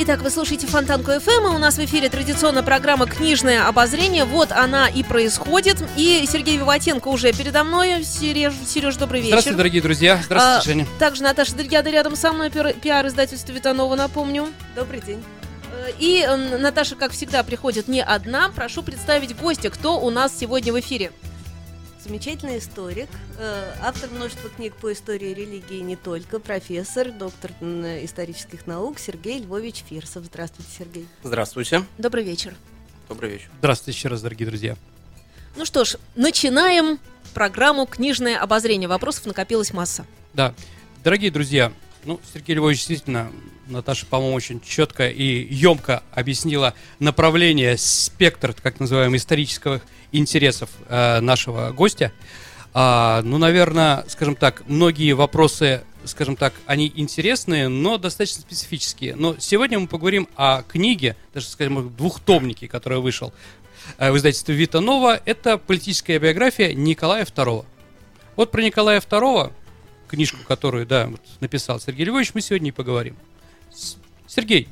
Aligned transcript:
Итак, 0.00 0.22
вы 0.22 0.30
слушаете 0.30 0.68
Фонтанку 0.68 1.10
ФМ, 1.10 1.46
и 1.46 1.56
у 1.56 1.58
нас 1.58 1.76
в 1.76 1.84
эфире 1.84 2.08
традиционная 2.08 2.62
программа 2.62 3.06
«Книжное 3.06 3.66
обозрение». 3.66 4.24
Вот 4.24 4.52
она 4.52 4.88
и 4.88 5.02
происходит. 5.02 5.78
И 5.96 6.24
Сергей 6.30 6.56
Виватенко 6.56 7.08
уже 7.08 7.32
передо 7.32 7.64
мной. 7.64 8.04
Сереж, 8.04 8.52
Сереж 8.64 8.94
добрый 8.94 9.20
вечер. 9.20 9.30
Здравствуйте, 9.32 9.56
дорогие 9.56 9.82
друзья. 9.82 10.20
Здравствуйте, 10.24 10.60
А, 10.60 10.62
Женя. 10.62 10.86
Также 11.00 11.24
Наташа 11.24 11.56
Дельгяда 11.56 11.90
рядом 11.90 12.14
со 12.14 12.32
мной, 12.32 12.48
пиар- 12.48 12.74
пиар-издательство 12.78 13.50
Витанова, 13.52 13.96
напомню. 13.96 14.46
Добрый 14.76 15.00
день. 15.00 15.22
Э, 15.72 15.90
И 15.98 16.24
Наташа, 16.60 16.94
как 16.94 17.10
всегда, 17.10 17.42
приходит 17.42 17.88
не 17.88 18.00
одна. 18.00 18.50
Прошу 18.50 18.84
представить 18.84 19.36
гостя, 19.36 19.68
кто 19.68 19.98
у 20.00 20.10
нас 20.10 20.32
сегодня 20.38 20.72
в 20.72 20.78
эфире. 20.78 21.10
Замечательный 22.02 22.58
историк, 22.58 23.08
э, 23.38 23.74
автор 23.82 24.08
множества 24.10 24.48
книг 24.50 24.74
по 24.76 24.92
истории 24.92 25.34
религии 25.34 25.80
не 25.80 25.96
только, 25.96 26.38
профессор, 26.38 27.10
доктор 27.10 27.50
исторических 27.60 28.68
наук 28.68 29.00
Сергей 29.00 29.40
Львович 29.40 29.84
Фирсов. 29.88 30.24
Здравствуйте, 30.26 30.70
Сергей. 30.78 31.08
Здравствуйте. 31.24 31.84
Добрый 31.98 32.22
вечер. 32.22 32.54
Добрый 33.08 33.32
вечер. 33.32 33.50
Здравствуйте 33.58 33.98
еще 33.98 34.08
раз, 34.08 34.22
дорогие 34.22 34.48
друзья. 34.48 34.76
Ну 35.56 35.64
что 35.64 35.84
ж, 35.84 35.96
начинаем 36.14 37.00
программу 37.34 37.84
«Книжное 37.84 38.38
обозрение». 38.38 38.88
Вопросов 38.88 39.26
накопилась 39.26 39.72
масса. 39.72 40.06
Да, 40.34 40.54
дорогие 41.02 41.32
друзья, 41.32 41.72
ну, 42.04 42.20
Сергей 42.32 42.54
Львович 42.54 42.78
действительно, 42.78 43.32
Наташа, 43.68 44.06
по-моему, 44.06 44.34
очень 44.34 44.60
четко 44.60 45.08
и 45.08 45.46
емко 45.52 46.02
объяснила 46.12 46.74
направление, 46.98 47.76
спектр, 47.76 48.52
так 48.54 48.80
называемых 48.80 49.20
исторических 49.20 49.82
интересов 50.12 50.70
э, 50.88 51.20
нашего 51.20 51.70
гостя. 51.72 52.12
А, 52.74 53.22
ну, 53.22 53.38
наверное, 53.38 54.04
скажем 54.08 54.36
так, 54.36 54.62
многие 54.66 55.12
вопросы, 55.12 55.82
скажем 56.04 56.36
так, 56.36 56.54
они 56.66 56.92
интересные, 56.94 57.68
но 57.68 57.98
достаточно 57.98 58.42
специфические. 58.42 59.16
Но 59.16 59.36
сегодня 59.38 59.78
мы 59.78 59.86
поговорим 59.86 60.28
о 60.36 60.62
книге, 60.62 61.16
даже, 61.34 61.46
скажем, 61.46 61.94
двухтомнике, 61.96 62.68
который 62.68 63.00
вышел 63.00 63.32
э, 63.98 64.10
в 64.10 64.16
издательстве 64.16 64.54
Вита 64.54 64.80
Нова. 64.80 65.20
Это 65.24 65.58
политическая 65.58 66.18
биография 66.18 66.72
Николая 66.74 67.24
II. 67.24 67.64
Вот 68.36 68.50
про 68.50 68.62
Николая 68.62 69.00
II, 69.00 69.52
книжку, 70.06 70.38
которую, 70.46 70.86
да, 70.86 71.06
вот 71.06 71.20
написал 71.40 71.80
Сергей 71.80 72.06
Львович, 72.06 72.32
мы 72.34 72.40
сегодня 72.40 72.68
и 72.68 72.72
поговорим. 72.72 73.16
Сергей, 74.28 74.68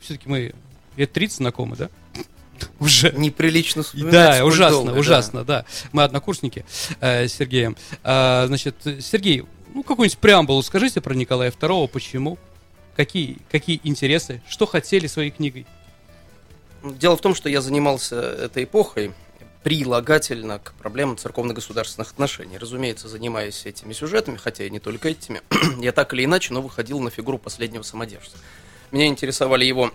все-таки 0.00 0.28
мы 0.28 0.54
лет 0.96 1.12
30 1.12 1.36
знакомы, 1.36 1.76
да? 1.76 1.90
Уже. 2.80 3.12
Неприлично 3.12 3.84
Да, 3.94 4.44
ужасно, 4.44 4.76
долго, 4.76 4.92
да. 4.92 4.98
ужасно, 4.98 5.44
да. 5.44 5.64
Мы 5.92 6.02
однокурсники 6.02 6.64
э, 7.00 7.28
с 7.28 7.34
Сергеем. 7.34 7.76
А, 8.02 8.46
значит, 8.48 8.74
Сергей, 9.00 9.44
ну 9.74 9.82
какую-нибудь 9.82 10.18
преамбулу 10.18 10.62
скажите 10.62 11.00
про 11.00 11.14
Николая 11.14 11.50
II, 11.52 11.88
почему? 11.88 12.38
Какие, 12.96 13.38
какие 13.50 13.80
интересы? 13.84 14.42
Что 14.48 14.66
хотели 14.66 15.06
своей 15.06 15.30
книгой? 15.30 15.66
Дело 16.82 17.16
в 17.16 17.20
том, 17.20 17.34
что 17.34 17.48
я 17.48 17.60
занимался 17.60 18.16
этой 18.16 18.64
эпохой 18.64 19.12
прилагательно 19.62 20.58
к 20.60 20.72
проблемам 20.74 21.16
церковно-государственных 21.16 22.10
отношений. 22.12 22.58
Разумеется, 22.58 23.08
занимаясь 23.08 23.66
этими 23.66 23.92
сюжетами, 23.92 24.36
хотя 24.36 24.64
и 24.64 24.70
не 24.70 24.80
только 24.80 25.10
этими, 25.10 25.42
я 25.80 25.92
так 25.92 26.14
или 26.14 26.24
иначе, 26.24 26.54
но 26.54 26.62
выходил 26.62 27.00
на 27.00 27.10
фигуру 27.10 27.38
последнего 27.38 27.82
самодержца. 27.82 28.36
Меня 28.90 29.06
интересовали 29.06 29.64
его 29.64 29.92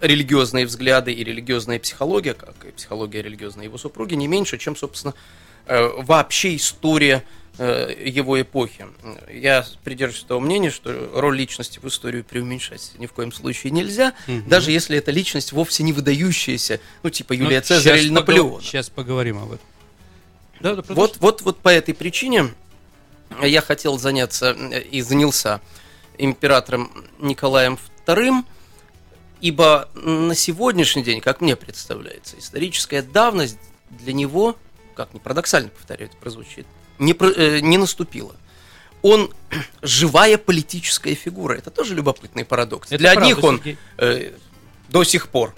религиозные 0.00 0.66
взгляды 0.66 1.12
и 1.12 1.22
религиозная 1.22 1.78
психология, 1.78 2.34
как 2.34 2.54
и 2.64 2.70
психология 2.72 3.22
религиозной 3.22 3.64
его 3.66 3.78
супруги, 3.78 4.14
не 4.14 4.26
меньше, 4.28 4.56
чем, 4.58 4.74
собственно, 4.74 5.14
э, 5.66 5.88
вообще 5.98 6.56
история 6.56 7.22
э, 7.58 7.92
его 8.06 8.40
эпохи. 8.40 8.86
Я 9.30 9.66
придерживаюсь 9.84 10.24
того 10.24 10.40
мнения, 10.40 10.70
что 10.70 11.10
роль 11.14 11.36
личности 11.36 11.78
в 11.82 11.86
историю 11.86 12.24
преуменьшать 12.24 12.92
ни 12.96 13.04
в 13.06 13.12
коем 13.12 13.32
случае 13.32 13.72
нельзя, 13.72 14.14
Мгм. 14.26 14.48
даже 14.48 14.70
если 14.70 14.96
эта 14.96 15.10
личность 15.10 15.52
вовсе 15.52 15.82
не 15.82 15.92
выдающаяся, 15.92 16.80
ну, 17.02 17.10
типа 17.10 17.34
Юлия 17.34 17.58
Ну, 17.58 17.62
Цезаря 17.64 17.96
щас 17.96 18.04
или 18.04 18.10
погов- 18.12 18.20
Наполеона. 18.20 18.62
Сейчас 18.62 18.88
поговорим 18.88 19.38
об 19.38 19.52
этом. 19.52 19.66
Да, 20.60 20.76
да, 20.76 20.82
Вот, 20.94 21.18
вот, 21.18 21.42
вот 21.42 21.58
по 21.58 21.68
этой 21.68 21.92
причине 21.92 22.46
я 23.42 23.60
хотел 23.60 23.98
заняться 23.98 24.56
э, 24.58 24.80
и 24.82 25.02
занялся 25.02 25.60
императором 26.16 26.90
Николаем 27.18 27.78
II, 28.14 28.44
ибо 29.40 29.88
на 29.94 30.34
сегодняшний 30.34 31.02
день, 31.02 31.20
как 31.20 31.40
мне 31.40 31.56
представляется, 31.56 32.38
историческая 32.38 33.02
давность 33.02 33.58
для 33.90 34.12
него, 34.12 34.56
как 34.94 35.14
ни 35.14 35.18
парадоксально, 35.18 35.70
повторяю, 35.70 36.10
это 36.10 36.16
прозвучит, 36.18 36.66
не, 36.98 37.12
э, 37.12 37.60
не 37.60 37.78
наступила. 37.78 38.34
Он 39.02 39.32
живая 39.82 40.38
политическая 40.38 41.14
фигура. 41.14 41.54
Это 41.54 41.70
тоже 41.70 41.94
любопытный 41.94 42.44
парадокс. 42.44 42.88
Это 42.88 42.98
для 42.98 43.12
правда, 43.12 43.30
одних 43.30 43.44
он 43.44 43.62
э, 43.98 44.32
до 44.88 45.04
сих 45.04 45.28
пор 45.28 45.54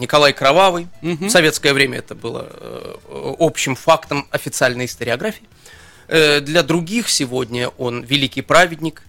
Николай 0.00 0.32
Кровавый. 0.32 0.88
Мгм. 1.02 1.28
В 1.28 1.30
советское 1.30 1.72
время 1.72 1.98
это 1.98 2.14
было 2.14 2.48
э, 2.50 2.94
общим 3.38 3.76
фактом 3.76 4.26
официальной 4.30 4.86
историографии. 4.86 5.46
Э, 6.08 6.40
для 6.40 6.62
других 6.62 7.08
сегодня 7.08 7.68
он 7.68 8.02
великий 8.02 8.42
праведник. 8.42 9.02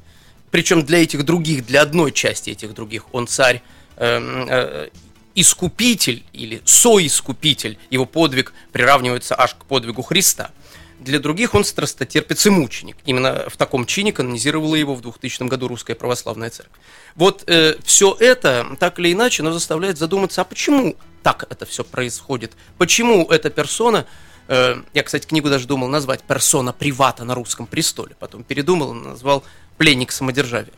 Причем 0.52 0.84
для 0.84 1.02
этих 1.02 1.26
других, 1.26 1.66
для 1.66 1.82
одной 1.82 2.12
части 2.12 2.50
этих 2.50 2.74
других, 2.74 3.14
он 3.14 3.28
царь, 3.28 3.62
эм, 3.98 4.48
э, 4.50 4.90
искупитель 5.34 6.24
или 6.34 6.62
соискупитель. 6.66 7.78
Его 7.90 8.06
подвиг 8.06 8.54
приравнивается 8.72 9.40
аж 9.40 9.56
к 9.56 9.66
подвигу 9.66 10.02
Христа. 10.02 10.52
Для 11.00 11.20
других 11.20 11.56
он 11.56 11.64
страстотерпец 11.64 12.46
и 12.46 12.50
мученик. 12.50 12.98
Именно 13.06 13.50
в 13.50 13.58
таком 13.58 13.86
чине 13.86 14.14
канонизировала 14.14 14.76
его 14.76 14.94
в 14.94 15.02
2000 15.02 15.48
году 15.48 15.68
Русская 15.68 15.96
Православная 15.96 16.52
Церковь. 16.52 16.78
Вот 17.16 17.50
все 17.84 18.16
это, 18.20 18.78
так 18.80 19.00
или 19.00 19.12
иначе, 19.14 19.42
нас 19.42 19.56
заставляет 19.56 19.98
задуматься, 19.98 20.42
а 20.42 20.44
почему 20.44 20.96
так 21.24 21.46
это 21.50 21.66
все 21.66 21.84
происходит? 21.84 22.54
Почему 22.78 23.26
эта 23.30 23.50
персона, 23.50 24.06
э, 24.48 24.82
я, 24.94 25.04
кстати, 25.04 25.28
книгу 25.28 25.50
даже 25.50 25.68
думал 25.68 25.88
назвать 25.88 26.22
«Персона 26.24 26.74
привата 26.74 27.24
на 27.24 27.36
русском 27.36 27.68
престоле», 27.68 28.16
потом 28.20 28.44
передумал 28.44 28.94
и 28.94 28.98
назвал 28.98 29.44
«Пленник 29.82 30.12
самодержавия». 30.12 30.74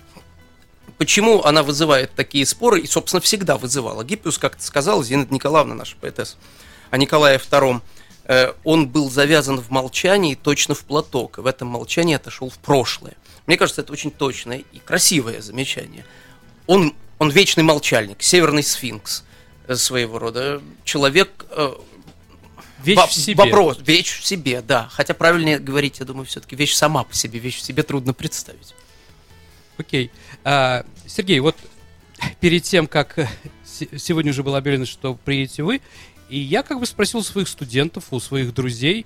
Почему 0.97 1.43
она 1.43 1.61
вызывает 1.61 2.15
такие 2.15 2.45
споры 2.45 2.79
и, 2.79 2.87
собственно, 2.87 3.19
всегда 3.19 3.57
вызывала? 3.57 4.05
Гиппиус 4.05 4.37
как-то 4.37 4.63
сказал, 4.63 5.03
Зинаида 5.03 5.33
Николаевна, 5.33 5.75
наша 5.75 5.97
поэтесса, 5.99 6.37
о 6.89 6.95
Николае 6.95 7.37
II, 7.37 7.81
э, 8.23 8.53
он 8.63 8.87
был 8.87 9.11
завязан 9.11 9.59
в 9.59 9.69
молчании 9.71 10.35
точно 10.35 10.73
в 10.73 10.85
платок, 10.85 11.37
и 11.37 11.41
в 11.41 11.47
этом 11.47 11.67
молчании 11.67 12.15
отошел 12.15 12.49
в 12.49 12.57
прошлое. 12.59 13.15
Мне 13.45 13.57
кажется, 13.57 13.81
это 13.81 13.91
очень 13.91 14.09
точное 14.09 14.63
и 14.71 14.79
красивое 14.79 15.41
замечание. 15.41 16.05
Он, 16.65 16.95
он 17.19 17.29
вечный 17.29 17.65
молчальник, 17.65 18.23
северный 18.23 18.63
сфинкс 18.63 19.25
э, 19.67 19.75
своего 19.75 20.17
рода. 20.17 20.61
Человек... 20.85 21.45
э, 21.49 21.73
Вещь 22.81 22.99
в 22.99 23.13
себе. 23.13 23.35
Вопрос, 23.35 23.79
вещь 23.81 24.19
в 24.19 24.25
себе, 24.25 24.61
да. 24.61 24.89
Хотя 24.91 25.13
правильнее 25.13 25.59
говорить, 25.59 25.99
я 25.99 26.05
думаю, 26.05 26.25
все-таки 26.25 26.55
вещь 26.55 26.73
сама 26.73 27.03
по 27.03 27.13
себе, 27.13 27.39
вещь 27.39 27.57
в 27.57 27.61
себе 27.61 27.83
трудно 27.83 28.13
представить. 28.13 28.73
Окей. 29.77 30.11
А, 30.43 30.85
Сергей, 31.07 31.39
вот 31.39 31.55
перед 32.39 32.63
тем, 32.63 32.87
как 32.87 33.17
э, 33.19 33.27
се- 33.65 33.89
сегодня 33.97 34.31
уже 34.31 34.43
было 34.43 34.57
объявлено, 34.57 34.85
что 34.85 35.15
приедете 35.15 35.63
вы, 35.63 35.81
и 36.29 36.39
я 36.39 36.63
как 36.63 36.79
бы 36.79 36.85
спросил 36.85 37.19
у 37.19 37.23
своих 37.23 37.47
студентов, 37.47 38.05
у 38.11 38.19
своих 38.19 38.53
друзей, 38.53 39.05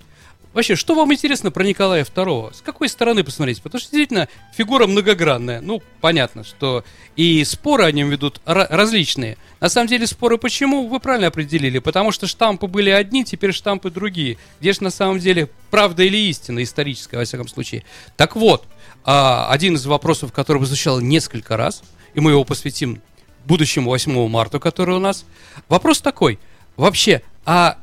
вообще, 0.54 0.76
что 0.76 0.96
вам 0.96 1.14
интересно 1.14 1.52
про 1.52 1.64
Николая 1.64 2.04
II? 2.04 2.54
С 2.56 2.62
какой 2.62 2.90
стороны 2.90 3.24
посмотреть? 3.24 3.62
Потому 3.62 3.80
что 3.80 3.92
действительно 3.92 4.28
фигура 4.56 4.88
многогранная. 4.88 5.62
Ну, 5.62 5.82
понятно, 6.02 6.44
что 6.44 6.84
и 7.16 7.44
споры 7.44 7.84
о 7.86 7.92
нем 7.92 8.10
ведут 8.10 8.42
ра- 8.46 8.68
различные. 8.70 9.38
На 9.60 9.70
самом 9.70 9.88
деле 9.88 10.06
споры 10.08 10.38
почему? 10.38 10.88
Вы 10.88 11.00
правильно 11.00 11.28
определили. 11.28 11.80
Потому 11.80 12.12
что 12.12 12.28
штампы 12.28 12.68
были 12.68 12.90
одни, 12.92 13.24
теперь 13.26 13.52
штампы 13.52 13.90
другие. 13.92 14.38
Где 14.60 14.74
же 14.74 14.84
на 14.84 14.90
самом 14.92 15.20
деле 15.20 15.50
правда 15.70 16.04
или 16.04 16.18
истина 16.30 16.64
историческая, 16.64 17.18
во 17.18 17.26
всяком 17.26 17.48
случае. 17.48 17.84
Так 18.16 18.36
вот, 18.36 18.66
а, 19.08 19.48
один 19.50 19.76
из 19.76 19.86
вопросов, 19.86 20.34
который 20.34 20.64
звучал 20.66 21.00
несколько 21.00 21.56
раз, 21.56 21.82
и 22.14 22.20
мы 22.20 22.32
его 22.32 22.44
посвятим 22.44 23.02
будущему 23.46 23.90
8 23.90 24.28
марта, 24.28 24.60
который 24.60 24.98
у 24.98 25.00
нас. 25.00 25.24
Вопрос 25.70 26.02
такой. 26.02 26.40
Вообще, 26.76 27.22
а 27.46 27.78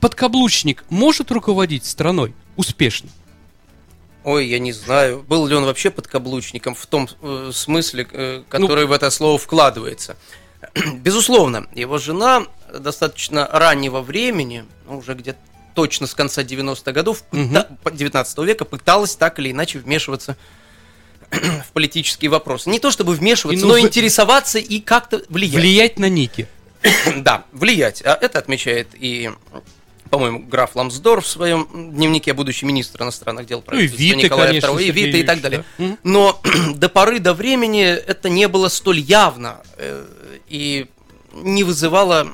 подкаблучник 0.00 0.84
может 0.90 1.30
руководить 1.30 1.84
страной 1.84 2.34
успешно? 2.56 3.10
Ой, 4.24 4.48
я 4.48 4.58
не 4.58 4.72
знаю, 4.72 5.22
был 5.22 5.46
ли 5.46 5.54
он 5.54 5.66
вообще 5.66 5.92
подкаблучником 5.92 6.74
в 6.74 6.84
том 6.86 7.08
э, 7.22 7.50
смысле, 7.52 8.08
э, 8.10 8.42
который 8.48 8.86
в 8.86 8.92
это 8.92 9.10
слово 9.10 9.38
вкладывается. 9.38 10.16
Безусловно, 10.94 11.68
его 11.74 11.98
жена 11.98 12.46
достаточно 12.76 13.46
раннего 13.52 14.00
времени, 14.00 14.64
ну, 14.88 14.98
уже 14.98 15.14
где-то 15.14 15.38
точно 15.74 16.06
с 16.06 16.14
конца 16.14 16.42
90-х 16.42 16.92
годов, 16.92 17.24
пыта- 17.30 17.68
19 17.92 18.38
века, 18.38 18.64
пыталась 18.64 19.16
так 19.16 19.38
или 19.38 19.50
иначе 19.50 19.78
вмешиваться 19.78 20.36
в 21.30 21.72
политические 21.72 22.30
вопросы. 22.30 22.70
Не 22.70 22.78
то 22.78 22.90
чтобы 22.90 23.12
вмешиваться, 23.14 23.64
И, 23.64 23.68
ну, 23.68 23.74
но 23.74 23.80
в- 23.80 23.84
интересоваться 23.84 24.58
и 24.58 24.80
как-то 24.80 25.22
влиять. 25.28 25.54
Влиять 25.54 25.98
на 25.98 26.08
ники. 26.08 26.46
Да, 27.16 27.44
влиять. 27.52 28.02
А 28.04 28.14
это 28.20 28.38
отмечает 28.38 28.88
и, 28.94 29.30
по-моему, 30.10 30.40
граф 30.40 30.76
Ламсдорф 30.76 31.24
в 31.24 31.28
своем 31.28 31.66
дневнике 31.94 32.34
будущий 32.34 32.66
министр 32.66 33.02
иностранных 33.02 33.46
дел 33.46 33.62
правительства 33.62 34.02
Вита, 34.02 34.16
Николая 34.16 34.46
конечно, 34.48 34.66
II, 34.68 34.84
и 34.84 34.90
Вита 34.92 35.18
и 35.18 35.22
так 35.24 35.40
далее. 35.40 35.64
да. 35.78 35.96
Но 36.04 36.40
до 36.74 36.88
поры 36.88 37.18
до 37.20 37.34
времени 37.34 37.84
это 37.84 38.28
не 38.28 38.46
было 38.48 38.68
столь 38.68 39.00
явно 39.00 39.62
э, 39.76 40.06
и 40.48 40.86
не 41.32 41.64
вызывало 41.64 42.28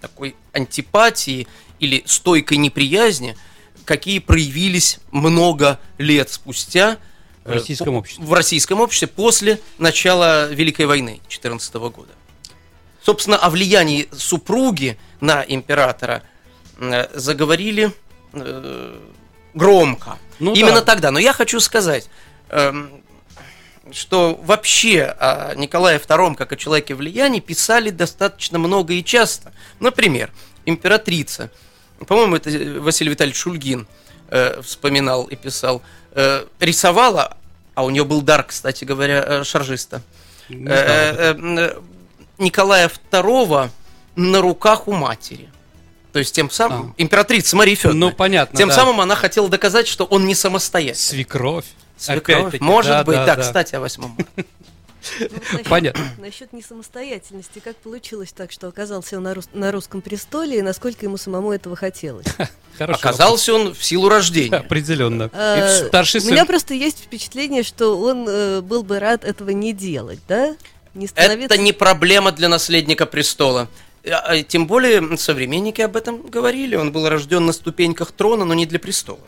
такой 0.00 0.34
антипатии 0.52 1.46
или 1.80 2.02
стойкой 2.06 2.58
неприязни, 2.58 3.36
какие 3.84 4.18
проявились 4.20 4.98
много 5.10 5.80
лет 5.98 6.30
спустя 6.30 6.98
В 7.44 7.50
э, 7.50 7.54
российском 7.54 7.94
по- 7.94 7.98
обществе. 7.98 8.24
в 8.24 8.32
российском 8.32 8.80
обществе 8.80 9.08
после 9.08 9.60
начала 9.78 10.52
Великой 10.52 10.86
войны 10.86 11.20
14 11.28 11.74
года. 11.74 12.12
Собственно, 13.02 13.36
о 13.38 13.48
влиянии 13.50 14.08
супруги 14.12 14.98
на 15.20 15.42
императора 15.42 16.22
э, 16.78 17.08
заговорили 17.18 17.92
э, 18.34 18.98
громко. 19.54 20.18
Ну 20.38 20.54
Именно 20.54 20.80
да. 20.80 20.82
тогда. 20.82 21.10
Но 21.10 21.18
я 21.18 21.32
хочу 21.32 21.60
сказать, 21.60 22.08
эм, 22.50 23.02
что 23.92 24.38
вообще 24.44 25.04
о 25.04 25.54
Николае 25.54 25.98
II, 25.98 26.34
как 26.36 26.52
о 26.52 26.56
человеке 26.56 26.94
влияния, 26.94 27.40
писали 27.40 27.90
достаточно 27.90 28.58
много 28.58 28.92
и 28.94 29.02
часто. 29.02 29.52
Например, 29.80 30.30
императрица, 30.66 31.50
по-моему, 32.06 32.36
это 32.36 32.50
Василий 32.80 33.10
Витальевич 33.10 33.38
Шульгин 33.38 33.86
э, 34.28 34.60
вспоминал 34.62 35.24
и 35.24 35.36
писал, 35.36 35.82
э, 36.12 36.44
рисовала, 36.58 37.36
а 37.74 37.84
у 37.84 37.90
нее 37.90 38.04
был 38.04 38.22
дар, 38.22 38.44
кстати 38.44 38.84
говоря, 38.84 39.22
э, 39.26 39.44
шаржиста, 39.44 40.02
э, 40.48 40.54
э, 40.54 41.34
э, 41.38 41.78
Николая 42.38 42.90
II 43.10 43.70
на 44.16 44.40
руках 44.40 44.88
у 44.88 44.92
матери. 44.92 45.50
То 46.12 46.18
есть 46.18 46.34
тем 46.34 46.50
самым 46.50 46.94
императрица 46.98 47.56
Мария 47.56 47.76
Федоровна. 47.76 48.06
Ну, 48.06 48.12
понятно, 48.12 48.56
Тем 48.56 48.68
да. 48.68 48.74
самым 48.74 49.00
она 49.00 49.14
хотела 49.14 49.48
доказать, 49.48 49.86
что 49.86 50.04
он 50.04 50.26
не 50.26 50.34
самостоятельный. 50.34 50.96
Свекровь. 50.96 51.66
Свекровь. 51.96 52.38
Опять-таки, 52.38 52.64
Может 52.64 52.90
да, 52.90 53.04
быть, 53.04 53.16
да, 53.16 53.26
да, 53.26 53.36
да. 53.36 53.42
кстати, 53.42 53.74
о 53.76 53.80
8 53.80 54.02
марта. 54.02 54.24
Ну, 55.20 55.58
Понятно. 55.68 56.04
Насчет 56.18 56.52
несамостоятельности, 56.52 57.60
как 57.62 57.76
получилось 57.76 58.32
так, 58.32 58.52
что 58.52 58.68
оказался 58.68 59.16
он 59.16 59.24
на, 59.24 59.34
рус- 59.34 59.48
на 59.52 59.72
русском 59.72 60.00
престоле, 60.02 60.58
и 60.58 60.62
насколько 60.62 61.04
ему 61.06 61.16
самому 61.16 61.52
этого 61.52 61.76
хотелось? 61.76 62.26
Оказался 62.78 63.54
он 63.54 63.74
в 63.74 63.84
силу 63.84 64.08
рождения. 64.08 64.56
Определенно. 64.56 65.30
Старший 65.88 66.20
У 66.20 66.30
меня 66.30 66.44
просто 66.44 66.74
есть 66.74 67.00
впечатление, 67.00 67.62
что 67.62 67.98
он 67.98 68.26
э, 68.28 68.60
был 68.62 68.82
бы 68.82 68.98
рад 68.98 69.24
этого 69.24 69.50
не 69.50 69.72
делать, 69.72 70.20
да? 70.28 70.56
Не 70.94 71.06
становиться... 71.06 71.54
Это 71.54 71.62
не 71.62 71.72
проблема 71.72 72.32
для 72.32 72.48
наследника 72.48 73.06
престола. 73.06 73.68
А, 74.06 74.32
а, 74.32 74.42
Тем 74.42 74.66
более 74.66 75.16
современники 75.18 75.80
об 75.82 75.96
этом 75.96 76.22
говорили. 76.22 76.76
Он 76.76 76.90
был 76.92 77.08
рожден 77.08 77.44
на 77.46 77.52
ступеньках 77.52 78.12
трона, 78.12 78.44
но 78.44 78.54
не 78.54 78.66
для 78.66 78.78
престола. 78.78 79.20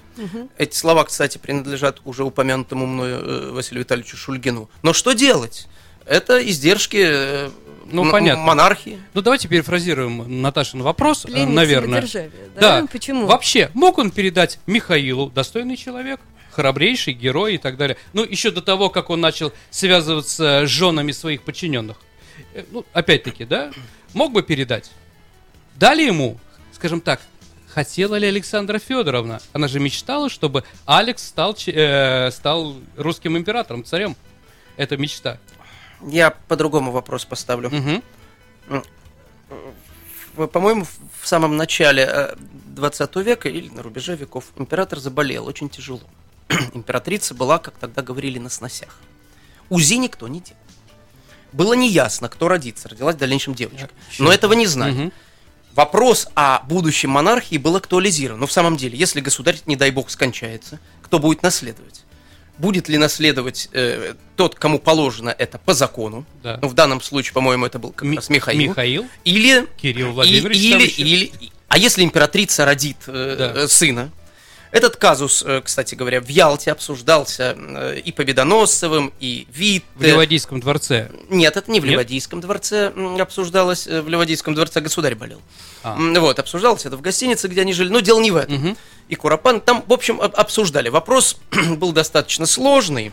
Эти 0.59 0.77
слова, 0.77 1.05
кстати, 1.05 1.39
принадлежат 1.39 2.01
уже 2.05 2.25
упомянутому 2.25 2.87
мною 2.87 3.21
э, 3.21 3.51
Василию 3.53 3.85
Витальевичу 3.85 4.17
Шульгину. 4.17 4.69
Но 4.83 4.93
что 4.93 5.13
делать? 5.13 5.69
Это 6.07 6.43
издержки 6.47 7.03
э, 7.03 7.51
Ну, 7.91 8.11
понятно. 8.11 8.45
монархии. 8.45 8.99
Ну, 9.15 9.23
давайте 9.23 9.49
перефразируем 9.49 10.43
Наташин 10.43 10.83
вопрос, 10.83 11.25
э, 11.25 11.29
Пленник 11.29 11.55
наверное. 11.55 12.01
самодержавия, 12.01 12.31
да? 12.59 12.87
Почему? 12.91 13.27
Вообще, 13.27 13.71
мог 13.75 13.99
он 13.99 14.11
передать 14.11 14.59
Михаилу, 14.67 15.31
достойный 15.31 15.77
человек, 15.77 16.21
храбрейший, 16.51 17.15
герой 17.15 17.55
и 17.55 17.59
так 17.59 17.77
далее. 17.77 17.97
Ну, 18.13 18.25
еще 18.25 18.51
до 18.51 18.61
того, 18.63 18.91
как 18.91 19.11
он 19.11 19.21
начал 19.21 19.53
связываться 19.71 20.65
с 20.67 20.69
женами 20.69 21.13
своих 21.13 21.43
подчиненных. 21.43 21.97
Э, 22.55 22.65
Ну, 22.71 22.85
опять-таки, 22.93 23.45
да, 23.45 23.73
мог 24.15 24.33
бы 24.33 24.43
передать. 24.43 24.91
Дали 25.77 26.03
ему, 26.03 26.39
скажем 26.73 27.01
так, 27.01 27.21
хотела 27.69 28.17
ли 28.17 28.27
Александра 28.27 28.79
Федоровна? 28.79 29.41
Она 29.53 29.69
же 29.69 29.81
мечтала, 29.81 30.29
чтобы 30.29 30.65
Алекс 30.85 31.23
стал, 31.27 31.57
э, 31.67 32.31
стал 32.31 32.77
русским 32.97 33.37
императором, 33.37 33.85
царем. 33.85 34.17
Это 34.77 34.97
мечта. 34.97 35.39
Я 36.07 36.31
по-другому 36.31 36.91
вопрос 36.93 37.25
поставлю. 37.25 37.71
В- 40.35 40.47
По-моему, 40.47 40.85
в- 41.21 41.27
самом 41.29 41.57
начале 41.57 42.05
э, 42.09 42.35
20 42.75 43.17
века 43.23 43.49
или 43.49 43.69
на 43.69 43.83
рубеже 43.83 44.17
веков 44.17 44.47
император 44.57 44.99
заболел 44.99 45.47
очень 45.47 45.69
тяжело. 45.69 46.01
Императрица 46.75 47.35
была, 47.35 47.59
как 47.59 47.75
тогда 47.79 48.03
говорили, 48.03 48.39
на 48.39 48.49
сносях. 48.49 48.99
УЗИ 49.69 49.95
никто 49.95 50.27
не 50.29 50.41
делал. 50.41 50.59
Было 51.53 51.75
неясно, 51.75 52.29
кто 52.29 52.49
родится. 52.49 52.89
Родилась 52.89 53.15
в 53.17 53.19
дальнейшем 53.19 53.55
девочка. 53.55 53.91
Но 54.19 54.33
этого 54.33 54.53
не 54.55 54.67
знали. 54.67 54.93
Мгм. 54.93 55.13
Вопрос 55.75 56.29
о 56.35 56.61
будущем 56.65 57.11
монархии 57.11 57.57
был 57.57 57.77
актуализирован. 57.77 58.41
Но 58.41 58.47
в 58.47 58.53
самом 58.53 58.77
деле, 58.77 58.97
если 58.99 59.21
государь, 59.21 59.59
не 59.67 59.77
дай 59.77 59.91
бог, 59.91 60.11
скончается, 60.11 60.79
кто 61.03 61.19
будет 61.19 61.43
наследовать? 61.43 62.03
Будет 62.59 62.89
ли 62.91 62.99
наследовать 62.99 63.71
э, 63.73 64.15
тот, 64.37 64.55
кому 64.57 64.79
положено 64.79 65.31
это 65.37 65.59
по 65.59 65.73
закону? 65.73 66.27
Да. 66.43 66.59
Ну, 66.61 66.69
в 66.69 66.75
данном 66.75 67.01
случае, 67.01 67.33
по-моему, 67.33 67.65
это 67.65 67.79
был 67.79 67.91
как 67.93 68.07
Ми- 68.07 68.17
раз 68.17 68.29
Михаил. 68.29 68.71
Михаил. 68.71 69.07
Или 69.25 69.67
Кирилл 69.81 70.11
и- 70.11 70.13
Владимирович 70.13 70.71
там 70.71 70.81
или, 70.81 70.87
или, 70.89 71.33
а 71.69 71.79
если 71.79 72.05
императрица 72.05 72.67
родит 72.67 72.99
э, 73.07 73.37
Да. 73.39 73.61
э, 73.63 73.69
сына? 73.69 74.11
Этот 74.73 74.97
казус, 74.97 75.45
э, 75.47 75.61
кстати 75.63 75.95
говоря, 75.95 76.21
в 76.23 76.29
Ялте 76.29 76.73
обсуждался 76.73 77.55
э, 77.57 77.99
и 77.99 78.11
Победоносцевым, 78.11 79.13
и 79.21 79.47
Витте. 79.53 79.87
В 79.97 80.03
Ливадийском 80.03 80.61
дворце. 80.61 81.11
Нет, 81.29 81.57
это 81.59 81.71
не 81.71 81.79
в 81.79 81.85
Нет? 81.85 81.93
Ливадийском 81.93 82.41
дворце 82.41 82.91
обсуждалось. 83.21 83.87
э, 83.87 84.01
В 84.01 84.09
Ливадийском 84.09 84.55
дворце 84.55 84.81
государь 84.81 85.15
болел. 85.15 85.43
А. 85.83 85.95
Вот, 86.19 86.39
обсуждалось 86.39 86.87
это 86.87 86.97
в 86.97 87.03
гостинице, 87.03 87.49
где 87.49 87.61
они 87.61 87.75
жили. 87.75 87.91
Но 87.91 88.01
дело 88.01 88.19
не 88.21 88.31
в 88.31 88.37
этом. 88.37 88.55
Мгм. 88.55 88.77
И 89.09 89.15
Куропан 89.15 89.61
там, 89.61 89.85
в 89.87 89.93
общем, 89.93 90.21
об- 90.23 90.35
обсуждали. 90.37 90.89
Вопрос 90.89 91.37
был 91.77 91.93
достаточно 91.93 92.47
сложный. 92.47 93.13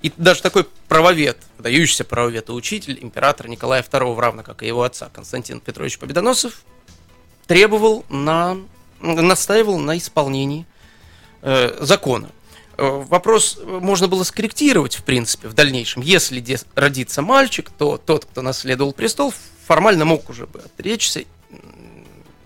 И 0.00 0.10
даже 0.16 0.40
такой 0.40 0.64
правовед, 0.88 1.36
выдающийся 1.58 2.04
правовед 2.04 2.48
и 2.48 2.52
учитель, 2.52 2.98
император 3.02 3.48
Николая 3.48 3.82
II, 3.82 4.18
равно 4.18 4.42
как 4.42 4.62
и 4.62 4.66
его 4.66 4.82
отца 4.82 5.10
Константин 5.12 5.60
Петрович 5.60 5.98
Победоносов, 5.98 6.62
требовал 7.46 8.04
на, 8.08 8.56
настаивал 9.00 9.78
на 9.78 9.98
исполнении 9.98 10.66
э, 11.44 11.76
закона. 11.80 12.30
Э, 12.76 13.04
Вопрос 13.08 13.58
можно 13.64 14.08
было 14.08 14.24
скорректировать, 14.24 14.96
в 14.96 15.04
принципе, 15.04 15.48
в 15.48 15.52
дальнейшем. 15.54 16.02
Если 16.02 16.42
родится 16.74 17.22
мальчик, 17.22 17.70
то 17.70 17.98
тот, 17.98 18.24
кто 18.24 18.42
наследовал 18.42 18.92
престол, 18.92 19.32
формально 19.66 20.04
мог 20.04 20.28
уже 20.28 20.46
бы 20.46 20.58
отречься 20.60 21.24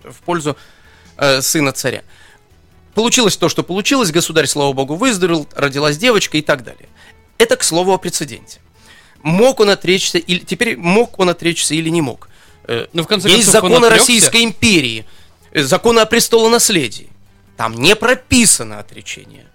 в 0.03 0.21
пользу 0.25 0.55
э, 1.17 1.41
сына 1.41 1.71
царя. 1.71 2.03
Получилось 2.93 3.37
то, 3.37 3.49
что 3.49 3.63
получилось, 3.63 4.11
государь, 4.11 4.47
слава 4.47 4.73
богу, 4.73 4.95
выздоровел, 4.95 5.47
родилась 5.55 5.97
девочка 5.97 6.37
и 6.37 6.41
так 6.41 6.63
далее. 6.63 6.89
Это, 7.37 7.55
к 7.55 7.63
слову, 7.63 7.93
о 7.93 7.97
прецеденте. 7.97 8.59
Мог 9.21 9.59
он 9.59 9.69
отречься, 9.69 10.17
или 10.17 10.39
теперь 10.39 10.77
мог 10.77 11.19
он 11.19 11.29
отречься 11.29 11.75
или 11.75 11.89
не 11.89 12.01
мог. 12.01 12.29
Э, 12.65 12.87
Ну, 12.93 13.03
в 13.03 13.07
конце 13.07 13.29
Есть 13.29 13.51
законы. 13.51 13.89
Российской 13.89 14.43
империи, 14.43 15.05
законы 15.53 15.99
о 15.99 16.05
престолонаследии. 16.05 17.09
Там 17.59 17.73
не 17.73 17.93
прописано 17.93 18.79
отречение. 18.79 19.45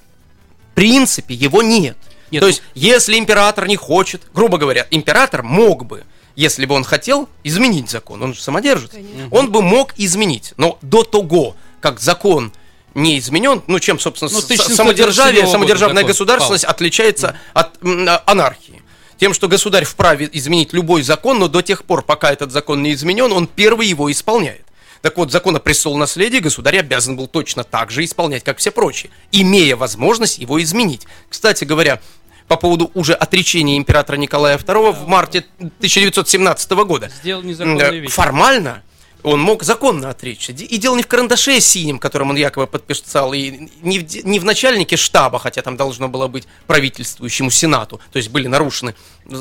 В 0.73 0.75
принципе, 0.75 1.33
его 1.33 1.63
нет. 1.63 1.97
Нет, 2.31 2.41
То 2.41 2.45
ну- 2.45 2.49
есть, 2.49 2.63
если 2.75 3.19
император 3.19 3.67
не 3.67 3.77
хочет, 3.77 4.21
грубо 4.35 4.59
говоря, 4.59 4.87
император 4.91 5.43
мог 5.43 5.87
бы, 5.87 6.05
если 6.37 6.67
бы 6.67 6.75
он 6.75 6.85
хотел, 6.85 7.31
изменить 7.45 7.89
закон. 7.89 8.23
Он 8.23 8.35
же 8.35 8.43
самодержец. 8.43 8.91
Конечно. 8.91 9.29
Он 9.31 9.51
бы 9.51 9.63
мог 9.63 9.95
изменить. 9.97 10.53
Но 10.59 10.79
до 10.83 11.03
того, 11.03 11.57
как 11.81 11.99
закон 11.99 12.53
не 12.93 13.19
изменен, 13.19 13.63
ну 13.69 13.81
чем, 13.81 13.99
собственно, 13.99 14.31
Ну, 14.31 14.39
с- 14.39 14.45
1797 14.45 14.77
самодержавие, 14.77 15.41
года 15.41 15.53
самодержавная 15.53 16.03
закон 16.03 16.09
государственность 16.09 16.65
отличается 16.65 17.39
от 17.55 17.83
м, 17.83 18.07
а, 18.07 18.23
анархии. 18.27 18.83
Тем, 19.17 19.33
что 19.33 19.49
государь 19.49 19.87
вправе 19.87 20.29
изменить 20.31 20.75
любой 20.75 21.01
закон, 21.01 21.39
но 21.39 21.49
до 21.49 21.63
тех 21.63 21.85
пор, 21.85 22.03
пока 22.03 22.31
этот 22.31 22.53
закон 22.53 22.83
не 22.83 22.93
изменен, 22.93 23.33
он 23.33 23.47
первый 23.47 23.87
его 23.87 24.13
исполняет. 24.13 24.67
Так 25.05 25.19
вот, 25.19 25.31
закон 25.31 25.55
о 25.55 25.61
престолонаследии 25.61 26.39
государь 26.39 26.79
обязан 26.79 27.15
был 27.15 27.27
точно 27.27 27.63
так 27.63 27.91
же 27.91 28.03
исполнять, 28.05 28.43
как 28.43 28.57
все 28.57 28.71
прочие, 28.71 29.11
имея 29.33 29.77
возможность 29.77 30.39
его 30.39 30.63
изменить. 30.63 31.03
Кстати 31.29 31.65
говоря, 31.65 32.01
по 32.49 32.57
поводу 32.57 32.91
уже 32.95 33.13
отречения 33.13 33.77
императора 33.77 34.17
Николая 34.17 34.57
II 34.57 34.93
в 34.93 35.07
марте 35.07 35.45
1917 35.59 36.71
года. 36.87 37.11
Сделал 37.11 37.43
незаконные 37.43 37.87
Э, 37.87 37.99
вещи. 37.99 38.15
Формально 38.15 38.83
Он 39.25 39.41
мог 39.41 39.63
законно 39.63 40.11
отречься. 40.11 40.53
И 40.53 40.77
дело 40.77 40.97
не 40.97 41.03
в 41.03 41.07
карандаше 41.07 41.59
синем, 41.61 41.99
которым 41.99 42.31
он 42.31 42.37
якобы 42.37 42.67
подписал, 42.67 43.33
и 43.33 43.71
не 43.81 43.99
в, 43.99 44.25
не 44.25 44.39
в 44.39 44.45
начальнике 44.45 44.97
штаба, 44.97 45.39
хотя 45.39 45.63
там 45.63 45.79
должно 45.79 46.09
было 46.09 46.29
быть 46.29 46.47
правительствующему 46.67 47.51
Сенату. 47.51 48.01
То 48.13 48.19
есть 48.19 48.29
были 48.29 48.49
нарушены 48.49 48.95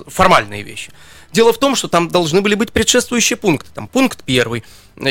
формальные 0.07 0.63
вещи. 0.63 0.89
Дело 1.33 1.51
в 1.51 1.57
том, 1.57 1.75
что 1.75 1.89
там 1.89 2.07
должны 2.07 2.39
были 2.41 2.55
быть 2.55 2.71
предшествующие 2.71 3.35
пункты. 3.35 3.69
Там 3.73 3.87
пункт 3.89 4.23
первый. 4.23 4.63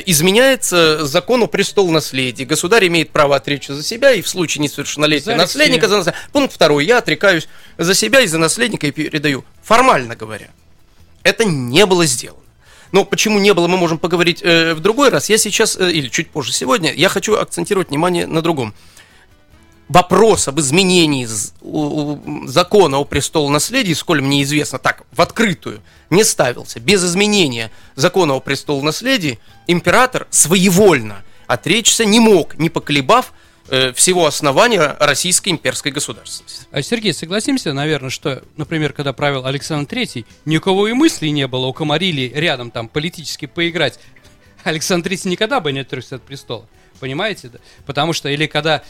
Изменяется 0.06 1.04
закон 1.04 1.42
о 1.42 1.48
престол 1.48 1.90
наследия. 1.90 2.46
Государь 2.46 2.86
имеет 2.86 3.10
право 3.10 3.36
отречься 3.36 3.74
за 3.74 3.82
себя 3.82 4.12
и 4.12 4.22
в 4.22 4.28
случае 4.28 4.62
несовершеннолетия 4.62 5.32
За 5.32 5.36
наследника 5.36 5.88
за 5.88 5.98
нас- 5.98 6.14
Пункт 6.32 6.54
второй. 6.54 6.86
Я 6.86 6.98
отрекаюсь 6.98 7.46
за 7.76 7.92
себя 7.94 8.20
и 8.20 8.26
за 8.26 8.38
наследника 8.38 8.86
и 8.86 8.90
передаю. 8.90 9.44
Формально 9.62 10.16
говоря, 10.16 10.48
это 11.24 11.44
не 11.44 11.84
было 11.84 12.06
сделано. 12.06 12.41
Но 12.92 13.06
почему 13.06 13.38
не 13.38 13.54
было, 13.54 13.66
мы 13.66 13.78
можем 13.78 13.98
поговорить 13.98 14.42
э, 14.42 14.74
в 14.74 14.80
другой 14.80 15.08
раз. 15.08 15.30
Я 15.30 15.38
сейчас, 15.38 15.76
э, 15.76 15.90
или 15.90 16.08
чуть 16.08 16.30
позже 16.30 16.52
сегодня, 16.52 16.92
я 16.92 17.08
хочу 17.08 17.36
акцентировать 17.36 17.88
внимание 17.88 18.26
на 18.26 18.42
другом. 18.42 18.74
Вопрос 19.88 20.48
об 20.48 20.60
изменении 20.60 21.26
закона 22.46 22.98
о 22.98 23.04
престолонаследии, 23.04 23.92
сколь 23.92 24.22
мне 24.22 24.42
известно, 24.42 24.78
так, 24.78 25.02
в 25.10 25.20
открытую, 25.20 25.82
не 26.08 26.24
ставился. 26.24 26.80
Без 26.80 27.04
изменения 27.04 27.70
закона 27.94 28.34
о 28.34 28.40
престолонаследии 28.40 29.38
император 29.66 30.26
своевольно 30.30 31.22
отречься 31.46 32.04
не 32.04 32.20
мог, 32.20 32.58
не 32.58 32.70
поколебав 32.70 33.32
э, 33.68 33.92
всего 33.92 34.26
основания 34.26 34.96
российской 35.00 35.50
имперской 35.50 35.92
государственности. 35.92 36.66
А, 36.70 36.82
Сергей, 36.82 37.12
согласимся, 37.12 37.72
наверное, 37.72 38.10
что, 38.10 38.42
например, 38.56 38.92
когда 38.92 39.12
правил 39.12 39.46
Александр 39.46 39.92
III, 39.94 40.24
никого 40.44 40.88
и 40.88 40.92
мыслей 40.92 41.30
не 41.30 41.46
было 41.46 41.66
у 41.66 41.72
Комарили 41.72 42.32
рядом 42.34 42.70
там 42.70 42.88
политически 42.88 43.46
поиграть. 43.46 43.98
Александр 44.64 45.10
III 45.10 45.30
никогда 45.30 45.60
бы 45.60 45.72
не 45.72 45.80
отрекся 45.80 46.16
от 46.16 46.22
престола. 46.22 46.66
Понимаете? 47.00 47.48
Да? 47.48 47.58
Потому 47.86 48.12
что, 48.12 48.28
или 48.28 48.46
когда 48.46 48.82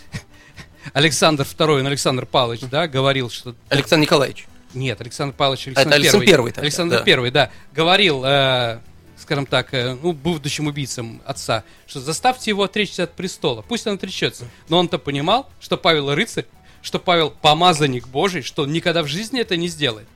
Александр 0.92 1.44
II, 1.44 1.86
Александр 1.86 2.26
Павлович, 2.26 2.60
да, 2.70 2.86
говорил, 2.86 3.30
что... 3.30 3.54
Александр 3.68 4.02
Николаевич. 4.02 4.46
Нет, 4.74 5.00
Александр 5.00 5.34
Павлович, 5.34 5.68
Александр, 5.68 5.94
Александр 5.94 6.26
Первый. 6.26 6.32
Первый 6.32 6.50
тогда, 6.52 6.62
Александр 6.62 6.98
да. 6.98 7.02
Первый, 7.04 7.30
да. 7.30 7.50
Говорил, 7.74 8.22
э, 8.24 8.80
скажем 9.22 9.46
так, 9.46 9.72
э, 9.72 9.96
ну, 10.00 10.12
будущим 10.12 10.66
убийцам 10.66 11.22
отца, 11.24 11.64
что 11.86 12.00
заставьте 12.00 12.50
его 12.50 12.64
отречься 12.64 13.04
от 13.04 13.12
престола. 13.14 13.62
Пусть 13.62 13.86
он 13.86 13.94
отречется. 13.94 14.46
Но 14.68 14.78
он-то 14.78 14.98
понимал, 14.98 15.48
что 15.60 15.76
Павел 15.76 16.14
рыцарь, 16.14 16.46
что 16.82 16.98
Павел 16.98 17.30
помазанник 17.30 18.08
Божий, 18.08 18.42
что 18.42 18.64
он 18.64 18.72
никогда 18.72 19.02
в 19.02 19.06
жизни 19.06 19.40
это 19.40 19.56
не 19.56 19.68
сделает. 19.68 20.06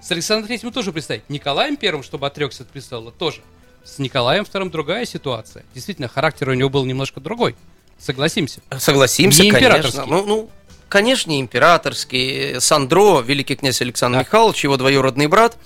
С 0.00 0.10
Александром 0.10 0.48
Третьим 0.48 0.72
тоже 0.72 0.92
представить. 0.92 1.28
Николаем 1.28 1.76
Первым, 1.76 2.02
чтобы 2.02 2.26
отрекся 2.26 2.62
от 2.64 2.70
престола, 2.70 3.12
тоже. 3.12 3.42
С 3.84 3.98
Николаем 3.98 4.44
Вторым 4.44 4.70
другая 4.70 5.04
ситуация. 5.04 5.64
Действительно, 5.74 6.08
характер 6.08 6.48
у 6.48 6.54
него 6.54 6.70
был 6.70 6.84
немножко 6.84 7.20
другой. 7.20 7.56
Согласимся. 7.98 8.60
Согласимся, 8.78 9.44
Не 9.44 9.50
конечно. 9.50 10.06
Ну, 10.06 10.24
ну, 10.26 10.50
конечно, 10.88 11.30
не 11.30 11.40
императорский. 11.40 12.60
Сандро, 12.60 13.20
великий 13.20 13.54
князь 13.54 13.80
Александр 13.80 14.18
Да. 14.18 14.24
Михайлович, 14.24 14.64
его 14.64 14.76
двоюродный 14.76 15.28
брат, 15.28 15.56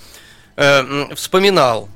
э, 0.56 1.14
вспоминал, 1.14 1.88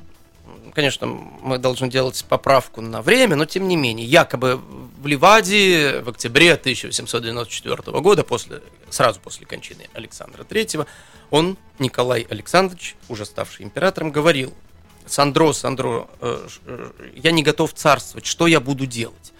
конечно, 0.74 1.06
мы 1.06 1.58
должны 1.58 1.88
делать 1.88 2.24
поправку 2.28 2.80
на 2.80 3.02
время, 3.02 3.36
но 3.36 3.44
тем 3.44 3.68
не 3.68 3.76
менее, 3.76 4.06
якобы 4.06 4.60
в 5.00 5.06
Ливаде 5.06 6.00
в 6.04 6.08
октябре 6.08 6.54
1894 6.54 8.00
года, 8.00 8.24
после, 8.24 8.62
сразу 8.88 9.20
после 9.20 9.46
кончины 9.46 9.88
Александра 9.94 10.42
III, 10.44 10.86
он, 11.30 11.56
Николай 11.78 12.26
Александрович, 12.28 12.96
уже 13.08 13.24
ставший 13.24 13.64
императором, 13.64 14.10
говорил, 14.10 14.52
Сандро, 15.06 15.52
Сандро, 15.52 16.08
э, 16.20 16.46
э, 16.66 16.90
я 17.16 17.32
не 17.32 17.42
готов 17.42 17.72
царствовать, 17.74 18.26
что 18.26 18.46
я 18.46 18.60
буду 18.60 18.86
делать? 18.86 19.32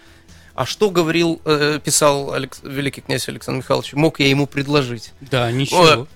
А 0.53 0.65
что 0.65 0.89
говорил, 0.89 1.41
э, 1.45 1.79
писал 1.83 2.33
Алекс- 2.33 2.59
великий 2.63 3.01
князь 3.01 3.27
Александр 3.29 3.59
Михайлович, 3.59 3.93
мог 3.93 4.19
я 4.19 4.27
ему 4.27 4.47
предложить? 4.47 5.13
Да, 5.21 5.51
ничего. 5.51 6.07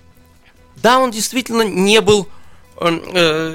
Да, 0.78 1.00
он 1.00 1.12
действительно 1.12 1.62
не 1.62 2.02
был 2.02 2.28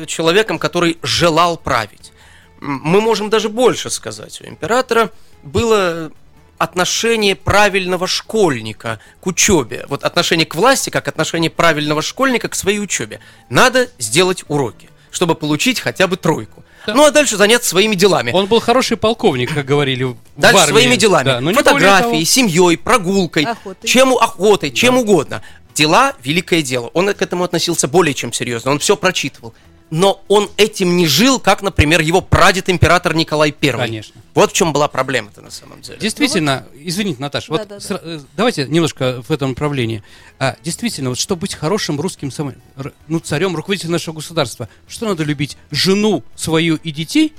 человеком, 0.06 0.58
который 0.58 0.98
желал 1.02 1.56
править. 1.56 2.12
Мы 2.60 3.00
можем 3.00 3.30
даже 3.30 3.48
больше 3.48 3.90
сказать. 3.90 4.40
У 4.40 4.46
императора 4.46 5.10
было 5.42 6.10
отношение 6.58 7.34
правильного 7.36 8.06
школьника 8.06 9.00
к 9.20 9.26
учебе. 9.26 9.86
Вот 9.88 10.04
отношение 10.04 10.44
к 10.46 10.54
власти, 10.54 10.90
как 10.90 11.08
отношение 11.08 11.50
правильного 11.50 12.02
школьника 12.02 12.48
к 12.48 12.54
своей 12.54 12.80
учебе. 12.80 13.20
Надо 13.48 13.88
сделать 13.98 14.44
уроки, 14.48 14.90
чтобы 15.10 15.34
получить 15.34 15.80
хотя 15.80 16.06
бы 16.06 16.16
тройку. 16.18 16.62
Да. 16.86 16.94
Ну 16.94 17.04
а 17.04 17.10
дальше 17.10 17.36
заняться 17.36 17.68
своими 17.68 17.94
делами. 17.94 18.30
Он 18.32 18.46
был 18.46 18.60
хороший 18.60 18.96
полковник, 18.96 19.54
как 19.54 19.66
говорили 19.66 20.16
Дальше 20.36 20.56
в 20.56 20.60
армии. 20.62 20.72
своими 20.72 20.96
делами. 20.96 21.24
Да, 21.24 21.52
Фотографией, 21.52 22.24
семьей, 22.24 22.76
прогулкой, 22.78 23.44
Охотой. 23.44 23.88
чем 23.88 24.12
охотой, 24.14 24.70
чем 24.70 24.98
угодно. 24.98 25.42
Дела– 25.74 26.14
великое 26.22 26.62
дело. 26.62 26.88
Он 26.94 27.12
к 27.14 27.22
этому 27.22 27.44
относился 27.44 27.88
более 27.88 28.14
чем 28.14 28.32
серьезно. 28.32 28.70
Он 28.72 28.78
все 28.78 28.96
прочитывал. 28.96 29.54
Но 29.90 30.22
он 30.28 30.48
этим 30.56 30.96
не 30.96 31.06
жил, 31.08 31.40
как, 31.40 31.62
например, 31.62 32.00
его 32.00 32.20
прадед 32.20 32.68
император 32.68 33.12
Николай 33.14 33.52
I. 33.60 33.72
Конечно. 33.72 34.20
Вот 34.34 34.52
в 34.52 34.54
чем 34.54 34.72
была 34.72 34.86
проблема-то 34.86 35.40
на 35.40 35.50
самом 35.50 35.82
деле. 35.82 35.98
Действительно, 35.98 36.64
извините, 36.74 37.20
Наташа, 37.20 37.50
вот 37.50 37.62
Да-да-да. 37.66 37.78
сра- 37.84 38.00
э, 38.00 38.20
давайте 38.36 38.66
немножко 38.68 39.20
в 39.26 39.32
этом 39.32 39.48
направлении. 39.50 40.04
А, 40.38 40.56
действительно, 40.62 41.08
вот 41.08 41.18
чтобы 41.18 41.40
быть 41.40 41.54
хорошим 41.56 42.00
русским 42.00 42.30
р- 42.76 42.92
ну, 43.08 43.18
царем, 43.18 43.56
руководителем 43.56 43.90
нашего 43.92 44.14
государства, 44.14 44.68
что 44.86 45.06
надо 45.08 45.24
любить? 45.24 45.56
Жену 45.72 46.22
свою 46.36 46.76
и 46.76 46.92
детей? 46.92 47.34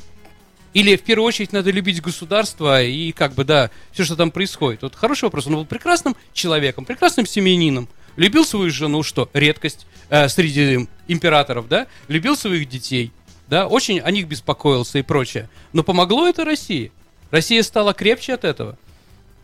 Или 0.74 0.98
в 0.98 1.04
первую 1.04 1.28
очередь 1.28 1.54
надо 1.54 1.72
любить 1.72 2.02
государство 2.02 2.84
и 2.84 3.14
как 3.14 3.34
бы, 3.34 3.46
да, 3.46 3.72
все, 3.94 4.04
что 4.04 4.18
там 4.18 4.30
происходит? 4.32 4.82
Вот 4.82 4.96
хороший 4.96 5.26
вопрос. 5.26 5.48
Он 5.48 5.54
был 5.56 5.66
прекрасным 5.66 6.18
человеком, 6.34 6.84
прекрасным 6.84 7.26
семьянином. 7.26 7.88
Любил 8.16 8.46
свою 8.46 8.70
жену, 8.72 9.04
что 9.04 9.30
редкость 9.34 9.86
э, 10.10 10.28
среди 10.30 10.88
императоров, 11.08 11.68
да? 11.68 11.88
Любил 12.08 12.36
своих 12.36 12.68
детей, 12.70 13.12
да? 13.48 13.68
Очень 13.68 14.00
о 14.00 14.12
них 14.12 14.28
беспокоился 14.28 15.00
и 15.00 15.02
прочее. 15.02 15.50
Но 15.74 15.84
помогло 15.84 16.28
это 16.28 16.46
России? 16.46 16.92
Россия 17.32 17.64
стала 17.64 17.94
крепче 17.94 18.34
от 18.34 18.44
этого? 18.44 18.78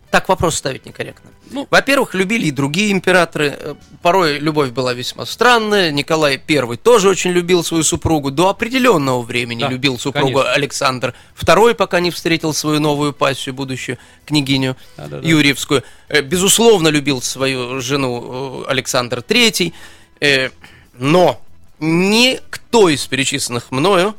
Так 0.09 0.29
вопрос 0.29 0.55
ставить 0.55 0.85
некорректно. 0.85 1.31
Ну. 1.51 1.67
Во-первых, 1.69 2.13
любили 2.13 2.47
и 2.47 2.51
другие 2.51 2.91
императоры. 2.91 3.57
Э, 3.59 3.75
Порой 4.01 4.39
любовь 4.39 4.69
была 4.71 4.93
весьма 4.93 5.25
странная. 5.25 5.91
Николай 5.91 6.41
I 6.47 6.77
тоже 6.77 7.09
очень 7.09 7.31
любил 7.31 7.61
свою 7.63 7.83
супругу. 7.83 8.31
До 8.31 8.47
определенного 8.49 9.21
времени 9.21 9.61
Да, 9.61 9.69
любил 9.69 9.99
супругу 9.99 10.39
конечно. 10.39 10.53
Александр 10.53 11.13
II, 11.37 11.73
пока 11.73 11.99
не 11.99 12.11
встретил 12.11 12.53
свою 12.53 12.79
новую 12.79 13.11
пассию, 13.11 13.53
будущую 13.53 13.97
княгиню 14.25 14.77
Да-да-да. 14.95 15.27
Юрьевскую. 15.27 15.83
Э, 16.07 16.21
Безусловно, 16.21 16.87
любил 16.87 17.21
свою 17.21 17.81
жену 17.81 18.63
э, 18.65 18.69
Александр 18.69 19.19
III. 19.19 19.73
Но 20.99 21.39
никто 21.79 22.89
из 22.89 23.05
перечисленных 23.05 23.69
мною, 23.69 24.15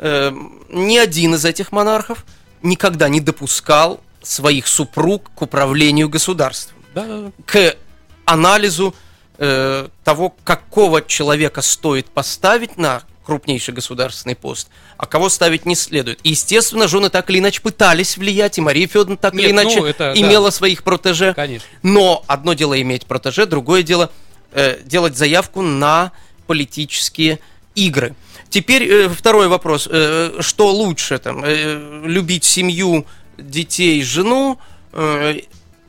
ни 0.00 0.96
один 0.96 1.34
из 1.34 1.44
этих 1.44 1.70
монархов 1.72 2.24
никогда 2.62 3.10
не 3.10 3.20
допускал 3.20 4.00
своих 4.26 4.66
супруг 4.66 5.30
к 5.34 5.42
управлению 5.42 6.08
государством, 6.08 6.78
Да, 6.94 7.04
да, 7.04 7.20
да. 7.20 7.30
к 7.44 7.76
анализу 8.24 8.94
э, 9.38 9.88
того, 10.04 10.34
какого 10.44 11.02
человека 11.02 11.62
стоит 11.62 12.06
поставить 12.06 12.76
на 12.76 13.02
крупнейший 13.24 13.74
государственный 13.74 14.36
пост, 14.36 14.68
а 14.96 15.06
кого 15.06 15.28
ставить 15.28 15.66
не 15.66 15.74
следует. 15.74 16.20
И, 16.22 16.30
естественно, 16.30 16.86
жены 16.86 17.10
так 17.10 17.28
или 17.28 17.40
иначе 17.40 17.60
пытались 17.60 18.16
влиять, 18.16 18.56
и 18.58 18.60
Мария 18.60 18.86
Федоровна 18.86 19.16
так 19.16 19.34
или 19.34 19.50
Нет, 19.50 19.54
ну, 19.54 19.62
иначе 19.62 19.80
это 19.80 20.12
да. 20.14 20.20
имела 20.20 20.50
своих 20.50 20.84
протеже. 20.84 21.34
Конечно. 21.34 21.66
Но 21.82 22.24
одно 22.28 22.54
дело 22.54 22.80
иметь 22.80 23.06
протеже, 23.06 23.46
другое 23.46 23.82
дело 23.82 24.12
э, 24.52 24.80
делать 24.84 25.16
заявку 25.16 25.62
на 25.62 26.12
политические 26.46 27.40
игры. 27.74 28.14
Теперь 28.48 28.84
э, 28.84 29.08
второй 29.08 29.48
вопрос. 29.48 29.88
Э, 29.90 30.38
что 30.40 30.72
лучше, 30.72 31.18
там, 31.18 31.42
э, 31.44 32.02
любить 32.04 32.44
семью, 32.44 33.06
детей, 33.38 34.02
жену, 34.02 34.58
э, 34.92 35.40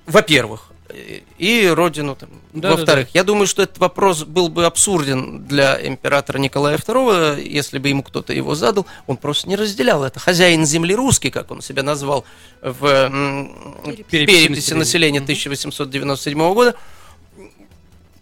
во-первых, 0.06 0.72
и 1.38 1.72
родину, 1.74 2.16
там, 2.16 2.30
Да, 2.54 2.72
во-вторых. 2.72 3.10
Я 3.14 3.24
думаю, 3.24 3.46
что 3.46 3.62
этот 3.62 3.78
вопрос 3.78 4.24
был 4.24 4.50
бы 4.50 4.66
абсурден 4.66 5.46
для 5.46 5.86
императора 5.86 6.38
Николая 6.38 6.78
II, 6.78 7.42
если 7.44 7.78
бы 7.78 7.90
ему 7.90 8.04
кто-то 8.04 8.34
его 8.34 8.56
задал. 8.56 8.86
Он 9.06 9.18
просто 9.18 9.50
не 9.50 9.56
разделял 9.56 10.04
это. 10.04 10.20
Хозяин 10.20 10.66
земли 10.66 10.96
русский, 10.96 11.30
как 11.30 11.52
он 11.52 11.62
себя 11.62 11.84
назвал 11.84 12.26
в 12.62 13.12
Переписи 14.10 14.48
переписи, 14.48 14.74
населения. 14.74 15.20
населения 15.20 15.20
1897 15.20 16.54
года, 16.54 16.76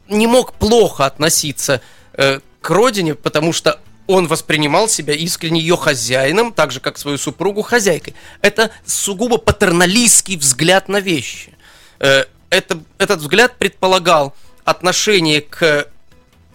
не 0.08 0.28
мог 0.28 0.54
плохо 0.54 1.06
относиться 1.06 1.82
э, 2.14 2.40
к 2.62 2.70
родине, 2.70 3.16
потому 3.16 3.54
что 3.54 3.80
он 4.08 4.28
воспринимал 4.28 4.88
себя 4.88 5.14
искренне 5.14 5.60
ее 5.60 5.78
хозяином, 5.78 6.54
так 6.54 6.72
же, 6.72 6.80
как 6.80 6.98
свою 6.98 7.18
супругу 7.18 7.62
хозяйкой. 7.62 8.16
Это 8.42 8.72
сугубо 8.86 9.38
патерналистский 9.38 10.38
взгляд 10.38 10.90
на 10.90 11.00
вещи. 11.00 11.54
Э, 12.00 12.26
это, 12.50 12.80
этот 12.98 13.20
взгляд 13.20 13.58
предполагал 13.58 14.36
отношение 14.64 15.42
к 15.42 15.88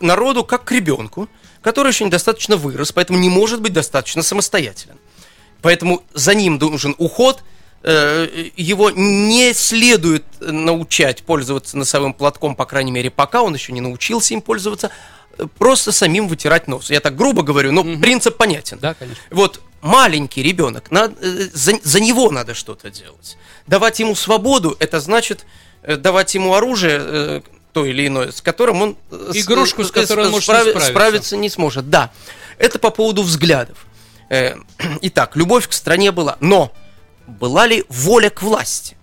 народу 0.00 0.44
как 0.44 0.64
к 0.64 0.72
ребенку, 0.72 1.28
который 1.62 1.88
еще 1.88 2.04
недостаточно 2.04 2.56
вырос, 2.56 2.92
поэтому 2.92 3.18
не 3.18 3.28
может 3.28 3.60
быть 3.60 3.72
достаточно 3.72 4.22
самостоятелен. 4.22 4.96
Поэтому 5.62 6.02
за 6.14 6.34
ним 6.34 6.56
нужен 6.56 6.94
уход. 6.98 7.42
Э, 7.82 8.26
Его 8.56 8.90
не 8.90 9.52
следует 9.52 10.24
научать 10.40 11.22
пользоваться 11.22 11.76
носовым 11.76 12.14
платком, 12.14 12.54
по 12.54 12.64
крайней 12.64 12.92
мере, 12.92 13.10
пока 13.10 13.42
он 13.42 13.54
еще 13.54 13.72
не 13.72 13.80
научился 13.80 14.34
им 14.34 14.40
пользоваться. 14.40 14.90
Просто 15.58 15.92
самим 15.92 16.28
вытирать 16.28 16.68
нос. 16.68 16.90
Я 16.90 17.00
так 17.00 17.16
грубо 17.16 17.42
говорю, 17.42 17.72
но 17.72 17.82
принцип 17.98 18.36
понятен. 18.36 18.78
Да, 18.80 18.94
конечно. 18.94 19.22
Вот 19.30 19.60
маленький 19.82 20.42
ребенок, 20.42 20.90
надо, 20.90 21.14
э, 21.20 21.48
за, 21.52 21.72
за 21.82 22.00
него 22.00 22.30
надо 22.30 22.54
что-то 22.54 22.90
делать. 22.90 23.36
Давать 23.66 24.00
ему 24.00 24.14
свободу, 24.14 24.76
это 24.78 25.00
значит 25.00 25.46
э, 25.82 25.96
давать 25.96 26.34
ему 26.34 26.54
оружие, 26.54 27.00
э, 27.02 27.40
то 27.72 27.86
или 27.86 28.06
иное, 28.06 28.32
с 28.32 28.42
которым 28.42 28.82
он... 28.82 28.96
Игрушку, 29.32 29.84
с 29.84 29.90
которой 29.90 30.26
он 30.26 30.32
может 30.32 30.48
не 30.48 30.54
справи- 30.54 30.70
справиться. 30.70 30.90
справиться 30.90 31.36
не 31.36 31.48
сможет. 31.48 31.88
Да, 31.88 32.10
это 32.58 32.78
по 32.78 32.90
поводу 32.90 33.22
взглядов. 33.22 33.86
Итак, 35.02 35.36
любовь 35.36 35.68
к 35.68 35.72
стране 35.72 36.12
была, 36.12 36.36
но 36.40 36.72
была 37.26 37.66
ли 37.66 37.84
воля 37.88 38.30
к 38.30 38.42
власти? 38.42 38.96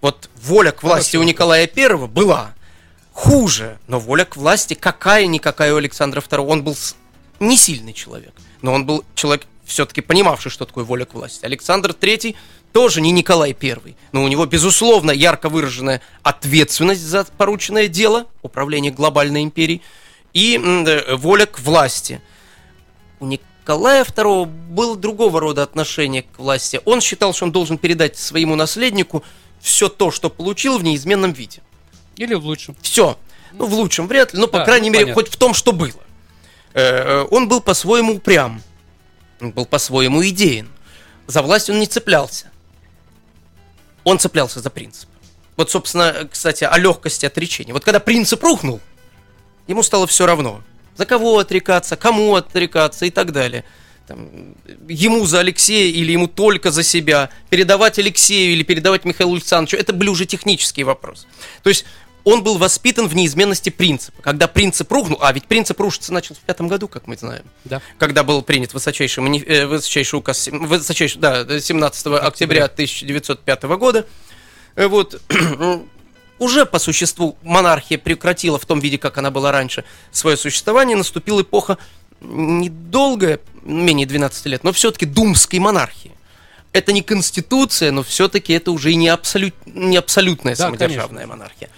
Вот 0.00 0.30
воля 0.42 0.72
к 0.72 0.82
власти 0.82 1.16
у 1.16 1.22
Николая 1.22 1.66
Первого 1.66 2.06
была 2.06 2.54
хуже, 3.20 3.78
но 3.86 4.00
воля 4.00 4.24
к 4.24 4.36
власти 4.36 4.72
какая-никакая 4.72 5.74
у 5.74 5.76
Александра 5.76 6.22
II. 6.22 6.38
Он 6.46 6.64
был 6.64 6.74
не 7.38 7.58
сильный 7.58 7.92
человек, 7.92 8.32
но 8.62 8.72
он 8.72 8.86
был 8.86 9.04
человек, 9.14 9.46
все-таки 9.66 10.00
понимавший, 10.00 10.50
что 10.50 10.64
такое 10.64 10.84
воля 10.84 11.04
к 11.04 11.12
власти. 11.12 11.44
Александр 11.44 11.90
III 11.90 12.34
тоже 12.72 13.02
не 13.02 13.10
Николай 13.10 13.54
I, 13.60 13.94
но 14.12 14.24
у 14.24 14.28
него, 14.28 14.46
безусловно, 14.46 15.10
ярко 15.10 15.50
выраженная 15.50 16.00
ответственность 16.22 17.02
за 17.02 17.24
порученное 17.24 17.88
дело, 17.88 18.26
управление 18.40 18.90
глобальной 18.90 19.42
империей, 19.42 19.82
и 20.32 20.58
э, 20.58 21.14
воля 21.16 21.44
к 21.44 21.60
власти. 21.60 22.22
У 23.18 23.26
Николая 23.26 24.02
II 24.04 24.46
было 24.46 24.96
другого 24.96 25.40
рода 25.40 25.62
отношение 25.62 26.22
к 26.22 26.38
власти. 26.38 26.80
Он 26.86 27.02
считал, 27.02 27.34
что 27.34 27.44
он 27.44 27.52
должен 27.52 27.76
передать 27.76 28.16
своему 28.16 28.56
наследнику 28.56 29.22
все 29.60 29.90
то, 29.90 30.10
что 30.10 30.30
получил 30.30 30.78
в 30.78 30.84
неизменном 30.84 31.32
виде. 31.32 31.60
Или 32.20 32.34
в 32.34 32.44
лучшем. 32.44 32.76
Все. 32.82 33.18
Ну, 33.52 33.64
в 33.64 33.72
лучшем 33.72 34.06
вряд 34.06 34.34
ли, 34.34 34.38
но, 34.38 34.46
по 34.46 34.58
Да, 34.58 34.64
крайней 34.66 34.90
ну, 34.90 34.92
мере, 34.92 35.04
понятно. 35.06 35.22
хоть 35.22 35.32
в 35.32 35.36
том, 35.38 35.54
что 35.54 35.72
было. 35.72 36.02
Э, 36.74 36.82
э, 36.82 37.26
Он 37.30 37.48
был 37.48 37.62
по-своему 37.62 38.16
упрям. 38.16 38.62
Он 39.40 39.52
был 39.52 39.64
по-своему 39.64 40.22
идеен. 40.28 40.68
За 41.26 41.40
власть 41.40 41.70
он 41.70 41.80
не 41.80 41.86
цеплялся. 41.86 42.50
Он 44.04 44.18
цеплялся 44.18 44.60
за 44.60 44.68
принцип. 44.68 45.08
Вот, 45.56 45.70
собственно, 45.70 46.28
кстати, 46.30 46.64
о 46.64 46.76
легкости 46.76 47.24
отречения. 47.24 47.72
Вот 47.72 47.84
когда 47.84 48.00
принцип 48.00 48.42
рухнул, 48.44 48.80
ему 49.66 49.82
стало 49.82 50.06
все 50.06 50.26
равно. 50.26 50.60
За 50.96 51.06
кого 51.06 51.38
отрекаться, 51.38 51.96
кому 51.96 52.34
отрекаться 52.34 53.06
и 53.06 53.10
так 53.10 53.32
далее. 53.32 53.64
Там, 54.06 54.28
ему 54.88 55.24
за 55.24 55.38
Алексея 55.38 55.90
или 55.90 56.12
ему 56.12 56.26
только 56.26 56.70
за 56.70 56.82
себя. 56.82 57.30
Передавать 57.48 57.98
Алексею 57.98 58.52
или 58.52 58.64
передавать 58.64 59.04
Михаилу 59.04 59.34
Александровичу. 59.34 59.76
Это 59.76 59.92
были 59.92 60.08
уже 60.08 60.26
технические 60.26 60.84
вопросы. 60.84 61.28
То 61.62 61.70
есть 61.70 61.84
он 62.24 62.42
был 62.42 62.58
воспитан 62.58 63.08
в 63.08 63.14
неизменности 63.16 63.70
принципа. 63.70 64.20
Когда 64.22 64.46
принцип 64.48 64.90
рухнул, 64.92 65.18
а 65.20 65.32
ведь 65.32 65.46
принцип 65.46 65.80
рушиться 65.80 66.12
начал 66.12 66.34
в 66.34 66.38
пятом 66.38 66.68
году, 66.68 66.88
как 66.88 67.06
мы 67.06 67.16
знаем 67.16 67.44
Да. 67.64 67.80
когда 67.98 68.22
был 68.24 68.42
принят 68.42 68.74
высочайший, 68.74 69.22
мани- 69.22 69.42
э, 69.46 69.66
высочайший 69.66 70.18
указ, 70.18 70.48
высочайший, 70.50 71.20
да, 71.20 71.44
17 71.60 72.18
октября 72.18 72.68
1905 72.68 73.76
года, 73.76 74.06
Э, 74.76 74.86
вот, 74.86 75.20
уже 76.38 76.64
по 76.64 76.78
существу 76.78 77.36
монархия 77.42 77.98
прекратила 77.98 78.58
в 78.58 78.64
том 78.64 78.80
виде, 78.80 78.98
как 78.98 79.18
она 79.18 79.30
была 79.30 79.50
раньше, 79.52 79.84
свое 80.12 80.36
существование, 80.36 80.96
наступила 80.96 81.42
эпоха 81.42 81.76
недолгая, 82.20 83.40
менее 83.62 84.06
12 84.06 84.46
лет, 84.46 84.64
но 84.64 84.72
все-таки 84.72 85.06
думской 85.06 85.58
монархии. 85.58 86.12
Это 86.72 86.92
не 86.92 87.02
конституция, 87.02 87.90
но 87.90 88.02
все-таки 88.04 88.52
это 88.52 88.70
уже 88.70 88.92
и 88.92 88.94
не, 88.94 89.08
абсолют, 89.08 89.54
не 89.66 89.96
абсолютная 89.96 90.54
Да, 90.54 90.66
самодержавная 90.66 91.26
монархия. 91.26 91.68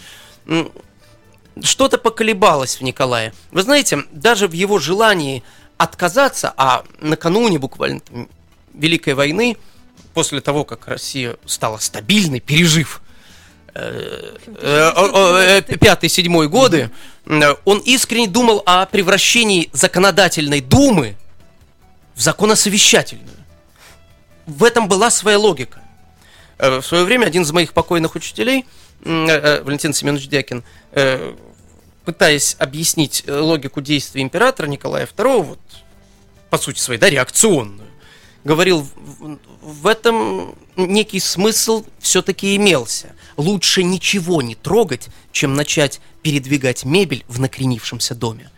Что-то 1.63 1.99
поколебалось 1.99 2.77
в 2.77 2.81
Николае. 2.83 3.35
Вы 3.51 3.63
знаете, 3.63 4.05
даже 4.11 4.49
в 4.49 4.53
его 4.53 4.79
желании 4.79 5.43
отказаться, 5.77 6.53
а 6.57 6.85
накануне 7.01 7.59
буквально 7.59 8.01
там, 8.01 8.29
Великой 8.73 9.15
войны, 9.15 9.57
после 10.15 10.41
того, 10.41 10.65
как 10.65 10.87
Россия 10.89 11.37
стала 11.47 11.79
стабильной, 11.79 12.41
пережив 12.41 13.03
э, 13.75 14.37
э, 14.47 15.63
э, 15.69 15.79
пятый-седьмой 15.79 16.49
годы, 16.49 16.91
он 17.27 17.79
искренне 17.85 18.29
думал 18.29 18.63
о 18.67 18.87
превращении 18.87 19.71
законодательной 19.73 20.61
думы 20.61 21.17
в 22.15 22.21
законосовещательную. 22.21 23.29
В 24.47 24.65
этом 24.65 24.89
была 24.89 25.11
своя 25.11 25.39
логика. 25.39 25.81
В 26.59 26.83
свое 26.83 27.05
время 27.05 27.27
один 27.27 27.43
из 27.43 27.53
моих 27.53 27.73
покойных 27.73 28.15
учителей, 28.15 28.67
Валентин 29.05 29.93
Семенович 29.93 30.29
Дякин, 30.29 30.63
э, 30.93 31.35
пытаясь 32.05 32.57
объяснить 32.59 33.25
э, 33.27 33.39
логику 33.39 33.81
действий 33.81 34.23
императора 34.23 34.67
Николая 34.67 35.07
II, 35.07 35.43
вот, 35.43 35.61
по 36.51 36.59
сути 36.59 36.79
своей, 36.79 37.01
да, 37.01 37.11
реакционную, 37.11 37.89
говорил, 38.45 38.87
в 39.61 39.87
этом 39.87 40.55
некий 40.77 41.21
смысл 41.21 41.85
все-таки 41.99 42.57
имелся. 42.57 43.15
Лучше 43.37 43.83
ничего 43.83 44.43
не 44.43 44.55
трогать, 44.55 45.09
чем 45.33 45.55
начать 45.55 46.01
передвигать 46.23 46.85
мебель 46.85 47.25
в 47.29 47.41
накренившемся 47.41 48.15
доме. 48.15 48.51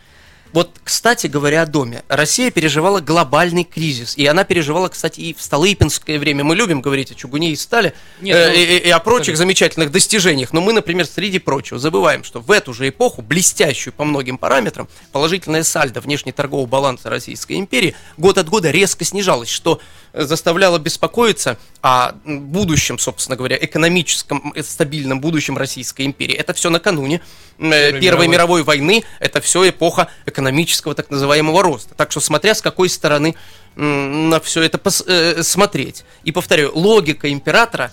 Вот, 0.55 0.71
кстати 0.85 1.27
говоря, 1.27 1.63
о 1.63 1.65
доме. 1.65 2.03
Россия 2.07 2.49
переживала 2.49 3.01
глобальный 3.01 3.65
кризис. 3.65 4.15
И 4.17 4.25
она 4.25 4.45
переживала, 4.45 4.87
кстати, 4.87 5.19
и 5.19 5.33
в 5.33 5.41
Столыпинское 5.41 6.17
время. 6.17 6.45
Мы 6.45 6.55
любим 6.55 6.79
говорить 6.79 7.11
о 7.11 7.13
чугуне 7.15 7.51
и 7.51 7.57
стали, 7.57 7.93
Нет, 8.21 8.37
э, 8.37 8.47
ну, 8.47 8.53
и, 8.55 8.77
и- 8.87 8.89
о 8.89 8.99
прочих 8.99 9.35
скажи. 9.35 9.37
замечательных 9.39 9.91
достижениях. 9.91 10.53
Но 10.53 10.61
мы, 10.61 10.71
например, 10.71 11.07
среди 11.07 11.39
прочего, 11.39 11.77
забываем, 11.77 12.23
что 12.23 12.39
в 12.39 12.49
эту 12.51 12.73
же 12.73 12.87
эпоху, 12.87 13.21
блестящую 13.21 13.93
по 13.93 14.05
многим 14.05 14.37
параметрам, 14.37 14.87
положительная 15.11 15.63
сальдо 15.63 15.99
внешнеторгового 15.99 16.65
баланса 16.67 17.09
Российской 17.09 17.57
империи 17.59 17.93
год 18.15 18.37
от 18.37 18.47
года 18.47 18.71
резко 18.71 19.03
снижалась, 19.03 19.49
что 19.49 19.81
э, 20.13 20.23
заставляло 20.23 20.79
беспокоиться 20.79 21.57
о 21.81 22.13
будущем, 22.23 22.97
собственно 22.97 23.35
говоря, 23.35 23.57
экономическом, 23.59 24.53
э, 24.55 24.63
стабильном 24.63 25.19
будущем 25.19 25.57
Российской 25.57 26.05
империи. 26.05 26.33
Это 26.33 26.53
все 26.53 26.69
накануне 26.69 27.19
э, 27.59 27.59
Первой, 27.59 27.99
мировой. 28.01 28.27
мировой 28.29 28.63
войны. 28.63 29.03
Это 29.19 29.41
все 29.41 29.67
эпоха 29.67 30.07
экономического 30.45 30.93
так 30.95 31.09
называемого 31.09 31.63
роста. 31.63 31.95
Так 31.95 32.11
что 32.11 32.19
смотря 32.19 32.53
с 32.53 32.61
какой 32.61 32.89
стороны 32.89 33.35
на 33.75 34.39
все 34.39 34.61
это 34.61 34.79
э, 35.07 35.43
смотреть. 35.43 36.05
И 36.23 36.31
повторяю, 36.31 36.71
логика 36.77 37.31
императора, 37.31 37.91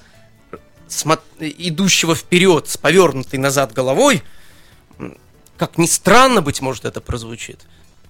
идущего 1.38 2.14
вперед 2.14 2.68
с 2.68 2.76
повернутой 2.76 3.38
назад 3.38 3.72
головой, 3.72 4.22
как 5.56 5.78
ни 5.78 5.86
странно, 5.86 6.42
быть 6.42 6.60
может, 6.60 6.84
это 6.84 7.00
прозвучит, 7.00 7.60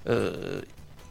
э, 0.05 0.64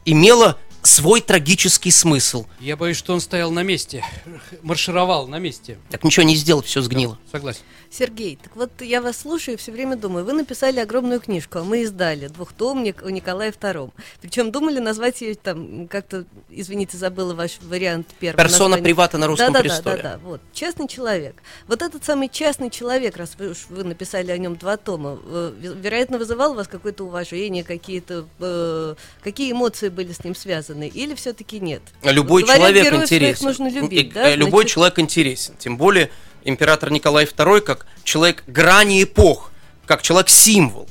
имела 0.05 0.57
свой 0.81 1.21
трагический 1.21 1.91
смысл. 1.91 2.45
Я 2.59 2.77
боюсь, 2.77 2.97
что 2.97 3.13
он 3.13 3.21
стоял 3.21 3.51
на 3.51 3.63
месте, 3.63 4.03
маршировал 4.61 5.27
на 5.27 5.39
месте. 5.39 5.77
Так 5.89 6.03
ничего 6.03 6.25
не 6.25 6.35
сделал, 6.35 6.61
все 6.61 6.81
сгнило. 6.81 7.17
Согласен. 7.31 7.61
Сергей, 7.93 8.39
так 8.41 8.55
вот 8.55 8.71
я 8.79 9.01
вас 9.01 9.17
слушаю 9.17 9.55
и 9.55 9.57
все 9.57 9.69
время 9.73 9.97
думаю, 9.97 10.23
вы 10.23 10.31
написали 10.31 10.79
огромную 10.79 11.19
книжку, 11.19 11.59
а 11.59 11.63
мы 11.65 11.81
издали 11.81 12.27
двухтомник 12.27 13.03
о 13.03 13.11
Николае 13.11 13.51
II. 13.51 13.91
Причем 14.21 14.49
думали 14.51 14.79
назвать 14.79 15.19
ее 15.19 15.35
там 15.35 15.89
как-то, 15.89 16.23
извините, 16.49 16.95
забыла 16.95 17.33
ваш 17.33 17.59
вариант 17.61 18.07
первый. 18.21 18.37
Персона 18.37 18.69
название. 18.69 18.83
привата 18.85 19.17
на 19.17 19.27
русском 19.27 19.51
да, 19.51 19.59
да, 19.59 19.63
престоле. 19.63 19.97
Да, 19.97 20.03
да, 20.03 20.17
да, 20.17 20.19
вот. 20.23 20.41
Частный 20.53 20.87
человек. 20.87 21.35
Вот 21.67 21.81
этот 21.81 22.05
самый 22.05 22.29
частный 22.29 22.69
человек, 22.69 23.17
раз 23.17 23.35
вы, 23.37 23.49
уж 23.49 23.65
вы 23.67 23.83
написали 23.83 24.31
о 24.31 24.37
нем 24.37 24.55
два 24.55 24.77
тома, 24.77 25.19
э, 25.25 25.53
ве- 25.59 25.81
вероятно, 25.81 26.17
вызывал 26.17 26.53
у 26.53 26.55
вас 26.55 26.69
какое-то 26.69 27.03
уважение, 27.03 27.65
какие-то, 27.65 28.25
э, 28.39 28.95
какие 29.21 29.51
эмоции 29.51 29.89
были 29.89 30.13
с 30.13 30.23
ним 30.23 30.33
связаны, 30.33 30.70
или 30.79 31.13
все-таки 31.15 31.59
нет? 31.59 31.81
Любой 32.03 32.43
Говорят, 32.43 32.59
человек 32.61 32.85
героев 32.85 33.07
своих 33.07 33.21
интересен. 33.23 33.45
нужно 33.47 33.69
любить, 33.69 33.99
И, 34.07 34.11
да? 34.11 34.29
э, 34.29 34.35
Любой 34.35 34.63
Значит, 34.63 34.73
человек 34.73 34.99
интересен. 34.99 35.55
Тем 35.57 35.77
более 35.77 36.09
император 36.43 36.91
Николай 36.91 37.25
II 37.25 37.61
как 37.61 37.85
человек 38.03 38.43
грани 38.47 39.03
эпох, 39.03 39.51
как 39.85 40.01
человек-символ. 40.01 40.87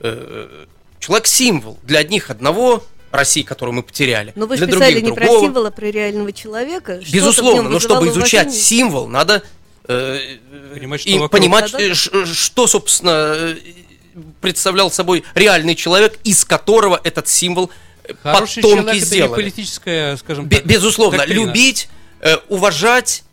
Э, 0.00 0.66
Человек-символ. 0.98 1.78
Для 1.82 2.00
одних 2.00 2.28
одного 2.30 2.84
России, 3.10 3.42
которую 3.42 3.74
мы 3.74 3.82
потеряли. 3.82 4.32
Но 4.36 4.46
вы 4.46 4.56
же 4.58 4.66
для 4.66 4.74
писали 4.74 4.92
других 4.92 5.10
не 5.10 5.14
про 5.16 5.24
другого. 5.24 5.46
символ, 5.46 5.66
а 5.66 5.70
про 5.70 5.86
реального 5.90 6.32
человека. 6.32 6.92
Что-то 7.00 7.08
в 7.10 7.12
Безусловно, 7.14 7.68
но 7.70 7.80
чтобы 7.80 8.08
изучать 8.08 8.48
уважение. 8.48 8.62
символ, 8.64 9.08
надо 9.08 9.42
э, 9.88 10.18
Понимать, 10.74 11.00
что 11.00 11.10
и 11.10 11.14
вокруг. 11.14 11.30
понимать, 11.30 11.74
э, 11.74 11.94
ш- 11.94 12.26
что, 12.26 12.66
собственно, 12.66 13.32
э, 13.34 13.56
представлял 14.40 14.90
собой 14.90 15.24
реальный 15.34 15.74
человек, 15.74 16.18
из 16.22 16.44
которого 16.44 17.00
этот 17.02 17.28
символ 17.28 17.66
э, 17.68 17.72
Хороший 18.22 18.62
потомки 18.62 18.80
человек 18.80 18.88
это 18.88 18.94
не 18.94 19.00
сделали. 19.00 19.42
политическая, 19.42 20.16
скажем 20.16 20.48
так, 20.48 20.64
безусловно, 20.64 21.18
доктрина. 21.18 21.46
любить, 21.46 21.88
э, 22.20 22.36
уважать, 22.48 23.24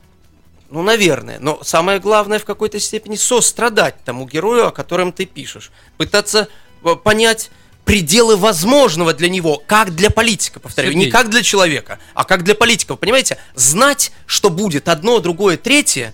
ну, 0.70 0.82
наверное, 0.82 1.40
но 1.40 1.64
самое 1.64 2.00
главное 2.00 2.40
в 2.40 2.46
какой-то 2.46 2.80
степени 2.80 3.16
сострадать 3.16 3.96
тому 4.04 4.28
герою, 4.28 4.68
о 4.68 4.72
котором 4.72 5.12
ты 5.12 5.26
пишешь. 5.26 5.72
Пытаться 5.98 6.48
э, 6.84 6.96
понять, 6.96 7.52
пределы 7.86 8.36
возможного 8.36 9.14
для 9.14 9.30
него, 9.30 9.64
как 9.66 9.96
для 9.96 10.10
политика, 10.10 10.60
повторяю, 10.60 10.94
не 10.94 11.06
Сергей. 11.06 11.12
как 11.12 11.30
для 11.30 11.42
человека, 11.42 12.00
а 12.14 12.26
как 12.26 12.44
для 12.44 12.54
политика. 12.54 12.98
Понимаете? 12.98 13.38
Знать, 13.56 14.12
что 14.26 14.50
будет 14.50 14.90
одно, 14.90 15.20
другое, 15.20 15.56
третье, 15.56 16.14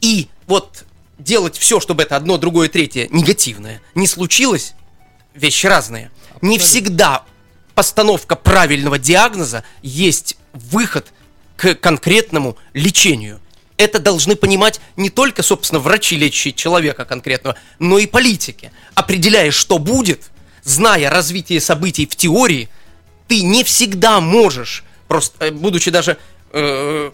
и 0.00 0.28
вот 0.46 0.84
делать 1.18 1.58
все, 1.58 1.80
чтобы 1.80 2.04
это 2.04 2.16
одно, 2.16 2.38
другое, 2.38 2.70
третье 2.70 3.08
негативное 3.10 3.82
не 3.94 4.06
случилось, 4.06 4.72
вещи 5.34 5.66
разные. 5.66 6.10
Не 6.40 6.58
всегда 6.58 7.24
постановка 7.74 8.36
правильного 8.36 8.98
диагноза 8.98 9.64
есть 9.82 10.36
выход 10.52 11.12
к 11.56 11.74
конкретному 11.74 12.56
лечению. 12.72 13.40
Это 13.76 13.98
должны 13.98 14.36
понимать 14.36 14.80
не 14.96 15.08
только, 15.10 15.42
собственно, 15.42 15.80
врачи, 15.80 16.16
лечащие 16.16 16.52
человека 16.52 17.04
конкретного, 17.04 17.56
но 17.78 17.98
и 17.98 18.06
политики. 18.06 18.72
Определяя, 18.94 19.50
что 19.50 19.78
будет, 19.78 20.30
зная 20.62 21.10
развитие 21.10 21.60
событий 21.60 22.06
в 22.06 22.14
теории, 22.14 22.68
ты 23.26 23.42
не 23.42 23.64
всегда 23.64 24.20
можешь, 24.20 24.84
просто 25.08 25.46
э, 25.46 25.50
будучи 25.50 25.90
даже 25.90 26.18
э, 26.52 27.10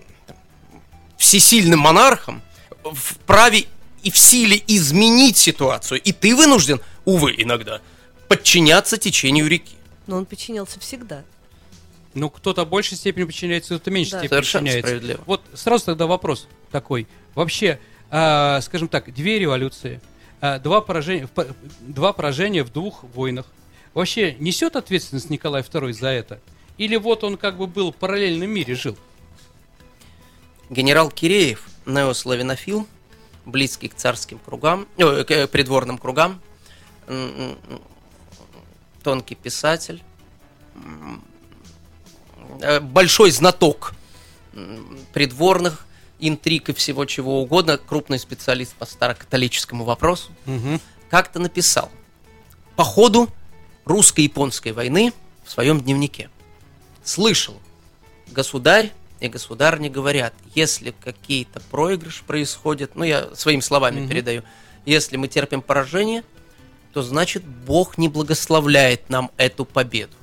всесильным 1.19 1.81
монархом, 1.81 2.43
вправе 2.83 3.67
и 4.03 4.11
в 4.11 4.19
силе 4.19 4.63
изменить 4.67 5.37
ситуацию. 5.37 6.01
И 6.01 6.13
ты 6.13 6.35
вынужден, 6.35 6.81
увы, 7.05 7.35
иногда, 7.37 7.81
подчиняться 8.29 8.97
течению 8.97 9.49
реки. 9.49 9.76
Но 10.07 10.17
он 10.17 10.27
подчинялся 10.27 10.79
всегда. 10.81 11.25
Ну, 12.15 12.31
кто-то 12.31 12.65
в 12.65 12.69
большей 12.69 12.97
степени 12.97 13.25
подчиняется, 13.25 13.75
кто-то 13.77 13.91
в 13.91 13.93
меньшей 13.93 14.13
Да. 14.13 14.19
степени 14.21 14.37
Совершенно 14.37 14.65
подчиняется. 14.67 14.89
справедливо. 14.89 15.23
Вот 15.27 15.43
сразу 15.55 15.85
тогда 15.87 16.07
вопрос 16.07 16.49
такой. 16.71 17.07
Вообще, 17.35 17.79
а, 18.11 18.61
скажем 18.63 18.89
так, 18.89 19.13
две 19.13 19.39
революции, 19.39 20.01
а, 20.41 20.59
два, 20.59 20.81
поражения, 20.81 21.29
в 21.35 21.47
два 21.81 22.13
поражения 22.13 22.63
в 22.65 22.73
двух 22.73 23.03
войнах. 23.15 23.47
Вообще, 23.93 24.35
несет 24.39 24.77
ответственность 24.77 25.29
Николай 25.31 25.63
II 25.63 25.93
за 25.93 26.09
это? 26.09 26.41
Или 26.79 26.97
вот 26.97 27.25
он 27.25 27.37
как 27.37 27.57
бы 27.59 27.67
был 27.67 27.93
в 27.93 27.97
параллельном 27.97 28.49
мире, 28.51 28.75
жил? 28.75 28.97
Генерал 30.71 31.11
Киреев, 31.11 31.67
неославянофил, 31.87 32.87
близкий 33.45 33.89
к 33.89 33.95
царским 33.95 34.39
кругам, 34.39 34.87
э, 34.97 35.25
к 35.25 35.31
э, 35.31 35.47
придворным 35.47 35.97
кругам, 35.99 36.41
тонкий 39.07 39.37
писатель, 39.37 40.03
э, 42.61 42.81
большой 42.81 43.31
знаток 43.31 43.95
придворных 45.13 45.87
интриг 46.19 46.71
и 46.71 46.73
всего 46.73 47.05
чего 47.05 47.41
угодно, 47.41 47.79
крупный 47.79 48.19
специалист 48.19 48.75
по 48.75 48.85
старокатолическому 48.85 49.85
вопросу, 49.85 50.33
Мгм. 50.47 50.81
как-то 51.09 51.39
написал 51.39 51.89
по 52.75 52.83
ходу 52.83 53.29
русско-японской 53.85 54.73
войны 54.73 55.13
в 55.45 55.53
своем 55.53 55.81
дневнике. 55.81 56.29
Слышал, 57.05 57.55
государь 58.33 58.91
и 59.21 59.29
государни 59.29 59.89
говорят, 59.89 60.35
если 60.53 60.93
какие-то 61.01 61.61
проигрыш 61.71 62.23
происходит, 62.27 62.97
ну 62.97 63.05
я 63.05 63.33
своими 63.37 63.61
словами 63.61 64.01
Мгм. 64.01 64.09
передаю, 64.09 64.43
если 64.85 65.17
мы 65.17 65.29
терпим 65.29 65.63
поражение, 65.63 66.25
то 66.97 67.03
значит 67.03 67.45
Бог 67.45 67.99
не 67.99 68.09
благословляет 68.09 69.11
нам 69.11 69.31
эту 69.37 69.67
победу. 69.67 70.15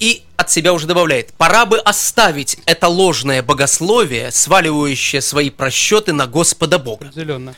И 0.00 0.24
от 0.36 0.50
себя 0.50 0.72
уже 0.72 0.88
добавляет, 0.88 1.32
пора 1.34 1.64
бы 1.64 1.78
оставить 1.78 2.58
это 2.66 2.88
ложное 2.88 3.40
богословие, 3.40 4.32
сваливающее 4.32 5.22
свои 5.22 5.50
просчеты 5.50 6.12
на 6.12 6.26
Господа 6.26 6.80
Бога. 6.80 7.06
Определенно. 7.06 7.54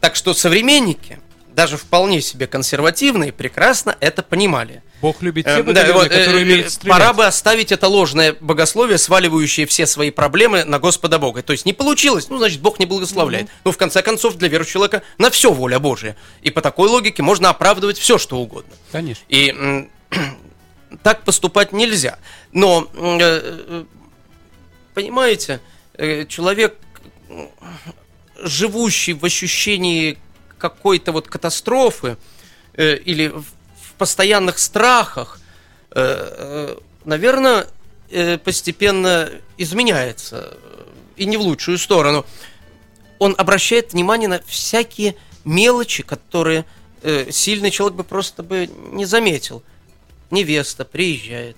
Так 0.00 0.16
что 0.16 0.34
современники, 0.34 1.18
даже 1.54 1.76
вполне 1.76 2.20
себе 2.20 2.46
консервативные, 2.46 3.32
прекрасно 3.32 3.96
это 4.00 4.22
понимали. 4.22 4.82
Бог 5.00 5.22
любит 5.22 5.44
те 5.44 5.56
да, 5.56 5.62
батальоны, 5.62 5.92
вот, 5.92 6.06
э, 6.06 6.08
которые 6.08 6.40
э, 6.40 6.42
умеют 6.42 6.72
стрелять. 6.72 6.98
Пора 6.98 7.12
бы 7.12 7.26
оставить 7.26 7.72
это 7.72 7.88
ложное 7.88 8.36
богословие, 8.40 8.98
сваливающее 8.98 9.66
все 9.66 9.86
свои 9.86 10.10
проблемы 10.10 10.64
на 10.64 10.78
Господа 10.78 11.18
Бога. 11.18 11.42
То 11.42 11.52
есть 11.52 11.64
не 11.64 11.72
получилось, 11.72 12.28
ну, 12.28 12.38
значит, 12.38 12.60
Бог 12.60 12.80
не 12.80 12.86
благословляет. 12.86 13.48
Ну, 13.64 13.70
в 13.70 13.76
конце 13.76 14.02
концов, 14.02 14.36
для 14.36 14.48
верующего 14.48 14.74
человека 14.74 15.02
на 15.18 15.30
все 15.30 15.52
воля 15.52 15.78
Божия. 15.78 16.16
И 16.42 16.50
по 16.50 16.60
такой 16.60 16.88
логике 16.88 17.22
можно 17.22 17.50
оправдывать 17.50 17.98
все, 17.98 18.18
что 18.18 18.38
угодно. 18.38 18.72
Конечно. 18.90 19.22
И 19.28 19.88
так 21.02 21.22
поступать 21.22 21.72
нельзя. 21.72 22.18
Но, 22.52 22.88
э, 22.94 23.84
понимаете, 24.94 25.60
человек, 26.28 26.76
живущий 28.42 29.12
в 29.12 29.24
ощущении 29.24 30.18
какой-то 30.68 31.12
вот 31.12 31.28
катастрофы 31.28 32.16
э, 32.74 32.96
или 32.96 33.28
в, 33.28 33.44
постоянных 33.98 34.58
страхах, 34.58 35.38
наверное, 37.04 37.66
постепенно 38.44 39.30
изменяется. 39.58 40.36
э, 40.52 40.84
И 41.16 41.26
не 41.26 41.36
в 41.36 41.42
лучшую 41.42 41.78
сторону. 41.78 42.24
Он 43.18 43.34
обращает 43.38 43.92
внимание 43.92 44.28
на 44.28 44.40
всякие 44.46 45.14
мелочи, 45.44 46.02
которые 46.02 46.64
э, 47.02 47.30
сильный 47.30 47.70
человек 47.70 47.96
бы 47.96 48.04
просто 48.04 48.42
бы 48.42 48.68
не 48.92 49.06
заметил. 49.06 49.62
Невеста 50.30 50.84
приезжает. 50.84 51.56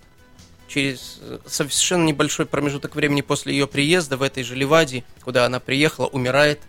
Через 0.69 1.19
э, 1.21 1.39
совершенно 1.47 2.05
небольшой 2.05 2.45
промежуток 2.45 2.95
времени 2.97 3.23
после 3.23 3.53
ее 3.53 3.67
приезда 3.67 4.17
в 4.17 4.23
этой 4.23 4.43
же 4.43 4.55
Ливадии, 4.55 5.05
куда 5.25 5.47
она 5.47 5.61
приехала, 5.61 6.07
умирает 6.07 6.61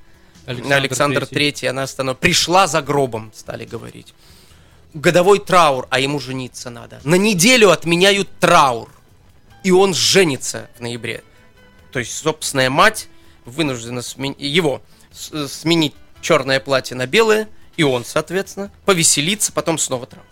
Александр, 0.48 0.76
Александр, 0.76 1.24
III. 1.24 1.68
Она 1.68 1.86
станов... 1.88 2.18
пришла 2.18 2.68
за 2.68 2.82
гробом, 2.82 3.32
стали 3.36 3.66
говорить. 3.66 4.14
Годовой 4.94 5.40
траур, 5.40 5.88
а 5.90 6.00
ему 6.00 6.20
жениться 6.20 6.70
надо. 6.70 7.00
На 7.04 7.16
неделю 7.16 7.70
отменяют 7.72 8.30
траур. 8.40 8.90
И 9.64 9.72
он 9.72 9.94
женится 9.94 10.70
в 10.78 10.82
ноябре. 10.82 11.24
То 11.92 12.00
есть 12.00 12.16
собственная 12.18 12.70
мать 12.70 13.08
вынуждена 13.46 14.00
смен- 14.00 14.36
его 14.38 14.82
с- 15.12 15.48
сменить 15.50 15.94
черное 16.22 16.60
платье 16.60 16.96
на 16.96 17.06
белое, 17.06 17.50
и 17.76 17.84
он, 17.84 18.06
соответственно, 18.06 18.72
повеселиться, 18.86 19.52
потом 19.52 19.78
снова 19.78 20.06
траур. 20.06 20.26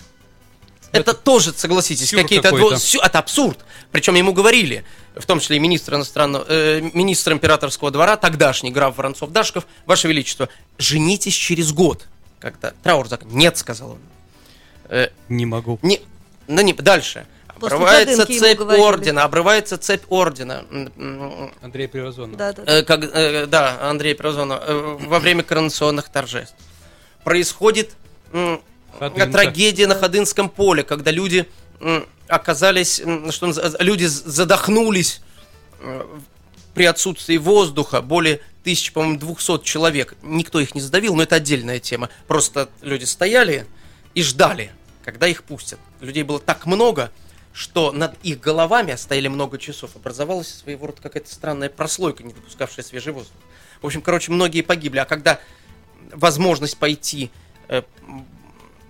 Это, 0.91 1.13
тоже, 1.13 1.51
согласитесь, 1.53 2.09
какие-то... 2.23 2.49
дво- 2.49 3.03
Это 3.03 3.19
абсурд. 3.19 3.65
Причем 3.91 4.15
ему 4.15 4.31
говорили, 4.31 4.85
в 5.15 5.25
том 5.25 5.39
числе 5.39 5.57
и 5.57 5.59
министр 5.59 5.95
иностранного, 5.95 6.45
э, 6.47 6.81
министр 6.93 7.33
императорского 7.33 7.91
двора, 7.91 8.17
тогдашний 8.17 8.71
граф 8.71 8.97
Воронцов-Дашков, 8.97 9.65
Ваше 9.85 10.07
Величество, 10.07 10.49
женитесь 10.77 11.33
через 11.33 11.71
год. 11.71 12.07
Когда 12.39 12.73
траур 12.83 13.07
зак... 13.07 13.25
Нет, 13.25 13.57
сказал 13.57 13.91
он. 13.91 13.99
Э, 14.89 15.09
Не 15.29 15.45
могу. 15.45 15.79
не, 15.81 16.01
ну 16.47 16.61
не, 16.61 16.73
дальше. 16.73 17.25
После 17.59 17.77
Обрывается 17.77 18.25
цепь 18.25 18.59
ордена, 18.59 19.23
обрывается 19.23 19.77
цепь 19.77 20.03
ордена. 20.09 20.65
Андрей 21.61 21.87
Привозонов. 21.87 22.35
Да, 22.35 22.51
да. 22.51 22.63
э, 22.65 22.83
как, 22.83 23.03
э, 23.03 23.45
да, 23.45 23.89
Андрей 23.89 24.13
Прозонов, 24.13 24.61
э, 24.65 24.97
во 24.99 25.19
время 25.19 25.41
коронационных 25.41 26.09
торжеств. 26.09 26.55
Происходит 27.23 27.91
Ходынка. 28.99 29.31
трагедия 29.31 29.87
на 29.87 29.95
Ходынском 29.95 30.49
поле, 30.49 30.83
когда 30.83 31.11
люди 31.11 31.47
оказались, 32.27 32.95
что 32.95 33.47
наз- 33.47 33.75
люди 33.79 34.05
задохнулись 34.05 35.21
э, 35.79 36.05
при 36.73 36.85
отсутствии 36.85 37.37
воздуха, 37.37 38.01
более 38.01 38.41
тысячи, 38.63 38.91
по-моему, 38.91 39.19
200 39.19 39.63
человек. 39.63 40.15
Никто 40.23 40.59
их 40.59 40.75
не 40.75 40.81
задавил, 40.81 41.15
но 41.15 41.23
это 41.23 41.35
отдельная 41.35 41.79
тема. 41.79 42.09
Просто 42.27 42.69
люди 42.81 43.05
стояли 43.05 43.67
и 44.13 44.23
ждали, 44.23 44.71
когда 45.03 45.27
их 45.27 45.43
пустят. 45.43 45.79
Людей 46.01 46.23
было 46.23 46.39
так 46.39 46.65
много, 46.65 47.11
что 47.53 47.91
над 47.91 48.15
их 48.23 48.39
головами, 48.39 48.93
а 48.93 48.97
стояли 48.97 49.27
много 49.27 49.57
часов, 49.57 49.95
образовалась 49.95 50.53
своего 50.53 50.87
рода 50.87 51.01
какая-то 51.01 51.31
странная 51.31 51.69
прослойка, 51.69 52.23
не 52.23 52.33
допускавшая 52.33 52.83
свежий 52.83 53.13
воздух. 53.13 53.37
В 53.81 53.85
общем, 53.85 54.01
короче, 54.01 54.31
многие 54.31 54.61
погибли. 54.61 54.99
А 54.99 55.05
когда 55.05 55.39
возможность 56.11 56.77
пойти 56.77 57.31
э, 57.67 57.83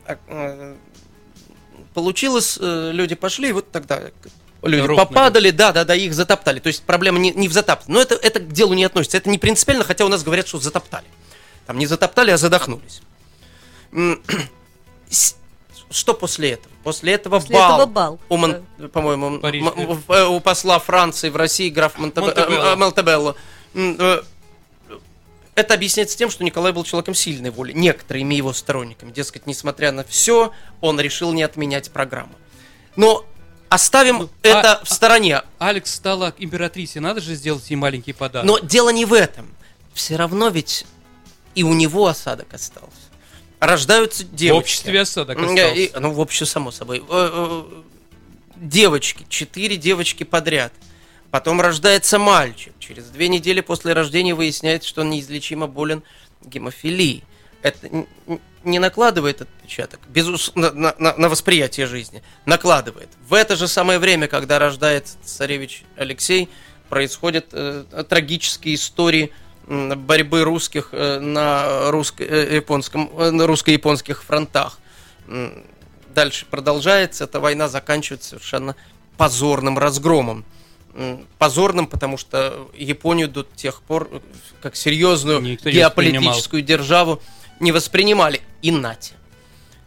а, 0.08 0.18
э, 0.28 0.76
получилось, 1.96 2.60
э, 2.62 2.92
люди 2.94 3.16
пошли, 3.16 3.50
и 3.50 3.52
вот 3.52 3.72
тогда 3.72 4.00
люди 4.62 4.82
Рухнули. 4.82 5.08
попадали, 5.08 5.50
да, 5.50 5.72
да, 5.72 5.84
да, 5.86 5.96
их 5.96 6.14
затоптали. 6.14 6.60
То 6.60 6.68
есть 6.68 6.84
проблема 6.84 7.18
не, 7.18 7.32
не 7.32 7.48
в 7.48 7.54
затоптании. 7.54 7.94
Но 7.96 8.02
это, 8.02 8.14
это 8.16 8.40
к 8.40 8.52
делу 8.52 8.74
не 8.76 8.84
относится. 8.84 9.18
Это 9.18 9.30
не 9.30 9.40
принципиально, 9.40 9.84
хотя 9.84 10.06
у 10.06 10.10
нас 10.10 10.22
говорят, 10.24 10.48
что 10.48 10.60
затоптали. 10.60 11.06
Там 11.66 11.80
не 11.80 11.88
затоптали, 11.88 12.30
а 12.32 12.38
задохнулись. 12.38 13.02
Что 15.92 16.14
после 16.14 16.52
этого? 16.54 16.74
После 16.84 17.14
этого 17.14 17.40
После 17.40 17.56
бал. 17.56 17.76
этого 17.82 17.86
бал, 17.92 18.20
У 18.30 18.38
Мон- 18.38 18.64
По-моему, 18.92 19.40
Париж. 19.40 19.64
м- 19.64 19.68
м- 19.92 20.04
в- 20.08 20.12
э, 20.12 20.26
у 20.28 20.40
посла 20.40 20.80
Франции 20.80 21.30
в 21.30 21.36
России 21.36 21.70
граф 21.70 21.98
Монтебе- 21.98 22.22
Монтебелло. 22.36 22.64
э, 22.66 22.74
э, 22.74 22.76
Монтебелло. 22.76 23.36
Это 25.56 25.74
объясняется 25.74 26.18
тем, 26.18 26.30
что 26.30 26.44
Николай 26.44 26.74
был 26.74 26.84
человеком 26.84 27.16
сильной 27.16 27.50
воли, 27.50 27.72
некоторыми 27.72 28.36
его 28.36 28.52
сторонниками. 28.54 29.12
Дескать, 29.12 29.48
несмотря 29.48 29.92
на 29.94 30.04
все, 30.04 30.52
он 30.82 31.00
решил 31.00 31.32
не 31.32 31.44
отменять 31.44 31.92
программу. 31.92 32.34
Но 32.98 33.26
оставим 33.70 34.18
Ну, 34.20 34.30
это 34.42 34.74
а- 34.74 34.84
в 34.84 34.90
стороне. 34.90 35.42
Алекс 35.58 35.94
стала 35.94 36.34
императрицей, 36.38 37.00
надо 37.02 37.22
же 37.22 37.36
сделать 37.36 37.70
ей 37.70 37.78
маленький 37.78 38.12
подарок. 38.14 38.46
Но 38.48 38.60
дело 38.60 38.90
не 38.90 39.06
в 39.06 39.14
этом. 39.14 39.48
Все 39.94 40.18
равно 40.18 40.50
ведь 40.50 40.86
и 41.56 41.64
у 41.64 41.74
него 41.74 42.08
осадок 42.08 42.54
остался. 42.54 42.92
рождаются 43.62 44.24
В 44.26 44.36
девочки. 44.36 44.60
обществе 44.62 45.02
осадок 45.02 45.38
остался. 45.40 45.68
и- 45.74 45.92
ну, 45.98 46.12
в 46.12 46.20
общем, 46.20 46.46
само 46.46 46.72
собой. 46.72 47.00
Э, 47.00 47.04
э, 47.10 47.64
Девочки, 48.58 49.26
четыре 49.30 49.76
девочки 49.78 50.24
подряд. 50.24 50.72
Потом 51.32 51.60
рождается 51.62 52.18
мальчик. 52.20 52.74
Через 52.80 53.06
две 53.06 53.28
недели 53.28 53.62
после 53.62 53.94
рождения 53.94 54.34
выясняется, 54.34 54.88
что 54.88 55.02
он 55.02 55.10
неизлечимо 55.10 55.68
болен 55.68 56.04
гемофилией. 56.44 57.24
Это 57.62 58.06
не 58.64 58.80
накладывает 58.80 59.42
отпечаток 59.42 60.00
безус... 60.08 60.52
на, 60.56 60.72
на- 60.72 60.96
на- 60.98 61.30
восприятие 61.30 61.88
жизни. 61.88 62.22
Накладывает. 62.46 63.10
В 63.28 63.34
это 63.34 63.56
же 63.56 63.68
самое 63.68 64.00
время, 64.00 64.28
когда 64.28 64.60
рождается 64.60 65.18
царевич 65.24 65.84
Алексей, 65.98 66.50
происходят 66.90 67.48
э, 67.52 67.84
трагические 68.08 68.76
истории 68.76 69.32
борьбы 69.68 70.44
русских 70.44 70.90
э, 70.92 71.20
на 71.20 71.90
русско- 71.90 72.24
э, 72.24 72.62
э, 72.62 73.32
на 73.32 73.48
русско-японских 73.48 74.24
фронтах. 74.24 74.80
Дальше 76.14 76.46
продолжается, 76.50 77.24
эта 77.26 77.40
война 77.40 77.68
заканчивается 77.68 78.30
совершенно 78.30 78.76
позорным 79.18 79.78
разгромом. 79.80 80.46
Позорным, 81.38 81.88
потому 81.88 82.18
что 82.18 82.70
Японию 82.74 83.28
до 83.28 83.44
тех 83.56 83.82
пор 83.82 84.08
э, 84.12 84.20
как 84.62 84.76
серьезную 84.78 85.42
Никто 85.42 85.70
не 85.70 85.76
геополитическую 85.76 86.62
державу 86.62 87.22
не 87.60 87.72
воспринимали. 87.74 88.42
И 88.62 88.72
нате. 88.72 89.14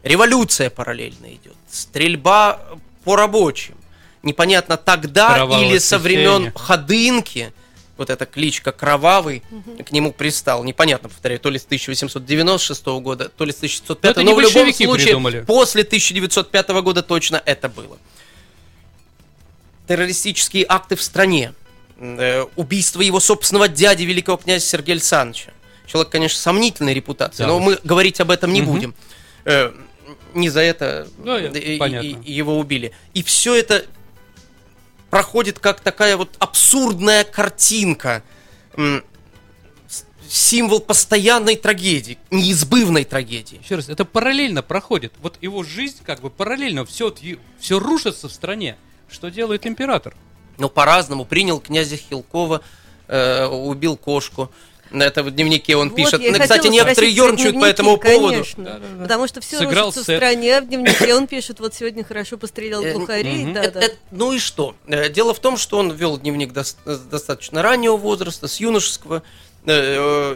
Революция 0.02 0.68
параллельно 0.70 1.26
идет. 1.32 1.56
Стрельба 1.70 2.60
по 3.04 3.16
рабочим. 3.16 3.74
Непонятно 4.22 4.76
тогда 4.76 5.34
Кровавое 5.34 5.66
или 5.66 5.78
со 5.78 5.98
времен. 5.98 6.52
Ходынки, 6.54 7.52
вот 7.96 8.10
эта 8.10 8.26
кличка 8.26 8.72
Кровавый, 8.72 9.42
к 9.86 9.90
нему 9.92 10.12
пристал. 10.12 10.62
Непонятно, 10.64 11.08
повторяю, 11.08 11.40
то 11.40 11.48
ли 11.48 11.58
с 11.58 11.64
1896 11.64 12.86
года, 13.00 13.30
то 13.30 13.44
ли 13.44 13.52
с 13.52 13.56
1905, 13.56 14.04
Ну, 14.04 14.10
это 14.10 14.20
но 14.22 14.30
не 14.30 14.36
в 14.36 14.40
любом 14.40 14.74
случае 14.74 15.06
придумали. 15.06 15.40
после 15.46 15.82
1905 15.82 16.68
года 16.82 17.02
точно 17.02 17.40
это 17.44 17.68
было. 17.70 17.96
Террористические 19.88 20.66
акты 20.68 20.96
в 20.96 21.02
стране. 21.02 21.54
Э, 21.98 22.44
Убийство 22.56 23.00
его 23.00 23.18
собственного 23.20 23.68
дяди, 23.68 24.02
великого 24.04 24.36
князя 24.36 24.64
Сергея 24.64 24.94
Александровича. 24.96 25.52
Человек, 25.86 26.12
конечно, 26.12 26.38
сомнительной 26.38 26.92
репутации, 26.94 27.42
Да 27.44 27.48
но 27.48 27.58
мы 27.58 27.78
говорить 27.82 28.20
об 28.20 28.30
этом 28.30 28.52
не 28.52 28.60
Мгм. 28.62 28.70
будем. 28.72 28.94
Э, 29.44 29.72
Не 30.34 30.50
за 30.50 30.60
это 30.60 31.08
Ну, 31.18 31.38
я- 31.38 31.48
и- 31.48 31.76
и- 31.76 31.78
понятно. 31.78 32.06
и 32.06 32.32
его 32.32 32.58
убили. 32.58 32.92
И 33.14 33.22
все 33.22 33.54
это 33.54 33.86
проходит 35.08 35.58
как 35.58 35.80
такая 35.80 36.18
вот 36.18 36.36
абсурдная 36.38 37.24
картинка. 37.24 38.22
Символ 40.28 40.80
постоянной 40.80 41.56
трагедии, 41.56 42.18
неизбывной 42.30 43.04
трагедии. 43.04 43.58
Еще 43.64 43.76
раз, 43.76 43.88
это 43.88 44.04
параллельно 44.04 44.62
проходит. 44.62 45.14
Вот 45.22 45.38
его 45.40 45.62
жизнь 45.64 45.98
как 46.04 46.20
бы 46.20 46.28
параллельно, 46.28 46.84
все, 46.84 47.12
все 47.58 47.78
рушится 47.78 48.28
в 48.28 48.32
стране. 48.32 48.76
Что 49.08 49.30
делает 49.30 49.66
император? 49.66 50.14
Но 50.58 50.68
по-разному. 50.68 51.24
Принял 51.24 51.60
князя 51.60 51.96
Хилкова, 51.96 52.62
э, 53.06 53.46
убил 53.46 53.96
кошку. 53.96 54.50
На 54.90 55.02
это 55.02 55.22
в 55.22 55.30
дневнике 55.30 55.76
он 55.76 55.90
Вот, 55.90 55.96
пишет. 55.96 56.20
я 56.22 56.32
Ну, 56.32 56.38
Кстати, 56.38 56.66
некоторые 56.68 57.12
ерничают 57.14 57.60
по 57.60 57.64
этому 57.66 57.98
поводу. 57.98 58.28
конечно. 58.32 58.64
Да-да-да. 58.64 59.02
Потому 59.02 59.28
что 59.28 59.40
все 59.42 59.58
Сыграл 59.58 59.86
рушится 59.88 60.00
в 60.02 60.06
сет. 60.06 60.16
стране, 60.16 60.56
а 60.56 60.60
в 60.62 60.66
дневнике 60.68 61.14
он 61.14 61.26
пишет, 61.26 61.60
вот 61.60 61.74
сегодня 61.74 62.04
хорошо 62.04 62.38
пострелял 62.38 62.82
Э, 62.82 62.94
глухарей, 62.94 63.44
мгм. 63.44 63.52
да, 63.54 63.62
Это- 63.64 63.80
да. 63.80 63.86
это- 63.86 63.96
ну 64.12 64.32
и 64.32 64.38
что? 64.38 64.74
Э, 64.86 65.10
Дело 65.10 65.34
в 65.34 65.40
том, 65.40 65.58
что 65.58 65.76
он 65.78 65.92
вел 65.92 66.16
дневник 66.16 66.52
дос- 66.52 66.76
с 66.86 67.00
достаточно 67.00 67.60
раннего 67.60 67.96
возраста, 67.98 68.48
с 68.48 68.60
юношеского. 68.60 69.22
Э, 69.66 69.70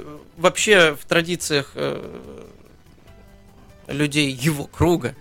э, 0.01 0.19
Вообще 0.37 0.97
в 1.01 1.05
традициях 1.07 1.73
э, 1.75 2.03
людей 3.87 4.31
его 4.31 4.65
круга 4.65 5.15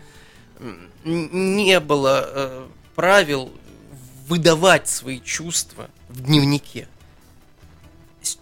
не 1.03 1.79
было 1.79 2.29
э, 2.33 2.65
правил 2.95 3.51
выдавать 4.27 4.87
свои 4.87 5.19
чувства 5.19 5.89
в 6.09 6.21
дневнике. 6.21 6.87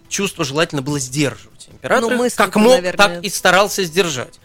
Чувство 0.08 0.44
желательно 0.44 0.82
было 0.82 0.98
сдерживать. 0.98 1.68
Император 1.70 2.08
Ну, 2.08 2.14
их 2.14 2.18
мысли-то, 2.20 2.44
как 2.44 2.56
мог, 2.56 2.72
наверное. 2.72 2.92
так 2.96 3.24
и 3.24 3.28
старался 3.28 3.84
сдержать. 3.84 4.38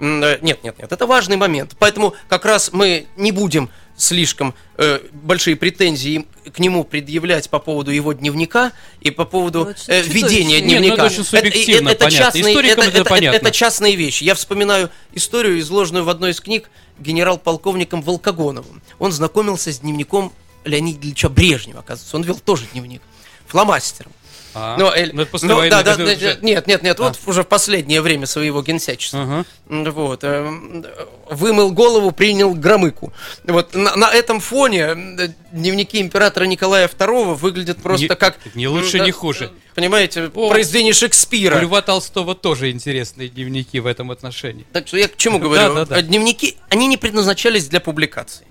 Э, 0.00 0.38
Нет, 0.40 0.64
нет, 0.64 0.78
нет, 0.78 0.92
это 0.92 1.06
важный 1.06 1.36
момент. 1.36 1.76
Поэтому 1.78 2.14
как 2.28 2.44
раз 2.44 2.72
мы 2.72 3.06
не 3.16 3.32
будем 3.32 3.70
слишком 3.96 4.54
э, 4.78 5.00
большие 5.12 5.56
претензии 5.56 6.26
к 6.54 6.58
нему 6.58 6.84
предъявлять 6.84 7.50
по 7.50 7.58
поводу 7.58 7.90
его 7.90 8.14
дневника 8.14 8.72
и 9.02 9.10
по 9.10 9.26
поводу 9.26 9.66
Ну, 9.66 9.70
это 9.70 9.82
э, 9.88 10.02
ведения 10.02 10.60
Нет, 10.60 10.64
дневника. 10.64 11.06
это 11.06 11.22
субъективно, 11.22 11.94
понятно. 11.94 12.10
частные, 12.10 12.70
это, 12.70 12.82
это 12.82 13.04
понятно. 13.04 13.36
это 13.36 13.50
частные 13.50 13.96
вещи. 13.96 14.24
Я 14.24 14.34
вспоминаю 14.34 14.90
историю, 15.12 15.60
изложенную 15.60 16.04
в 16.04 16.08
одной 16.08 16.30
из 16.30 16.40
книг 16.40 16.70
генерал-полковником 16.98 18.00
Волкогоновым. 18.00 18.80
Он 18.98 19.12
знакомился 19.12 19.70
с 19.70 19.80
дневником 19.80 20.32
Леонида 20.64 21.00
Ильича 21.06 21.28
Брежнева, 21.28 21.80
оказывается. 21.80 22.16
Он 22.16 22.22
вел 22.22 22.38
тоже 22.38 22.64
дневник. 22.72 23.02
Фломастером. 23.48 24.12
А, 24.54 24.76
Ну, 24.76 24.86
э, 24.90 25.10
ну, 25.12 25.22
это 25.22 25.30
после 25.30 25.48
ну, 25.48 25.56
войны, 25.56 25.70
да, 25.70 25.82
да, 25.82 25.96
нет, 26.42 26.66
нет, 26.66 26.82
нет, 26.82 26.98
вот 26.98 27.18
А. 27.24 27.30
уже 27.30 27.42
в 27.42 27.46
последнее 27.48 28.00
время 28.02 28.26
своего 28.26 28.62
генсячества. 28.62 29.22
Ага. 29.22 29.44
Вот, 29.90 30.24
эм, 30.24 30.84
вымыл 31.30 31.70
голову, 31.72 32.10
принял 32.10 32.54
громыку. 32.54 33.12
Вот 33.44 33.74
на, 33.74 33.94
на 33.96 34.12
этом 34.12 34.40
фоне 34.40 34.80
м, 34.80 35.18
дневники 35.52 36.00
императора 36.00 36.44
Николая 36.44 36.88
II 36.88 37.34
выглядят 37.34 37.78
просто 37.82 38.02
Не- 38.08 38.16
как... 38.16 38.38
не 38.54 38.66
лучше, 38.68 38.98
не 39.00 39.10
э, 39.10 39.12
хуже. 39.12 39.50
Понимаете, 39.74 40.30
О, 40.34 40.50
произведение 40.50 40.92
У 40.92 40.94
Шекспира. 40.94 41.58
Льва 41.60 41.80
Толстого 41.82 42.34
тоже 42.34 42.70
интересные 42.70 43.28
дневники 43.28 43.78
в 43.78 43.86
этом 43.86 44.10
отношении. 44.10 44.66
Так 44.72 44.88
что 44.88 44.96
я 44.96 45.06
к 45.08 45.16
чему 45.16 45.38
говорю? 45.38 45.74
Да, 45.74 45.74
да, 45.74 45.84
да. 45.86 45.98
Э, 45.98 46.02
Дневники, 46.02 46.56
они 46.68 46.86
не 46.88 46.96
предназначались 46.96 47.68
для 47.68 47.80
публикации. 47.80 48.46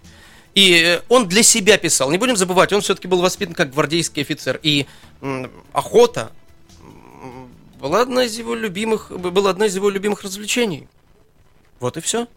И 0.59 0.73
э, 0.73 1.01
он 1.07 1.29
для 1.29 1.41
себя 1.41 1.77
писал. 1.77 2.11
Не 2.11 2.17
будем 2.17 2.35
забывать, 2.35 2.73
он 2.73 2.81
все-таки 2.81 3.07
был 3.07 3.21
воспитан 3.21 3.53
как 3.53 3.71
гвардейский 3.71 4.23
офицер. 4.23 4.59
И 4.61 4.87
охота 5.71 6.33
была 7.79 8.01
одна 8.01 8.25
из 8.25 8.37
его 8.37 8.55
любимых, 8.55 9.09
была 9.09 9.51
одна 9.51 9.67
из 9.67 9.75
его 9.75 9.89
любимых 9.89 10.21
развлечений. 10.21 10.89
Вот 11.79 11.95
и 11.95 12.01
все. 12.01 12.27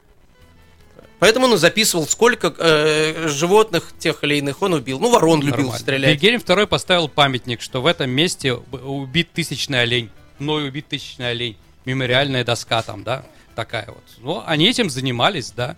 Поэтому 1.18 1.46
он 1.46 1.58
записывал, 1.58 2.06
сколько 2.06 2.54
э, 2.56 3.26
животных 3.26 3.92
тех 3.98 4.22
или 4.22 4.37
иных 4.37 4.62
он 4.62 4.74
убил. 4.74 5.00
Ну, 5.00 5.11
ворон 5.11 5.40
любил 5.40 5.56
Нормально. 5.56 5.78
стрелять. 5.80 6.11
Вильгельм 6.11 6.40
II 6.40 6.66
поставил 6.68 7.08
памятник, 7.08 7.61
что 7.61 7.82
в 7.82 7.87
этом 7.87 8.08
месте 8.08 8.54
убит 8.54 9.32
тысячный 9.32 9.82
олень. 9.82 10.11
Мной 10.38 10.68
убит 10.68 10.87
тысячный 10.87 11.30
олень. 11.30 11.56
Мемориальная 11.87 12.44
доска 12.44 12.82
там, 12.82 13.02
да, 13.02 13.24
такая 13.56 13.87
вот. 13.87 14.04
Ну, 14.18 14.44
они 14.46 14.68
этим 14.68 14.90
занимались, 14.90 15.50
да. 15.50 15.76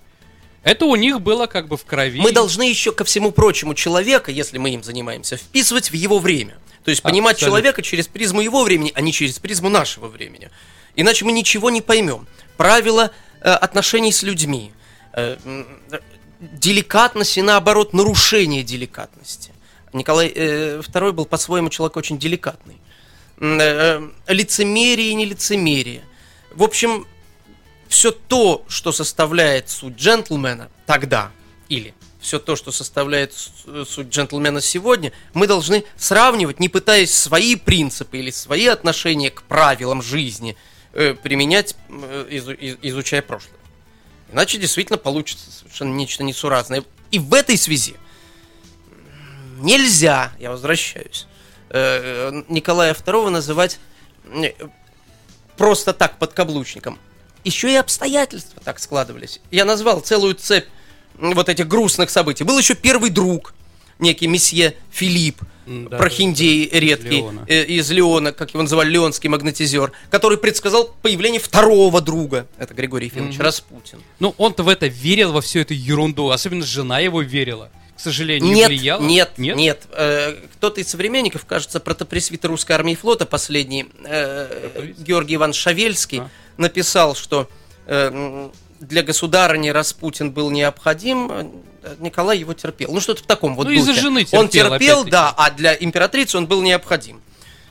Это 0.65 0.87
у 0.87 0.97
них 0.97 1.21
было 1.21 1.47
как 1.47 1.69
бы 1.69 1.77
в 1.77 1.85
крови. 1.85 2.21
Мы 2.21 2.33
должны 2.33 2.63
еще 2.63 2.91
ко 2.91 3.05
всему 3.05 3.31
прочему 3.31 3.75
человека, 3.75 4.33
если 4.33 4.59
мы 4.59 4.71
им 4.71 4.83
занимаемся, 4.83 5.37
вписывать 5.37 5.91
в 5.91 5.95
его 5.95 6.19
время. 6.19 6.57
То 6.85 6.91
есть 6.91 7.03
понимать 7.03 7.35
Абсолютно. 7.37 7.59
человека 7.59 7.83
через 7.83 8.09
призму 8.09 8.41
его 8.41 8.65
времени, 8.65 8.91
а 8.95 9.01
не 9.01 9.13
через 9.13 9.39
призму 9.39 9.69
нашего 9.69 10.09
времени. 10.09 10.51
Иначе 10.97 11.25
мы 11.25 11.33
ничего 11.33 11.71
не 11.71 11.83
поймем. 11.83 12.27
Правила 12.57 13.11
э, 13.41 13.51
отношений 13.51 14.13
с 14.13 14.23
людьми, 14.23 14.73
э, 15.13 15.37
э, 15.91 15.99
деликатность 16.41 17.37
и 17.37 17.43
наоборот 17.43 17.93
нарушение 17.93 18.63
деликатности. 18.63 19.53
Николай 19.93 20.33
э, 20.35 20.81
II 20.81 21.13
был 21.13 21.27
по-своему 21.27 21.69
человек 21.69 21.97
очень 21.97 22.19
деликатный. 22.19 22.77
Э, 23.39 24.01
э, 24.27 24.33
лицемерие 24.33 25.11
и 25.11 25.15
нелицемерие. 25.15 26.03
В 26.53 26.63
общем, 26.63 27.07
все 27.89 28.11
то, 28.11 28.65
что 28.69 28.93
составляет 28.93 29.69
суть 29.71 29.97
джентльмена 29.97 30.71
тогда, 30.87 31.31
или 31.69 31.95
все 32.21 32.39
то, 32.39 32.57
что 32.57 32.73
составляет 32.73 33.35
э, 33.67 33.85
суть 33.89 34.09
джентльмена 34.09 34.61
сегодня, 34.61 35.13
мы 35.35 35.47
должны 35.47 35.85
сравнивать, 35.97 36.59
не 36.61 36.69
пытаясь 36.69 37.13
свои 37.13 37.55
принципы 37.57 38.19
или 38.19 38.31
свои 38.31 38.67
отношения 38.67 39.31
к 39.31 39.43
правилам 39.43 40.01
жизни 40.03 40.57
э, 40.93 41.15
применять, 41.15 41.77
э, 41.89 42.27
изу- 42.31 42.55
из- 42.55 42.79
изучая 42.83 43.21
прошлое. 43.23 43.59
Иначе 44.33 44.59
действительно 44.59 44.97
получится 44.99 45.51
совершенно 45.51 45.93
нечто 45.95 46.25
несуразное. 46.25 46.83
И 47.11 47.19
в 47.19 47.33
этой 47.35 47.57
связи 47.59 47.95
нельзя, 49.59 50.33
я 50.41 50.51
возвращаюсь, 50.51 51.27
Николая 51.71 52.95
II 52.95 53.31
называть 53.31 53.79
просто 55.57 55.93
так 55.93 56.19
подкаблучником. 56.19 56.99
Еще 57.45 57.73
и 57.73 57.77
обстоятельства 57.77 58.61
так 58.65 58.79
складывались. 58.79 59.41
Я 59.51 59.65
назвал 59.65 60.01
целую 60.01 60.35
цепь 60.35 60.67
вот 61.19 61.49
этих 61.49 61.69
грустных 61.69 62.11
событий. 62.11 62.45
Был 62.45 62.59
еще 62.59 62.75
первый 62.75 63.11
друг, 63.11 63.55
некий 63.99 64.27
месье 64.27 64.75
Филипп, 64.91 65.41
да, 65.67 65.97
прохиндей 65.99 66.69
да, 66.71 66.79
редкий, 66.81 67.19
Леона. 67.19 67.45
э, 67.49 67.65
из 67.65 67.91
Леона, 67.91 68.33
как 68.33 68.51
его 68.53 68.63
называли, 68.63 68.91
леонский 68.91 69.29
магнетизер, 69.29 69.93
который 70.11 70.37
предсказал 70.39 70.95
появление 71.03 71.41
второго 71.41 72.01
друга. 72.01 72.47
Это 72.59 72.75
Григорий 72.75 73.07
Ефимович 73.07 73.35
Мгм. 73.37 73.43
Распутин. 73.45 74.03
Ну, 74.19 74.35
он-то 74.39 74.63
в 74.63 74.69
это 74.69 74.87
верил, 74.87 75.33
во 75.33 75.41
всю 75.41 75.61
эту 75.61 75.75
ерунду. 75.75 76.31
Особенно 76.31 76.65
жена 76.67 76.99
его 77.01 77.23
верила. 77.23 77.71
К 77.97 78.01
сожалению, 78.01 78.53
Нет, 78.53 78.69
влияла. 78.69 79.01
нет, 79.03 79.39
нет. 79.39 79.57
нет. 79.57 79.83
Э, 79.93 80.35
Кто-то 80.55 80.81
из 80.81 80.89
современников, 80.89 81.45
кажется, 81.47 81.79
протопресвитер 81.81 82.51
русской 82.51 82.73
армии 82.73 82.93
и 82.93 82.97
флота 82.97 83.25
последний, 83.25 83.87
э? 84.05 84.93
Георгий 84.99 85.37
Иван 85.37 85.53
Шавельский, 85.53 86.21
А. 86.21 86.29
написал, 86.57 87.15
что 87.15 87.49
э, 87.87 88.51
для 88.81 89.03
государыни 89.03 89.69
Распутин 89.69 90.33
был 90.33 90.51
необходим, 90.51 91.53
Николай 92.01 92.39
его 92.39 92.53
терпел. 92.55 92.91
Ну, 92.93 93.01
что-то 93.01 93.23
в 93.23 93.27
таком 93.27 93.55
вот 93.55 93.67
Ну, 93.67 93.71
из-за 93.73 93.93
жены 93.95 94.27
Он 94.33 94.49
терпел, 94.49 94.71
терпел, 94.71 94.73
опять-таки. 95.01 95.11
да, 95.11 95.31
а 95.37 95.51
для 95.51 95.75
императрицы 95.79 96.37
он 96.37 96.47
был 96.47 96.63
необходим. 96.63 97.21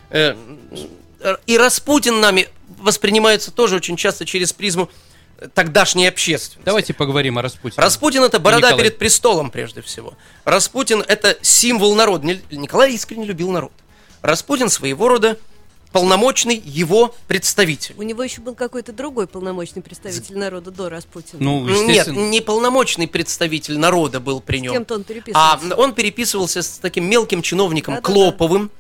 Э, 0.09 0.35
И 1.45 1.57
Распутин 1.57 2.19
нами 2.21 2.47
воспринимается 2.79 3.51
тоже 3.51 3.75
очень 3.75 3.97
часто 3.97 4.25
через 4.25 4.53
призму 4.53 4.89
тогдашней 5.53 6.07
общественности. 6.07 6.65
Давайте 6.65 6.93
поговорим 6.93 7.37
о 7.37 7.41
Распутине. 7.41 7.81
Распутин 7.83 8.23
это 8.23 8.39
борода 8.39 8.67
Николай. 8.69 8.83
перед 8.85 8.97
престолом 8.97 9.51
прежде 9.51 9.81
всего. 9.81 10.13
Распутин 10.45 11.03
это 11.07 11.37
символ 11.41 11.95
народа. 11.95 12.25
Ни- 12.25 12.41
Николай 12.51 12.93
искренне 12.93 13.25
любил 13.25 13.51
народ. 13.51 13.71
Распутин 14.21 14.69
своего 14.69 15.07
рода 15.07 15.37
полномочный 15.91 16.55
его 16.63 17.13
представитель. 17.27 17.93
У 17.97 18.01
него 18.03 18.23
еще 18.23 18.41
был 18.41 18.55
какой-то 18.55 18.91
другой 18.93 19.27
полномочный 19.27 19.81
представитель 19.83 20.37
народа 20.37 20.71
до 20.71 20.89
Распутина. 20.89 21.43
Ну, 21.43 21.67
Нет, 21.85 22.07
не 22.07 22.41
полномочный 22.41 23.07
представитель 23.07 23.77
народа 23.77 24.19
был 24.19 24.41
при 24.41 24.57
С 24.57 24.61
нем. 24.61 24.73
кем-то 24.73 24.95
он 24.95 25.01
А 25.01 25.03
переписывался. 25.03 25.75
он 25.75 25.93
переписывался 25.93 26.61
с 26.63 26.79
таким 26.79 27.05
мелким 27.07 27.41
чиновником 27.43 27.95
Да-да-да. 27.95 28.11
Клоповым, 28.13 28.71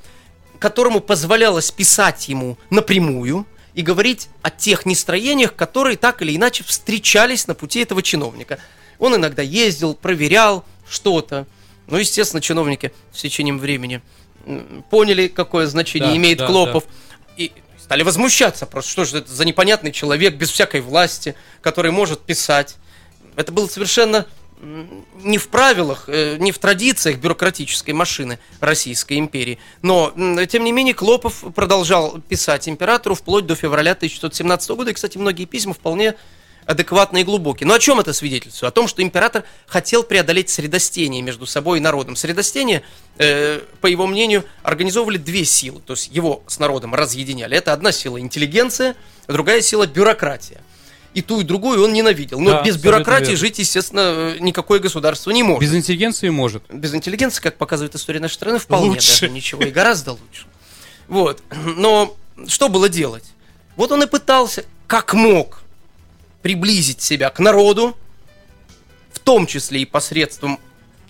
которому 0.57 1.01
позволялось 1.01 1.69
писать 1.71 2.29
ему 2.29 2.57
напрямую 2.71 3.45
и 3.75 3.81
говорить 3.81 4.29
о 4.41 4.49
тех 4.49 4.85
нестроениях, 4.85 5.55
которые 5.55 5.97
так 5.97 6.21
или 6.21 6.35
иначе 6.35 6.63
встречались 6.63 7.47
на 7.47 7.55
пути 7.55 7.79
этого 7.81 8.01
чиновника. 8.01 8.59
Он 8.99 9.15
иногда 9.15 9.41
ездил, 9.41 9.95
проверял 9.95 10.63
что-то. 10.87 11.47
Ну, 11.87 11.97
естественно, 11.97 12.41
чиновники 12.41 12.93
с 13.11 13.21
течением 13.21 13.59
времени 13.59 14.01
поняли, 14.89 15.27
какое 15.27 15.67
значение 15.67 16.09
Да, 16.09 16.17
имеет 16.17 16.37
да, 16.37 16.47
Клопов. 16.47 16.83
И 17.37 17.51
стали 17.79 18.03
возмущаться 18.03 18.65
просто, 18.65 18.91
что 18.91 19.05
же 19.05 19.17
это 19.19 19.31
за 19.31 19.45
непонятный 19.45 19.91
человек 19.91 20.35
без 20.35 20.49
всякой 20.49 20.81
власти, 20.81 21.35
который 21.61 21.91
может 21.91 22.21
писать. 22.21 22.75
Это 23.35 23.51
было 23.51 23.67
совершенно 23.67 24.27
не 25.21 25.37
в 25.37 25.49
правилах, 25.49 26.05
э, 26.07 26.37
не 26.37 26.51
в 26.51 26.59
традициях 26.59 27.17
бюрократической 27.17 27.91
машины 27.91 28.39
Российской 28.59 29.19
империи. 29.19 29.59
Но, 29.81 30.13
тем 30.47 30.63
не 30.63 30.71
менее, 30.71 30.93
Клопов 30.93 31.43
продолжал 31.53 32.19
писать 32.21 32.69
императору 32.69 33.15
вплоть 33.15 33.45
до 33.45 33.55
февраля 33.55 33.91
1617 33.91 34.75
года. 34.75 34.91
И, 34.91 34.93
кстати, 34.93 35.17
многие 35.17 35.45
письма 35.45 35.73
вполне 35.73 36.15
адекватные 36.65 37.21
и 37.21 37.25
глубокие. 37.25 37.67
Но 37.67 37.73
о 37.73 37.79
чем 37.79 37.99
это 37.99 38.13
свидетельствует? 38.13 38.71
О 38.71 38.73
том, 38.73 38.87
что 38.87 39.01
император 39.01 39.43
хотел 39.67 40.03
преодолеть 40.03 40.49
средостение 40.49 41.21
между 41.21 41.45
собой 41.45 41.79
и 41.79 41.81
народом. 41.81 42.15
Средостение, 42.15 42.83
э, 43.17 43.59
по 43.81 43.87
его 43.87 44.07
мнению, 44.07 44.45
организовывали 44.63 45.17
две 45.17 45.45
силы. 45.45 45.81
То 45.85 45.93
есть 45.93 46.09
его 46.11 46.43
с 46.47 46.59
народом 46.59 46.95
разъединяли. 46.95 47.57
Это 47.57 47.73
одна 47.73 47.91
сила 47.91 48.19
интеллигенция, 48.19 48.95
другая 49.27 49.61
сила 49.61 49.87
бюрократия. 49.87 50.61
И 51.13 51.21
ту, 51.21 51.41
и 51.41 51.43
другую 51.43 51.83
он 51.83 51.93
ненавидел. 51.93 52.39
Но 52.39 52.51
Да, 52.51 52.63
без 52.63 52.77
бюрократии 52.77 53.25
верно. 53.25 53.37
жить, 53.37 53.59
естественно, 53.59 54.35
никакое 54.39 54.79
государство 54.79 55.29
не 55.29 55.43
может. 55.43 55.61
Без 55.61 55.75
интеллигенции 55.75 56.29
может. 56.29 56.63
Без 56.71 56.93
интеллигенции, 56.93 57.41
как 57.41 57.57
показывает 57.57 57.93
история 57.95 58.19
нашей 58.19 58.33
страны, 58.33 58.57
вполне 58.57 58.91
Лучше. 58.91 59.21
даже 59.21 59.33
ничего, 59.33 59.63
и 59.63 59.69
гораздо 59.69 60.13
лучше. 60.13 60.47
Вот. 61.07 61.43
Но 61.77 62.15
что 62.47 62.67
было 62.69 62.89
делать? 62.89 63.25
Вот 63.75 63.91
он 63.91 64.01
и 64.03 64.07
пытался, 64.07 64.65
как 64.87 65.13
мог, 65.13 65.61
приблизить 66.41 67.01
себя 67.01 67.29
к 67.29 67.39
народу, 67.39 67.95
в 69.11 69.19
том 69.19 69.45
числе 69.45 69.81
и 69.81 69.85
посредством 69.85 70.59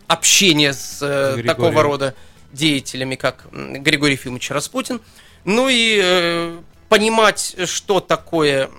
общения 0.07 0.73
с 0.73 0.99
э, 1.01 1.41
такого 1.43 1.81
рода 1.81 2.13
деятелями, 2.51 3.15
как 3.15 3.47
Григорий 3.51 4.13
Ефимович 4.13 4.51
Распутин, 4.51 5.01
ну 5.43 5.69
и 5.69 5.99
э, 6.01 6.59
понимать, 6.89 7.55
что 7.65 7.99
такое 7.99 8.69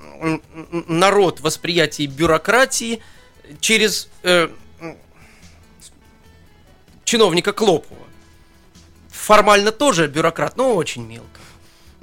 народ 0.89 1.41
восприятие 1.41 2.07
бюрократии 2.07 3.03
через 3.61 4.09
э, 4.23 4.49
чиновника 7.05 7.53
Клопова. 7.53 7.99
Формально 9.11 9.73
тоже 9.73 10.07
бюрократ, 10.07 10.57
но 10.57 10.75
очень 10.75 11.07
мелко. 11.07 11.29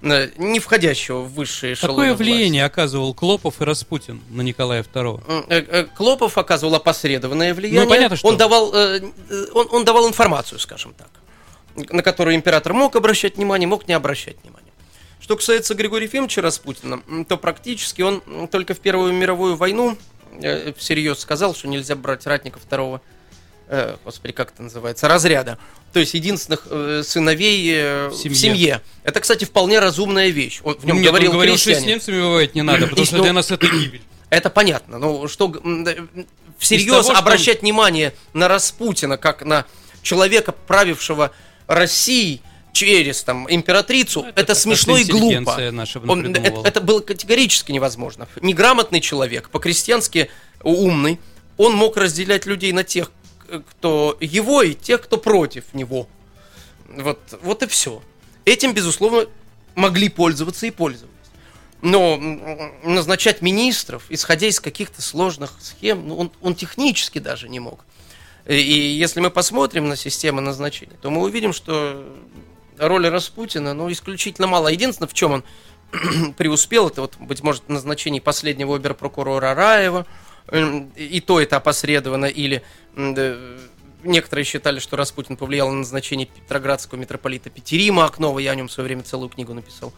Э, 0.01 0.29
Не 0.37 0.59
входящего 0.59 1.19
в 1.21 1.33
высшие 1.33 1.73
эшелоны 1.73 1.93
Какое 1.93 2.07
власти. 2.09 2.23
влияние 2.23 2.65
оказывал 2.65 3.13
Клопов 3.13 3.61
и 3.61 3.65
Распутин 3.65 4.21
на 4.29 4.41
Николая 4.41 4.83
II? 4.83 5.45
Э, 5.49 5.55
э, 5.59 5.83
Клопов 5.95 6.37
оказывал 6.37 6.75
опосредованное 6.75 7.53
влияние. 7.53 7.83
Ну, 7.83 7.89
понятно, 7.89 8.17
что. 8.17 8.27
Он 8.27 8.37
давал, 8.37 8.73
он, 8.73 9.67
он 9.71 9.85
давал 9.85 10.07
информацию, 10.07 10.59
скажем 10.59 10.93
так, 10.93 11.09
на 11.91 12.01
которую 12.01 12.35
император 12.35 12.73
мог 12.73 12.95
обращать 12.95 13.37
внимание, 13.37 13.67
мог 13.67 13.87
не 13.87 13.93
обращать 13.93 14.37
внимания. 14.43 14.60
Что 15.21 15.35
касается 15.35 15.75
Григория 15.75 16.07
Ефимовича 16.07 16.41
Распутина, 16.41 17.01
то 17.29 17.37
практически 17.37 18.01
он 18.01 18.47
только 18.49 18.73
в 18.73 18.79
Первую 18.79 19.13
мировую 19.13 19.55
войну 19.55 19.97
э, 20.41 20.73
всерьез 20.77 21.19
сказал, 21.19 21.53
что 21.53 21.67
нельзя 21.67 21.95
брать 21.95 22.25
ратника 22.25 22.59
второго, 22.59 23.01
э, 23.67 23.97
господи, 24.03 24.33
как 24.33 24.51
это 24.51 24.63
называется, 24.63 25.07
разряда. 25.07 25.59
То 25.93 25.99
есть 25.99 26.15
единственных 26.15 26.63
э, 26.71 27.03
сыновей 27.05 27.71
э, 27.71 28.09
В 28.09 28.13
в, 28.13 28.17
семье. 28.17 28.35
семье. 28.35 28.81
Это, 29.03 29.19
кстати, 29.19 29.45
вполне 29.45 29.79
разумная 29.79 30.29
вещь. 30.29 30.59
Он 30.63 30.75
в 30.75 30.85
нем 30.85 30.97
Нет, 30.97 31.05
он 31.05 31.11
говорил, 31.11 31.31
говорил, 31.33 31.57
что 31.57 31.75
с 31.75 31.85
немцами 31.85 32.19
воевать 32.19 32.55
не 32.55 32.63
надо, 32.63 32.87
потому 32.87 33.03
И 33.03 33.05
что 33.05 33.17
ну- 33.17 33.23
для 33.23 33.33
нас 33.33 33.51
это 33.51 33.67
гибель. 33.67 34.01
Это 34.31 34.49
понятно. 34.49 34.97
Ну, 34.97 35.27
что 35.27 35.49
всерьез 36.57 36.89
того, 36.89 37.03
что 37.03 37.13
обращать 37.17 37.61
внимание 37.61 38.13
на 38.33 38.47
Распутина, 38.47 39.17
как 39.17 39.43
на 39.43 39.65
человека, 40.01 40.53
правившего 40.53 41.31
Россией 41.67 42.41
через 42.73 43.23
там 43.23 43.47
императрицу, 43.49 44.23
Ну, 44.23 44.29
это, 44.29 44.41
это 44.41 44.55
смешно 44.55 44.97
и 44.97 45.03
глупо. 45.19 45.51
Он- 46.11 46.21
это, 46.35 46.67
это 46.67 46.81
было 46.81 46.99
категорически 47.01 47.71
невозможно. 47.71 48.27
Неграмотный 48.41 49.01
человек, 49.01 49.49
по-крестьянски 49.49 50.29
умный, 50.63 51.19
он 51.57 51.73
мог 51.75 51.97
разделять 51.97 52.45
людей 52.45 52.71
на 52.71 52.83
тех, 52.83 53.11
к- 53.39 53.61
кто 53.71 54.17
его, 54.19 54.61
и 54.63 54.73
тех, 54.73 55.01
кто 55.01 55.17
против 55.17 55.73
него. 55.73 56.07
Вот, 56.87 57.19
вот 57.41 57.63
и 57.63 57.67
все. 57.67 58.01
Этим, 58.45 58.73
безусловно, 58.73 59.25
могли 59.75 60.09
пользоваться 60.09 60.65
и 60.65 60.71
пользовались. 60.71 61.11
Но 61.81 62.17
назначать 62.83 63.41
министров, 63.41 64.03
исходя 64.09 64.47
из 64.47 64.59
каких-то 64.59 65.01
сложных 65.01 65.53
схем, 65.59 66.07
ну, 66.07 66.15
он, 66.17 66.31
он 66.41 66.55
технически 66.55 67.19
даже 67.19 67.49
не 67.49 67.59
мог. 67.59 67.83
И, 68.47 68.55
и 68.55 68.93
если 68.97 69.19
мы 69.19 69.29
посмотрим 69.31 69.87
на 69.89 69.95
систему 69.95 70.41
назначения, 70.41 70.95
то 71.01 71.09
мы 71.09 71.21
увидим, 71.21 71.53
что 71.53 72.05
роль 72.77 73.07
Распутина, 73.07 73.73
ну, 73.73 73.91
исключительно 73.91 74.47
мало. 74.47 74.67
Единственное, 74.67 75.09
в 75.09 75.13
чем 75.13 75.31
он 75.31 75.43
преуспел, 76.37 76.87
это 76.87 77.01
вот, 77.01 77.17
быть 77.19 77.43
может, 77.43 77.69
назначение 77.69 78.21
последнего 78.21 78.75
оберпрокурора 78.75 79.53
Раева, 79.53 80.05
М, 80.47 80.91
и 80.95 81.19
то 81.21 81.39
это 81.39 81.57
опосредованно, 81.57 82.25
или 82.25 82.63
некоторые 84.03 84.45
считали, 84.45 84.79
что 84.79 84.97
Распутин 84.97 85.37
повлиял 85.37 85.69
на 85.69 85.77
назначение 85.77 86.27
петроградского 86.27 86.99
митрополита 86.99 87.49
Петерима 87.49 88.05
Окнова, 88.05 88.39
я 88.39 88.51
о 88.51 88.55
нем 88.55 88.67
в 88.67 88.71
свое 88.71 88.87
время 88.87 89.03
целую 89.03 89.29
книгу 89.29 89.53
написал, 89.53 89.93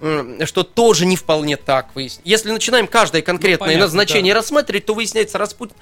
М, 0.00 0.44
что 0.46 0.64
тоже 0.64 1.06
не 1.06 1.16
вполне 1.16 1.56
так 1.56 1.94
выяснить. 1.94 2.26
Если 2.26 2.50
начинаем 2.50 2.86
каждое 2.86 3.22
конкретное 3.22 3.68
понятно, 3.68 3.86
назначение 3.86 4.34
да. 4.34 4.40
рассматривать, 4.40 4.86
то 4.86 4.94
выясняется 4.94 5.38
Распутин. 5.38 5.76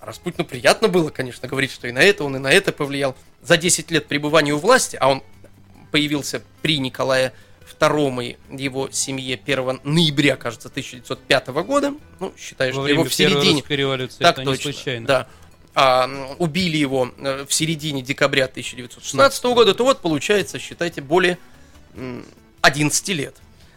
Распутину 0.00 0.44
приятно 0.44 0.88
было, 0.88 1.10
конечно, 1.10 1.48
говорить, 1.48 1.72
что 1.72 1.88
и 1.88 1.92
на 1.92 2.00
это 2.00 2.24
он, 2.24 2.36
и 2.36 2.38
на 2.38 2.52
это 2.52 2.72
повлиял. 2.72 3.16
За 3.42 3.56
10 3.56 3.90
лет 3.90 4.06
пребывания 4.06 4.52
у 4.52 4.58
власти, 4.58 4.96
а 5.00 5.08
он 5.08 5.22
появился 5.96 6.42
при 6.60 6.76
Николае 6.78 7.32
II 7.80 8.36
и 8.50 8.62
его 8.62 8.90
семье 8.90 9.40
1 9.42 9.80
ноября, 9.82 10.36
кажется, 10.36 10.68
1905 10.68 11.48
года. 11.64 11.94
Ну, 12.20 12.34
считаю, 12.36 12.74
Во 12.74 12.82
что 12.82 12.88
его 12.88 13.04
в 13.04 13.14
середине... 13.14 13.62
революции 13.66 14.22
Так 14.22 14.36
это 14.36 14.44
точно, 14.44 14.68
не 14.68 14.74
случайно. 14.74 15.06
да. 15.06 15.26
А, 15.74 16.06
убили 16.38 16.76
его 16.76 17.10
э, 17.16 17.46
в 17.48 17.52
середине 17.54 18.02
декабря 18.02 18.44
1916 18.44 19.44
года, 19.44 19.72
то 19.72 19.84
вот 19.84 20.02
получается, 20.02 20.58
считайте, 20.58 21.00
более 21.00 21.38
м, 21.94 22.26
11 22.60 23.08
лет. 23.08 23.36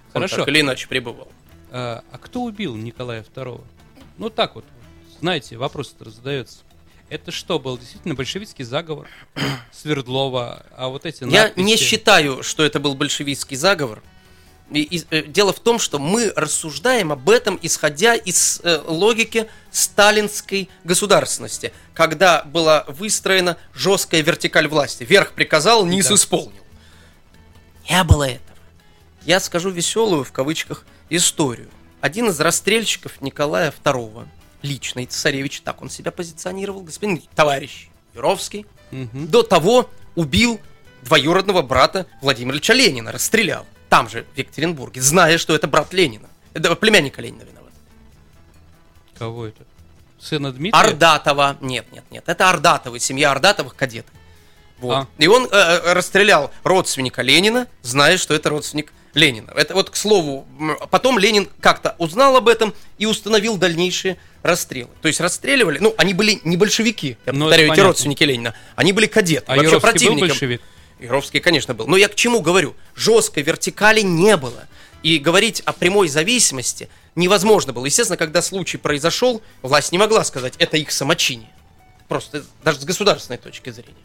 Он 0.10 0.16
Хорошо. 0.16 0.38
так 0.40 0.50
или 0.50 0.60
иначе 0.60 0.90
пребывал. 0.90 1.30
А, 1.72 2.04
а 2.12 2.18
кто 2.18 2.42
убил 2.42 2.76
Николая 2.76 3.24
II? 3.34 3.62
Ну 4.18 4.30
так 4.30 4.56
вот, 4.56 4.66
знаете, 5.22 5.56
вопрос-то 5.56 6.10
задается. 6.10 6.60
Это 7.10 7.32
что, 7.32 7.58
был 7.60 7.78
действительно 7.78 8.14
большевистский 8.14 8.64
заговор 8.64 9.08
Свердлова, 9.72 10.64
а 10.78 10.90
вот 10.90 11.06
эти 11.06 11.24
Я 11.24 11.44
надписи... 11.46 11.66
не 11.66 11.76
считаю, 11.78 12.44
что 12.44 12.64
это 12.64 12.80
был 12.80 12.94
большевистский 12.96 13.58
заговор. 13.58 14.02
И- 14.70 14.82
и, 14.84 15.04
э, 15.10 15.24
дело 15.24 15.52
в 15.52 15.60
том, 15.60 15.80
что 15.80 15.98
мы 15.98 16.32
рассуждаем 16.36 17.12
об 17.12 17.28
этом, 17.32 17.58
исходя 17.64 18.14
из 18.14 18.62
э, 18.64 18.80
логики 18.86 19.48
сталинской 19.72 20.70
государственности, 20.84 21.74
когда 21.96 22.44
была 22.44 22.86
выстроена 22.88 23.58
жесткая 23.74 24.22
вертикаль 24.22 24.68
власти. 24.68 25.04
Верх 25.04 25.32
приказал, 25.34 25.88
низ 25.88 26.08
Да. 26.10 26.14
исполнил. 26.16 26.52
Не 27.90 28.04
было 28.04 28.26
этого. 28.26 28.44
Я 29.26 29.40
скажу 29.40 29.72
веселую, 29.72 30.24
в 30.24 30.32
кавычках, 30.32 30.86
историю. 31.10 31.70
Один 32.02 32.30
из 32.30 32.40
расстрельщиков 32.40 33.20
Николая 33.22 33.74
II, 33.84 34.28
личный 34.62 35.06
царевич, 35.06 35.62
так 35.62 35.82
он 35.82 35.90
себя 35.90 36.12
позиционировал, 36.12 36.82
господин 36.82 37.22
товарищ 37.36 37.90
Юровский, 38.14 38.66
Мгм. 38.92 39.28
до 39.28 39.44
того 39.44 39.90
убил 40.16 40.60
двоюродного 41.04 41.62
брата 41.62 42.08
Владимира 42.22 42.56
Ильича 42.56 42.74
Ленина, 42.74 43.12
расстрелял. 43.12 43.66
Там 43.90 44.10
же, 44.10 44.26
в 44.34 44.38
Екатеринбурге, 44.38 45.02
зная, 45.02 45.38
что 45.38 45.56
это 45.56 45.68
брат 45.68 45.94
Ленина. 45.94 46.28
Это 46.54 46.76
племянника 46.76 47.22
Ленина 47.22 47.44
виноват. 47.44 47.72
Кого 49.18 49.46
это? 49.48 49.64
Сына 50.20 50.52
Дмитрия? 50.52 50.80
Ордатова. 50.80 51.58
Нет, 51.62 51.92
нет, 51.92 52.04
нет. 52.12 52.24
Это 52.28 52.50
Ордатовы, 52.50 53.00
семья 53.00 53.32
Ордатовых 53.32 53.76
кадеты. 53.76 54.12
Вот. 54.80 54.94
А. 54.96 55.08
И 55.18 55.28
он 55.28 55.46
э, 55.46 55.48
э, 55.52 55.94
расстрелял 55.94 56.52
родственника 56.64 57.22
Ленина, 57.22 57.68
зная, 57.82 58.18
что 58.18 58.34
это 58.34 58.50
родственник 58.50 58.92
Ленина. 59.20 59.52
Это 59.56 59.74
вот, 59.74 59.90
к 59.90 59.96
слову, 59.96 60.48
потом 60.90 61.20
Ленин 61.20 61.48
как-то 61.62 61.96
узнал 62.00 62.36
об 62.38 62.48
этом 62.48 62.74
и 62.98 63.06
установил 63.06 63.58
дальнейшие 63.58 64.18
расстрелы. 64.42 64.90
То 65.02 65.08
есть 65.08 65.20
расстреливали, 65.20 65.78
ну, 65.80 65.94
они 65.98 66.14
были 66.14 66.40
не 66.44 66.58
большевики, 66.58 67.18
я 67.26 67.34
Ну, 67.34 67.46
это 67.46 67.50
повторяю, 67.50 67.74
эти 67.74 67.80
родственники 67.82 68.24
Ленина, 68.24 68.56
они 68.76 68.94
были 68.94 69.06
кадеты, 69.06 69.46
А 69.48 69.56
вообще 69.56 69.66
Яровский 69.68 69.80
был 69.80 69.92
противником. 69.92 70.28
большевик? 70.30 70.62
Яровский, 71.00 71.40
конечно, 71.40 71.74
был. 71.74 71.88
Но 71.88 71.98
я 71.98 72.08
к 72.08 72.16
чему 72.16 72.42
говорю? 72.42 72.76
Жесткой 72.96 73.44
вертикали 73.44 74.02
не 74.02 74.36
было. 74.38 74.68
И 75.02 75.18
говорить 75.18 75.62
о 75.62 75.72
прямой 75.72 76.10
зависимости 76.10 76.90
невозможно 77.16 77.72
было. 77.72 77.86
Естественно, 77.86 78.18
когда 78.18 78.42
случай 78.42 78.78
произошел, 78.78 79.42
власть 79.62 79.94
не 79.94 79.98
могла 79.98 80.26
сказать, 80.26 80.56
это 80.60 80.76
их 80.76 80.92
самочиние. 80.92 81.50
Просто 82.10 82.44
даже 82.64 82.82
с 82.82 82.84
государственной 82.84 83.38
точки 83.38 83.70
зрения. 83.70 83.96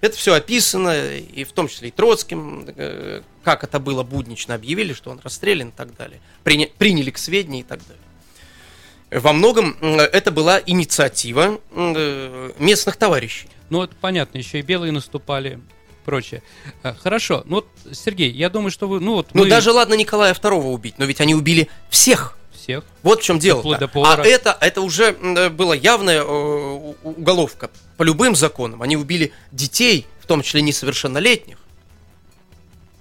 Это 0.00 0.16
все 0.16 0.34
описано, 0.34 1.14
и 1.16 1.44
в 1.44 1.52
том 1.52 1.68
числе 1.68 1.88
и 1.88 1.90
Троцким, 1.90 2.64
э, 2.74 3.20
как 3.44 3.64
это 3.64 3.78
было 3.78 4.02
буднично 4.02 4.54
объявили, 4.54 4.92
что 4.94 5.10
он 5.10 5.20
расстрелян 5.22 5.68
и 5.68 5.72
так 5.72 5.94
далее. 5.96 6.20
Приня- 6.44 6.70
приняли 6.78 7.10
к 7.10 7.18
сведению 7.18 7.60
и 7.60 7.64
так 7.64 7.80
далее. 7.86 9.20
Во 9.22 9.32
многом 9.32 9.76
это 9.82 10.30
была 10.30 10.60
инициатива 10.64 11.60
э, 11.72 12.52
местных 12.58 12.96
товарищей. 12.96 13.48
Ну, 13.68 13.82
это 13.82 13.94
понятно, 14.00 14.38
еще 14.38 14.58
и 14.60 14.62
белые 14.62 14.92
наступали, 14.92 15.60
прочее. 16.04 16.42
А, 16.82 16.94
Хорошо, 16.94 17.42
ну 17.46 17.56
вот, 17.56 17.68
Сергей, 17.92 18.30
я 18.30 18.48
думаю, 18.50 18.70
что 18.70 18.88
вы, 18.88 19.00
ну 19.00 19.14
вот 19.14 19.28
Ну 19.34 19.42
мы 19.42 19.48
даже 19.50 19.72
ладно 19.72 19.94
Николая 19.94 20.32
II 20.34 20.72
убить, 20.72 20.94
но 20.98 21.04
ведь 21.04 21.20
они 21.20 21.34
убили 21.34 21.68
всех. 21.88 22.36
Всех, 22.60 22.84
Вот 23.02 23.20
в 23.20 23.24
чем 23.24 23.38
дело. 23.38 23.62
А 24.04 24.22
это, 24.22 24.56
это 24.60 24.80
уже 24.80 25.16
э, 25.20 25.48
была 25.48 25.74
явная 25.74 26.22
э, 26.22 26.94
уголовка. 27.02 27.70
По 27.96 28.02
любым 28.02 28.34
законам. 28.36 28.82
Они 28.82 28.96
убили 28.96 29.32
детей, 29.52 30.06
в 30.20 30.26
том 30.26 30.42
числе 30.42 30.62
несовершеннолетних. 30.62 31.58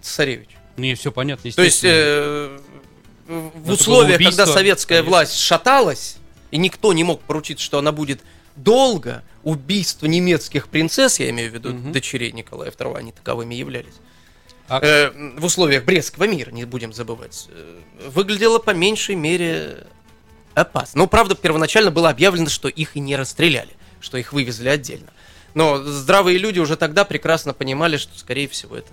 Царевич. 0.02 0.50
мне 0.78 0.96
все 0.96 1.12
понятно, 1.12 1.52
То 1.52 1.62
есть 1.64 1.84
э, 1.84 2.58
в 3.28 3.68
Но 3.68 3.74
условиях, 3.74 4.18
когда 4.22 4.46
советская 4.46 5.00
конечно. 5.00 5.10
власть 5.10 5.38
шаталась, 5.38 6.18
и 6.52 6.58
никто 6.58 6.94
не 6.94 7.04
мог 7.04 7.22
поручиться, 7.22 7.64
что 7.64 7.78
она 7.78 7.92
будет 7.92 8.22
долго, 8.56 9.24
убийство 9.44 10.06
немецких 10.06 10.68
принцесс, 10.68 11.20
я 11.20 11.30
имею 11.30 11.52
в 11.52 11.54
виду 11.54 11.70
Мгм. 11.74 11.92
дочерей 11.92 12.32
Николая 12.32 12.72
II, 12.72 12.98
они 12.98 13.12
таковыми 13.12 13.56
являлись, 13.56 13.94
А- 14.70 14.80
э, 14.82 15.12
в 15.38 15.46
условиях 15.46 15.84
Брестского 15.84 16.26
мира, 16.26 16.52
не 16.52 16.66
будем 16.66 16.94
забывать, 16.94 17.48
э, 17.50 17.82
выглядело 18.10 18.60
по 18.60 18.72
меньшей 18.72 19.16
мере 19.16 19.88
опасно. 20.54 21.00
Ну, 21.00 21.08
правда, 21.08 21.36
первоначально 21.36 21.92
было 21.92 22.10
объявлено, 22.10 22.50
что 22.50 22.68
их 22.68 22.96
и 22.96 23.00
не 23.00 23.16
расстреляли, 23.16 23.76
что 24.00 24.18
их 24.18 24.34
вывезли 24.34 24.70
отдельно. 24.70 25.12
Но 25.54 25.82
здравые 25.82 26.38
люди 26.38 26.60
уже 26.60 26.78
тогда 26.78 27.04
прекрасно 27.04 27.54
понимали, 27.54 27.98
что, 27.98 28.18
скорее 28.18 28.48
всего, 28.48 28.76
это 28.76 28.90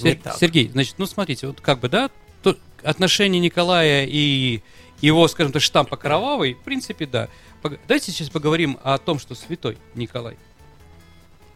не 0.00 0.10
Сер- 0.12 0.20
так. 0.22 0.38
Сергей, 0.38 0.68
значит, 0.70 0.94
ну 0.98 1.06
смотрите, 1.06 1.46
вот 1.46 1.60
как 1.60 1.80
бы, 1.80 1.88
да, 1.88 2.10
то 2.42 2.56
отношения 2.82 3.40
Николая 3.40 4.06
и 4.06 4.62
его, 5.00 5.28
скажем 5.28 5.52
так, 5.52 5.62
штампа 5.62 5.96
кровавый, 5.96 6.54
в 6.54 6.62
принципе, 6.62 7.06
да. 7.06 7.28
Давайте 7.62 8.12
сейчас 8.12 8.30
поговорим 8.30 8.78
о 8.82 8.98
том, 8.98 9.18
что 9.18 9.34
святой 9.34 9.78
Николай. 9.94 10.36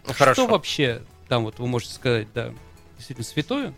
Хорошо. 0.07 0.43
Что 0.43 0.51
вообще 0.51 1.03
там 1.29 1.45
вот 1.45 1.59
вы 1.59 1.67
можете 1.67 1.95
сказать, 1.95 2.29
да, 2.35 2.53
действительно 2.99 3.25
святое? 3.27 3.73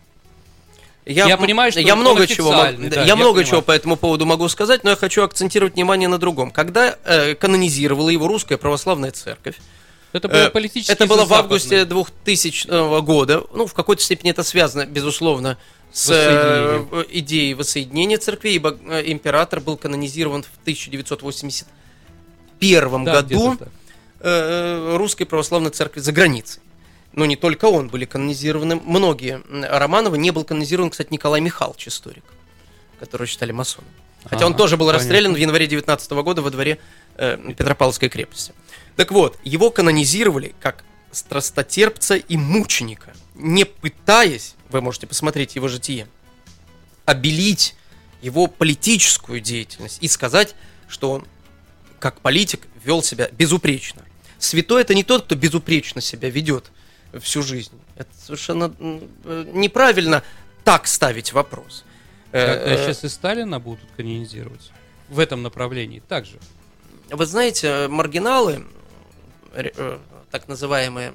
Я, 1.05 1.25
Я 1.25 1.37
понимаю, 1.37 1.71
что 1.71 1.81
я 1.81 1.95
много 1.95 2.27
чего, 2.27 2.51
да, 2.51 2.69
я 2.69 3.03
я 3.05 3.15
много 3.15 3.37
понимаю. 3.39 3.45
чего 3.47 3.61
по 3.63 3.71
этому 3.71 3.95
поводу 3.95 4.27
могу 4.27 4.47
сказать, 4.49 4.83
но 4.83 4.91
я 4.91 4.95
хочу 4.95 5.23
акцентировать 5.23 5.73
внимание 5.73 6.07
на 6.07 6.19
другом. 6.19 6.51
Когда 6.51 6.95
э, 7.03 7.33
канонизировала 7.33 8.09
его 8.09 8.27
русская 8.27 8.57
православная 8.57 9.09
церковь, 9.11 9.55
Это 10.13 10.27
было 10.27 10.37
э, 10.37 10.49
политически 10.51 10.91
это 10.91 11.07
было 11.07 11.25
в 11.25 11.33
августе 11.33 11.85
2000 11.85 13.01
года, 13.01 13.43
ну 13.51 13.65
в 13.65 13.73
какой-то 13.73 14.03
степени 14.03 14.29
это 14.29 14.43
связано, 14.43 14.85
безусловно, 14.85 15.57
с 15.91 16.07
э, 16.11 16.85
идеей 17.09 17.55
воссоединения 17.55 18.19
церквей, 18.19 18.57
ибо 18.57 18.77
э, 18.87 19.01
император 19.07 19.59
был 19.59 19.77
канонизирован 19.77 20.43
в 20.43 20.51
1981 20.61 23.05
Да, 23.05 23.21
году 23.21 23.57
русской 24.23 25.25
православной 25.25 25.71
церкви 25.71 25.99
за 25.99 26.11
границей. 26.11 26.61
Но 27.13 27.25
не 27.25 27.35
только 27.35 27.65
он 27.65 27.89
были 27.89 28.05
канонизированы, 28.05 28.75
многие. 28.75 29.41
Романовы 29.49 30.17
не 30.17 30.31
был 30.31 30.43
канонизирован, 30.43 30.89
кстати, 30.89 31.09
Николай 31.11 31.41
Михайлович, 31.41 31.87
историк, 31.87 32.23
которого 32.99 33.27
считали 33.27 33.51
масоном. 33.51 33.89
Хотя 34.23 34.45
он 34.45 34.51
Ага, 34.51 34.57
тоже 34.59 34.77
был 34.77 34.85
понятно. 34.85 34.99
расстрелян 34.99 35.33
в 35.33 35.37
январе 35.37 35.67
19 35.67 36.11
года 36.11 36.41
во 36.41 36.51
дворе 36.51 36.77
э, 37.17 37.37
Петропавловской 37.57 38.07
крепости. 38.07 38.53
Так 38.95 39.11
вот, 39.11 39.37
его 39.43 39.71
канонизировали 39.71 40.53
как 40.59 40.83
страстотерпца 41.11 42.15
и 42.15 42.37
мученика, 42.37 43.13
не 43.35 43.65
пытаясь, 43.65 44.55
вы 44.69 44.81
можете 44.81 45.07
посмотреть 45.07 45.55
его 45.55 45.67
житие, 45.67 46.07
обелить 47.05 47.75
его 48.21 48.47
политическую 48.47 49.41
деятельность 49.41 49.97
и 50.01 50.07
сказать, 50.07 50.55
что 50.87 51.11
он 51.11 51.25
как 51.99 52.21
политик 52.21 52.67
вел 52.83 53.03
себя 53.03 53.27
безупречно. 53.31 54.03
Святой 54.37 54.81
это 54.81 54.93
не 54.93 55.03
тот, 55.03 55.25
кто 55.25 55.35
безупречно 55.35 55.99
себя 56.01 56.29
ведет 56.29 56.71
всю 57.19 57.41
жизнь. 57.43 57.73
Это 57.95 58.09
совершенно 58.17 58.73
э, 58.79 59.45
неправильно 59.53 60.23
так 60.63 60.87
ставить 60.87 61.33
вопрос. 61.33 61.83
Э, 62.31 62.39
э, 62.75 62.77
сейчас 62.85 63.03
и 63.03 63.09
Сталина 63.09 63.59
будут 63.59 63.83
канонизировать 63.97 64.71
в 65.09 65.19
этом 65.19 65.41
направлении 65.43 65.99
также. 66.07 66.37
Вы 67.09 67.25
знаете, 67.25 67.67
э, 67.67 67.87
маргиналы, 67.87 68.63
э, 69.53 69.99
так 70.31 70.47
называемые 70.47 71.13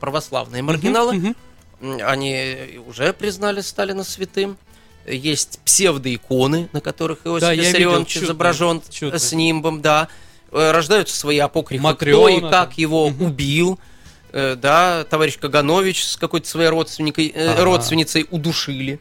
православные 0.00 0.62
маргиналы, 0.62 1.34
они 1.80 2.80
уже 2.86 3.12
признали 3.12 3.60
Сталина 3.60 4.04
святым. 4.04 4.56
Есть 5.06 5.60
псевдоиконы, 5.64 6.68
на 6.72 6.80
которых 6.80 7.20
Иосиф 7.26 7.40
Да, 7.40 7.52
видел, 7.54 7.64
Виссарионович 7.68 8.16
изображен 8.18 8.82
чудно. 8.90 9.18
с 9.18 9.32
нимбом, 9.32 9.80
да. 9.80 10.08
Э, 10.52 10.72
Рождаются 10.72 11.16
свои 11.16 11.38
апокрифы, 11.38 11.80
кто 11.82 11.88
Матриона 11.92 12.30
и 12.36 12.40
как 12.40 12.50
там. 12.70 12.72
его 12.76 13.08
Мгм. 13.08 13.24
убил. 13.24 13.78
Э, 14.32 14.56
Да, 14.56 15.04
товарищ 15.04 15.38
Каганович 15.38 16.04
с 16.04 16.16
какой-то 16.16 16.46
своей 16.48 16.68
родственникой, 16.68 17.32
э, 17.34 17.50
Ага. 17.52 17.64
родственницей 17.64 18.26
удушили 18.30 19.00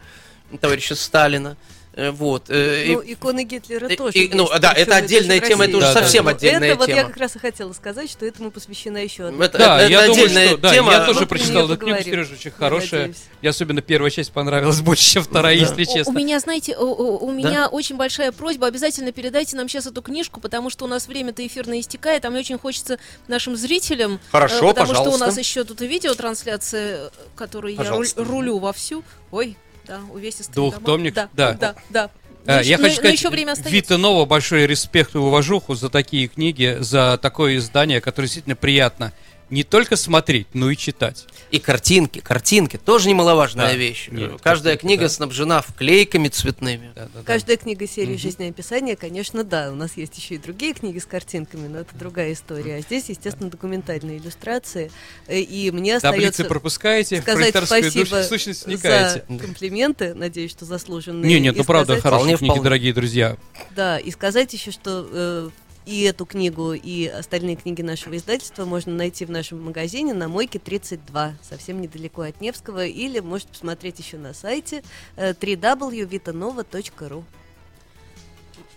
товарища 0.62 0.96
Сталина. 0.96 1.56
Э, 2.00 2.12
Вот. 2.12 2.50
э, 2.50 2.86
и- 2.86 2.96
Ну, 2.96 3.04
иконы 3.06 3.44
Гитлера 3.44 3.88
и- 3.90 3.96
тоже. 3.98 4.14
и- 4.18 4.22
есть, 4.22 4.34
ну, 4.34 4.48
да, 4.60 4.72
это 4.72 4.96
отдельная 4.96 5.40
тема, 5.42 5.66
это 5.66 5.78
уже 5.78 5.92
совсем 5.92 6.24
Ну, 6.26 6.32
отдельная 6.32 6.70
это 6.70 6.78
вот 6.80 6.88
я 6.88 6.96
тема. 6.96 7.10
как 7.10 7.18
раз 7.18 7.36
и 7.36 7.40
хотела 7.40 7.74
сказать, 7.74 8.10
что 8.10 8.26
этому 8.26 8.52
посвящена 8.52 8.98
еще 9.00 9.26
одна. 9.28 9.44
Это, 9.46 9.58
Да, 9.58 9.82
это 9.82 9.92
я 9.92 10.06
думаю, 10.06 10.12
отдельная 10.24 10.48
что 10.48 10.58
да, 10.58 10.74
тема. 10.74 10.92
я 10.94 11.06
тоже 11.06 11.26
прочитал 11.26 11.66
эту 11.70 11.78
книгу. 11.78 12.02
Сережа, 12.02 12.34
очень 12.36 12.52
Я 12.52 12.58
хорошая. 12.58 13.00
надеюсь. 13.02 13.24
И 13.42 13.48
особенно 13.48 13.82
первая 13.82 14.12
часть 14.12 14.32
понравилась 14.32 14.80
больше, 14.82 15.04
чем 15.12 15.24
вторая, 15.24 15.56
если 15.56 15.84
У- 15.84 15.86
честно. 15.94 16.14
У 16.14 16.16
меня, 16.16 16.40
знаете, 16.40 16.78
у, 16.78 16.84
у- 16.86 17.26
у 17.28 17.32
меня 17.32 17.68
очень 17.68 17.98
большая 17.98 18.32
просьба. 18.32 18.68
Обязательно 18.68 19.12
передайте 19.12 19.58
нам 19.58 19.68
сейчас 19.68 19.86
эту 19.86 20.02
книжку, 20.02 20.40
потому 20.40 20.70
что 20.70 20.86
у 20.86 20.88
нас 20.88 21.08
время-то 21.08 21.46
эфирное 21.46 21.82
истекает, 21.82 22.24
а 22.24 22.30
мне 22.30 22.40
очень 22.40 22.58
хочется 22.58 22.98
нашим 23.28 23.58
зрителям. 23.58 24.20
Хорошо, 24.32 24.70
э, 24.70 24.74
потому 24.74 24.88
что 24.94 25.02
у 25.02 25.04
пожалуйста. 25.06 25.26
нас 25.26 25.38
еще 25.38 25.64
тут 25.66 25.82
и 25.82 25.88
видеотрансляция, 25.88 26.98
э, 27.08 27.10
которую 27.36 27.74
я 27.74 27.80
руль- 27.80 27.86
Пожалуйста. 27.86 28.24
рулю 28.24 28.58
вовсю. 28.60 29.04
Ой, 29.32 29.58
да, 29.90 30.00
увесистый 30.14 30.54
Двухтомник, 30.54 31.14
дома. 31.16 31.30
да. 31.34 31.54
Да, 31.54 31.74
да, 31.74 31.76
да. 31.90 32.10
А, 32.46 32.52
Но 32.52 32.54
Я 32.54 32.60
еще- 32.62 32.78
хочу 32.78 32.88
но 32.90 32.96
сказать, 32.96 33.14
еще 33.20 33.30
время 33.30 33.52
остается. 33.52 33.76
Вита 33.76 33.98
Нова, 33.98 34.26
большой 34.26 34.66
респект 34.66 35.14
и 35.14 35.18
уважуху 35.18 35.76
за 35.76 35.90
такие 35.90 36.28
книги, 36.30 36.78
за 36.80 37.20
такое 37.22 37.58
издание, 37.58 38.00
которое 38.00 38.28
действительно 38.28 38.56
приятно 38.56 39.12
не 39.50 39.64
только 39.64 39.96
смотреть, 39.96 40.48
но 40.54 40.70
и 40.70 40.78
читать. 40.78 41.26
И 41.52 41.60
картинки, 41.60 42.20
картинки 42.20 42.78
тоже 42.78 43.10
немаловажная 43.10 43.68
Да. 43.70 43.76
вещь. 43.76 44.08
Нет, 44.12 44.34
Каждая 44.44 44.74
картинки, 44.76 44.94
книга 44.96 45.04
да. 45.06 45.10
снабжена 45.10 45.62
вклейками 45.62 46.28
цветными. 46.28 46.92
Да, 46.96 47.06
да, 47.06 47.10
да. 47.16 47.24
Каждая 47.24 47.58
книга 47.58 47.88
серии 47.88 48.12
Мгм. 48.12 48.20
жизнеописания, 48.20 48.96
конечно, 48.96 49.44
да. 49.44 49.72
У 49.72 49.76
нас 49.76 49.98
есть 49.98 50.18
еще 50.18 50.36
и 50.36 50.38
другие 50.38 50.74
книги 50.74 51.00
с 51.00 51.06
картинками, 51.06 51.68
но 51.68 51.80
это 51.80 51.96
другая 51.98 52.34
история. 52.34 52.76
А 52.76 52.82
здесь, 52.82 53.10
естественно, 53.10 53.50
документальные 53.50 54.18
иллюстрации. 54.20 54.92
Э, 55.28 55.40
И 55.40 55.72
мне 55.72 56.00
Таблицы 56.00 56.06
остается 56.28 56.46
пропускаете, 56.46 57.20
в 57.20 57.24
сказать 57.24 57.56
спасибо 57.66 58.24
сущность 58.24 58.62
за 58.62 58.68
вникаете. 58.68 59.26
комплименты, 59.28 60.14
надеюсь, 60.14 60.52
что 60.52 60.66
заслуженные. 60.66 61.28
Не, 61.28 61.40
нет, 61.40 61.56
И 61.56 61.60
ну 61.60 61.64
правда, 61.64 61.94
сказать- 61.98 62.04
хорошие 62.04 62.38
книги, 62.38 62.50
вполне. 62.50 62.64
дорогие 62.64 62.94
друзья. 62.94 63.38
Да, 63.76 63.98
и 63.98 64.12
сказать 64.12 64.54
еще, 64.54 64.72
что 64.72 65.08
э, 65.12 65.50
и 65.90 66.04
эту 66.04 66.26
книгу, 66.28 66.74
и 66.74 67.08
остальные 67.08 67.56
книги 67.56 67.82
нашего 67.82 68.16
издательства 68.16 68.64
можно 68.64 68.94
найти 68.94 69.26
в 69.26 69.32
нашем 69.32 69.64
магазине 69.64 70.14
на 70.14 70.28
Мойке 70.28 70.60
32, 70.60 71.34
совсем 71.42 71.82
недалеко 71.82 72.22
от 72.22 72.40
Невского, 72.42 72.86
или 72.86 73.20
можете 73.20 73.52
посмотреть 73.52 73.98
еще 73.98 74.18
на 74.18 74.36
сайте 74.36 74.84
э, 75.16 75.32
www.vitanova.ru. 75.32 77.24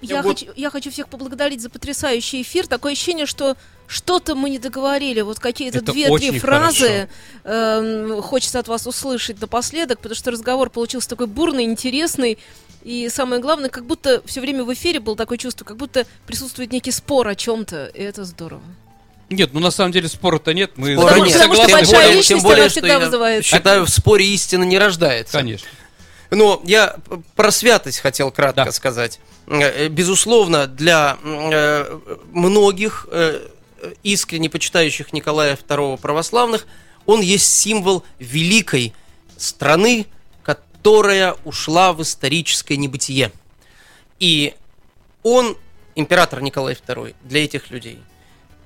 Я, 0.01 0.23
Вот. 0.23 0.41
хочу, 0.41 0.53
я 0.57 0.71
хочу 0.71 0.91
всех 0.91 1.09
поблагодарить 1.09 1.61
за 1.61 1.69
потрясающий 1.69 2.41
эфир. 2.43 2.67
Такое 2.67 2.93
ощущение, 2.93 3.27
что 3.27 3.57
что-то 3.87 4.35
мы 4.35 4.49
не 4.49 4.59
договорили. 4.59 5.21
Вот 5.21 5.39
какие-то 5.39 5.83
две-три 5.83 6.39
фразы 6.39 7.09
эм, 7.45 8.23
хочется 8.23 8.59
от 8.59 8.69
вас 8.69 8.87
услышать 8.87 9.41
напоследок, 9.41 9.99
потому 9.99 10.15
что 10.15 10.31
разговор 10.31 10.71
получился 10.71 11.11
такой 11.11 11.27
бурный, 11.27 11.65
интересный. 11.65 12.39
И 12.85 13.09
самое 13.09 13.41
главное, 13.41 13.71
как 13.71 13.85
будто 13.87 14.23
все 14.27 14.41
время 14.41 14.65
в 14.65 14.73
эфире 14.75 14.99
было 15.01 15.17
такое 15.17 15.39
чувство, 15.39 15.65
как 15.65 15.77
будто 15.77 16.05
присутствует 16.27 16.73
некий 16.73 16.91
спор 16.91 17.29
о 17.29 17.35
чем-то, 17.35 17.87
и 17.87 18.03
это 18.03 18.25
здорово. 18.25 18.63
Нет, 19.31 19.51
ну 19.55 19.61
на 19.61 19.71
самом 19.71 19.93
деле 19.93 20.09
спора-то 20.09 20.53
нет. 20.53 20.73
Мы 20.77 20.95
Спора 20.95 21.09
Потому, 21.09 21.25
нет. 21.25 21.35
потому 21.35 21.55
что 21.55 21.67
Тем 21.67 21.73
большая 21.77 21.95
более- 21.95 22.09
личность, 22.11 22.29
тем 22.29 22.41
более, 22.41 22.61
она 22.63 22.69
что 22.71 22.81
всегда 22.81 22.93
я 22.95 22.99
вызывает. 22.99 23.45
Считаю, 23.45 23.85
в 23.87 23.89
споре 23.89 24.27
истина 24.27 24.65
не 24.65 24.79
рождается. 24.79 25.39
Конечно. 25.39 25.69
Но 26.31 26.61
я 26.65 26.97
про 27.37 27.51
святость 27.51 28.01
хотел 28.01 28.31
кратко 28.31 28.65
Да. 28.67 28.73
сказать. 28.73 29.21
Э, 29.47 29.89
Безусловно, 29.89 30.67
для 30.67 31.19
э, 31.23 31.99
многих 32.33 33.07
э, 33.11 33.49
искренне 34.03 34.51
почитающих 34.51 35.13
Николая 35.13 35.57
II 35.57 35.99
православных, 35.99 36.67
он 37.07 37.21
есть 37.21 37.47
символ 37.55 38.03
великой 38.19 38.93
страны, 39.37 40.07
которая 40.83 41.37
ушла 41.45 41.93
в 41.93 42.03
историческое 42.03 42.77
небытие. 42.77 43.31
И 44.19 44.55
он, 45.23 45.57
император 45.95 46.43
Николай 46.43 46.75
II, 46.75 47.15
для 47.23 47.45
этих 47.45 47.71
людей 47.71 48.01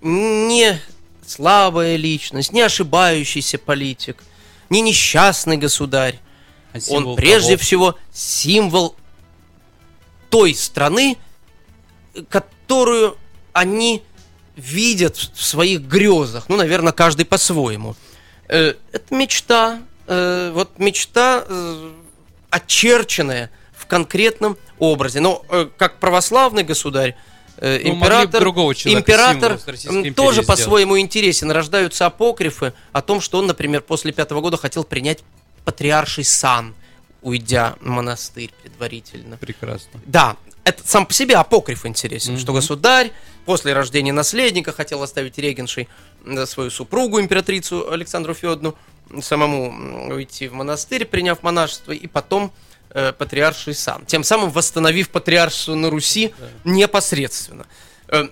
не 0.00 0.80
слабая 1.26 1.96
личность, 1.96 2.52
не 2.52 2.62
ошибающийся 2.62 3.58
политик, 3.58 4.22
не 4.70 4.80
несчастный 4.80 5.58
государь, 5.58 6.18
А 6.72 6.78
он 6.88 7.16
прежде 7.16 7.56
кого? 7.56 7.62
всего 7.62 7.94
символ 8.14 8.96
той 10.30 10.54
страны, 10.54 11.18
которую 12.30 13.18
они 13.52 14.02
видят 14.56 15.16
в 15.16 15.42
своих 15.44 15.82
грезах. 15.82 16.48
Ну, 16.48 16.56
наверное, 16.56 16.92
каждый 16.92 17.26
по-своему. 17.26 17.94
Э, 18.48 18.74
Это 18.92 19.14
мечта, 19.14 19.82
э, 20.06 20.50
вот 20.54 20.78
мечта, 20.78 21.44
очерченная 22.56 23.50
в 23.76 23.86
конкретном 23.86 24.56
образе. 24.78 25.20
Но 25.20 25.44
э, 25.48 25.68
как 25.76 25.98
православный 25.98 26.62
государь, 26.64 27.14
э, 27.58 27.80
Ну, 27.84 27.94
император, 27.94 28.40
другого 28.40 28.74
человека 28.74 29.00
император 29.12 29.58
тоже 30.14 30.42
по-своему 30.42 30.98
интересен. 30.98 31.50
Рождаются 31.50 32.06
апокрифы 32.06 32.72
о 32.92 33.02
том, 33.02 33.20
что 33.20 33.38
он, 33.38 33.46
например, 33.46 33.82
после 33.82 34.12
пятого 34.12 34.40
года 34.40 34.56
хотел 34.56 34.84
принять 34.84 35.22
патриарший 35.64 36.24
сан, 36.24 36.74
уйдя 37.22 37.76
в 37.80 37.86
монастырь 37.86 38.50
предварительно. 38.62 39.36
Прекрасно. 39.36 40.00
Да, 40.06 40.36
это 40.64 40.82
сам 40.86 41.06
по 41.06 41.12
себе 41.12 41.36
апокриф 41.36 41.86
интересен, 41.86 42.32
Мгм. 42.34 42.40
что 42.40 42.52
государь 42.52 43.12
после 43.44 43.72
рождения 43.72 44.12
наследника 44.12 44.72
хотел 44.72 45.02
оставить 45.02 45.38
регеншей 45.38 45.88
свою 46.46 46.70
супругу, 46.70 47.20
императрицу 47.20 47.90
Александру 47.90 48.34
Федоровну, 48.34 48.74
самому 49.20 50.12
уйти 50.14 50.48
в 50.48 50.54
монастырь, 50.54 51.04
приняв 51.04 51.42
монашество, 51.42 51.92
и 51.92 52.06
потом 52.06 52.52
э, 52.90 53.12
патриарший 53.12 53.74
сан, 53.74 54.04
тем 54.06 54.24
самым 54.24 54.50
восстановив 54.50 55.10
патриаршество 55.10 55.74
на 55.74 55.90
Руси 55.90 56.34
непосредственно. 56.64 57.66
Э, 58.08 58.28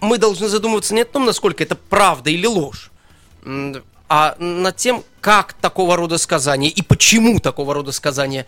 мы 0.00 0.18
должны 0.18 0.48
задумываться 0.48 0.94
не 0.94 1.02
о 1.02 1.04
том, 1.04 1.24
насколько 1.24 1.62
это 1.62 1.74
правда 1.74 2.30
или 2.30 2.46
ложь, 2.46 2.90
а 4.08 4.36
над 4.38 4.76
тем, 4.76 5.04
как 5.20 5.52
такого 5.54 5.96
рода 5.96 6.18
сказания 6.18 6.70
и 6.70 6.82
почему 6.82 7.40
такого 7.40 7.74
рода 7.74 7.92
сказания 7.92 8.46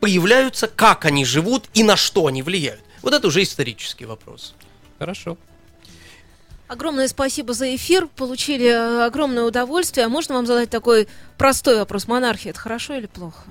появляются, 0.00 0.68
как 0.68 1.04
они 1.04 1.24
живут 1.24 1.68
и 1.74 1.82
на 1.82 1.96
что 1.96 2.26
они 2.26 2.42
влияют. 2.42 2.82
Вот 3.02 3.14
это 3.14 3.26
уже 3.26 3.42
исторический 3.42 4.04
вопрос. 4.04 4.54
Хорошо. 4.98 5.36
Огромное 6.72 7.06
спасибо 7.06 7.52
за 7.52 7.76
эфир. 7.76 8.06
Получили 8.16 8.66
э, 8.66 9.04
огромное 9.04 9.44
удовольствие. 9.44 10.06
А 10.06 10.08
можно 10.08 10.36
вам 10.36 10.46
задать 10.46 10.70
такой 10.70 11.06
простой 11.36 11.76
вопрос? 11.76 12.08
Монархия 12.08 12.50
это 12.52 12.60
хорошо 12.60 12.94
или 12.94 13.04
плохо? 13.06 13.42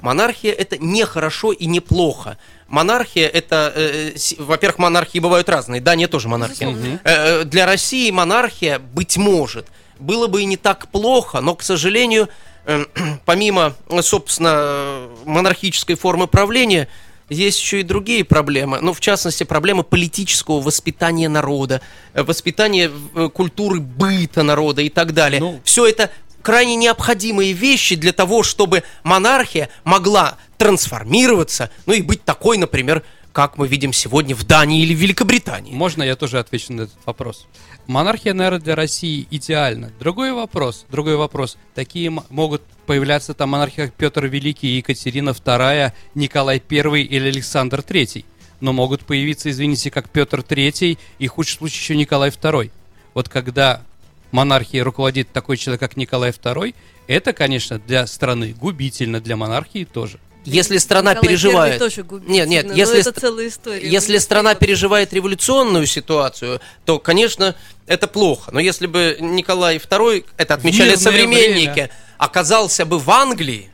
Монархия 0.00 0.52
это 0.52 0.78
не 0.78 1.04
хорошо 1.04 1.52
и 1.52 1.66
не 1.66 1.80
плохо. 1.80 2.38
Монархия 2.68 3.28
это, 3.28 3.72
э, 3.76 4.12
с- 4.16 4.36
во-первых, 4.38 4.78
монархии 4.78 5.18
бывают 5.18 5.50
разные. 5.50 5.82
Да, 5.82 5.94
не 5.94 6.06
тоже 6.06 6.28
монархия. 6.30 6.68
Безусловно. 6.68 7.00
Э, 7.04 7.40
э, 7.42 7.44
Для 7.44 7.66
России 7.66 8.10
монархия, 8.10 8.78
быть 8.78 9.18
может, 9.18 9.66
было 9.98 10.26
бы 10.26 10.40
и 10.40 10.46
не 10.46 10.56
так 10.56 10.88
плохо, 10.88 11.42
но, 11.42 11.54
к 11.54 11.62
сожалению, 11.62 12.30
э, 12.64 12.86
помимо, 13.26 13.74
э, 13.90 14.00
собственно, 14.00 14.54
э, 14.56 15.08
монархической 15.26 15.94
формы 15.96 16.26
правления, 16.26 16.88
есть 17.28 17.60
еще 17.60 17.80
и 17.80 17.82
другие 17.82 18.24
проблемы. 18.24 18.78
Ну, 18.80 18.92
в 18.92 19.00
частности, 19.00 19.44
проблемы 19.44 19.82
политического 19.82 20.60
воспитания 20.60 21.28
народа, 21.28 21.80
э, 22.14 22.22
воспитания 22.22 22.90
э, 23.14 23.28
культуры 23.32 23.80
быта 23.80 24.42
народа 24.42 24.82
и 24.82 24.88
так 24.88 25.14
далее. 25.14 25.40
Ну. 25.40 25.60
Все 25.64 25.86
это 25.86 26.10
крайне 26.42 26.76
необходимые 26.76 27.52
вещи 27.52 27.96
для 27.96 28.12
того, 28.12 28.42
чтобы 28.42 28.82
монархия 29.04 29.68
могла 29.84 30.36
трансформироваться, 30.58 31.70
ну 31.86 31.92
и 31.92 32.02
быть 32.02 32.24
такой, 32.24 32.58
например, 32.58 33.02
как 33.32 33.56
мы 33.56 33.66
видим 33.66 33.92
сегодня 33.92 34.34
в 34.34 34.44
Дании 34.44 34.82
или 34.82 34.94
в 34.94 34.98
Великобритании. 34.98 35.72
Можно 35.72 36.02
я 36.02 36.16
тоже 36.16 36.38
отвечу 36.38 36.72
на 36.72 36.82
этот 36.82 36.98
вопрос? 37.06 37.46
Монархия, 37.86 38.34
наверное, 38.34 38.60
для 38.60 38.76
России 38.76 39.26
идеальна. 39.30 39.90
Другой 39.98 40.32
вопрос, 40.32 40.86
другой 40.90 41.16
вопрос. 41.16 41.56
Такие 41.74 42.10
могут 42.10 42.62
появляться 42.86 43.34
там 43.34 43.50
монархии, 43.50 43.82
как 43.82 43.94
Петр 43.94 44.26
Великий, 44.26 44.76
Екатерина 44.76 45.30
II, 45.30 45.92
Николай 46.14 46.62
I 46.70 47.02
или 47.02 47.28
Александр 47.28 47.80
III. 47.80 48.24
Но 48.60 48.72
могут 48.72 49.04
появиться, 49.04 49.50
извините, 49.50 49.90
как 49.90 50.08
Петр 50.08 50.40
III 50.40 50.98
и, 51.18 51.26
в 51.26 51.30
худшем 51.30 51.58
случае, 51.58 51.80
еще 51.80 51.96
Николай 51.96 52.30
II. 52.30 52.70
Вот 53.14 53.28
когда 53.28 53.82
монархией 54.30 54.82
руководит 54.82 55.32
такой 55.32 55.56
человек, 55.56 55.80
как 55.80 55.96
Николай 55.96 56.30
II, 56.30 56.74
это, 57.08 57.32
конечно, 57.32 57.78
для 57.78 58.06
страны 58.06 58.54
губительно, 58.58 59.20
для 59.20 59.36
монархии 59.36 59.84
тоже. 59.84 60.20
Если 60.44 60.78
страна 60.78 61.12
Николай 61.12 61.28
переживает... 61.28 61.78
Тоже 61.78 62.04
Нет, 62.26 62.48
нет, 62.48 62.66
но 62.66 62.74
если, 62.74 63.00
это 63.00 63.18
целая 63.18 63.48
история. 63.48 63.88
если 63.88 64.14
не 64.14 64.18
страна 64.18 64.54
переживает 64.54 65.12
революционную 65.12 65.86
ситуацию, 65.86 66.60
то, 66.84 66.98
конечно, 66.98 67.54
это 67.86 68.08
плохо. 68.08 68.50
Но 68.52 68.58
если 68.58 68.86
бы 68.86 69.16
Николай 69.20 69.76
II, 69.76 70.24
это 70.36 70.54
отмечали 70.54 70.96
современники, 70.96 71.70
время. 71.72 71.90
оказался 72.18 72.84
бы 72.84 72.98
в 72.98 73.08
Англии, 73.10 73.70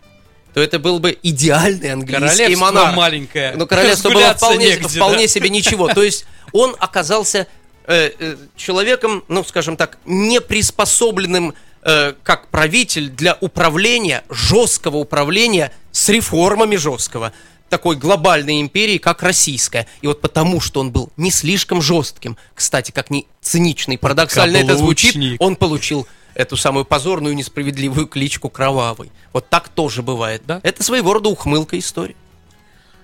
то 0.52 0.60
это 0.60 0.78
был 0.78 0.98
бы 0.98 1.16
идеальный 1.22 1.92
английский 1.92 2.26
Королевство 2.26 2.64
монарх. 2.64 2.96
маленькое. 2.96 3.54
Ну, 3.56 3.66
королевство 3.66 4.10
было 4.10 4.34
вполне, 4.34 4.66
негде, 4.66 4.88
вполне 4.88 5.22
да. 5.22 5.28
себе 5.28 5.48
ничего. 5.50 5.88
То 5.88 6.02
есть 6.02 6.26
он 6.52 6.74
оказался 6.78 7.46
э, 7.86 8.10
э, 8.18 8.36
человеком, 8.56 9.24
ну, 9.28 9.44
скажем 9.44 9.76
так, 9.76 9.98
неприспособленным 10.04 11.54
э, 11.82 12.12
как 12.22 12.48
правитель 12.48 13.08
для 13.08 13.38
управления, 13.40 14.24
жесткого 14.30 14.96
управления 14.96 15.72
с 16.08 16.10
реформами 16.10 16.76
жесткого 16.76 17.34
такой 17.68 17.94
глобальной 17.96 18.62
империи, 18.62 18.96
как 18.96 19.22
российская. 19.22 19.86
И 20.00 20.06
вот 20.06 20.22
потому, 20.22 20.58
что 20.58 20.80
он 20.80 20.90
был 20.90 21.10
не 21.18 21.30
слишком 21.30 21.82
жестким, 21.82 22.38
кстати, 22.54 22.92
как 22.92 23.10
ни 23.10 23.26
цинично 23.42 23.92
и 23.92 23.98
парадоксально 23.98 24.56
это 24.56 24.74
звучит, 24.74 25.12
Каблучник. 25.12 25.42
он 25.42 25.54
получил 25.54 26.08
эту 26.34 26.56
самую 26.56 26.86
позорную 26.86 27.34
несправедливую 27.34 28.06
кличку 28.06 28.48
Кровавый. 28.48 29.12
Вот 29.34 29.50
так 29.50 29.68
тоже 29.68 30.02
бывает. 30.02 30.40
Да. 30.46 30.60
Это 30.62 30.82
своего 30.82 31.12
рода 31.12 31.28
ухмылка 31.28 31.78
истории. 31.78 32.16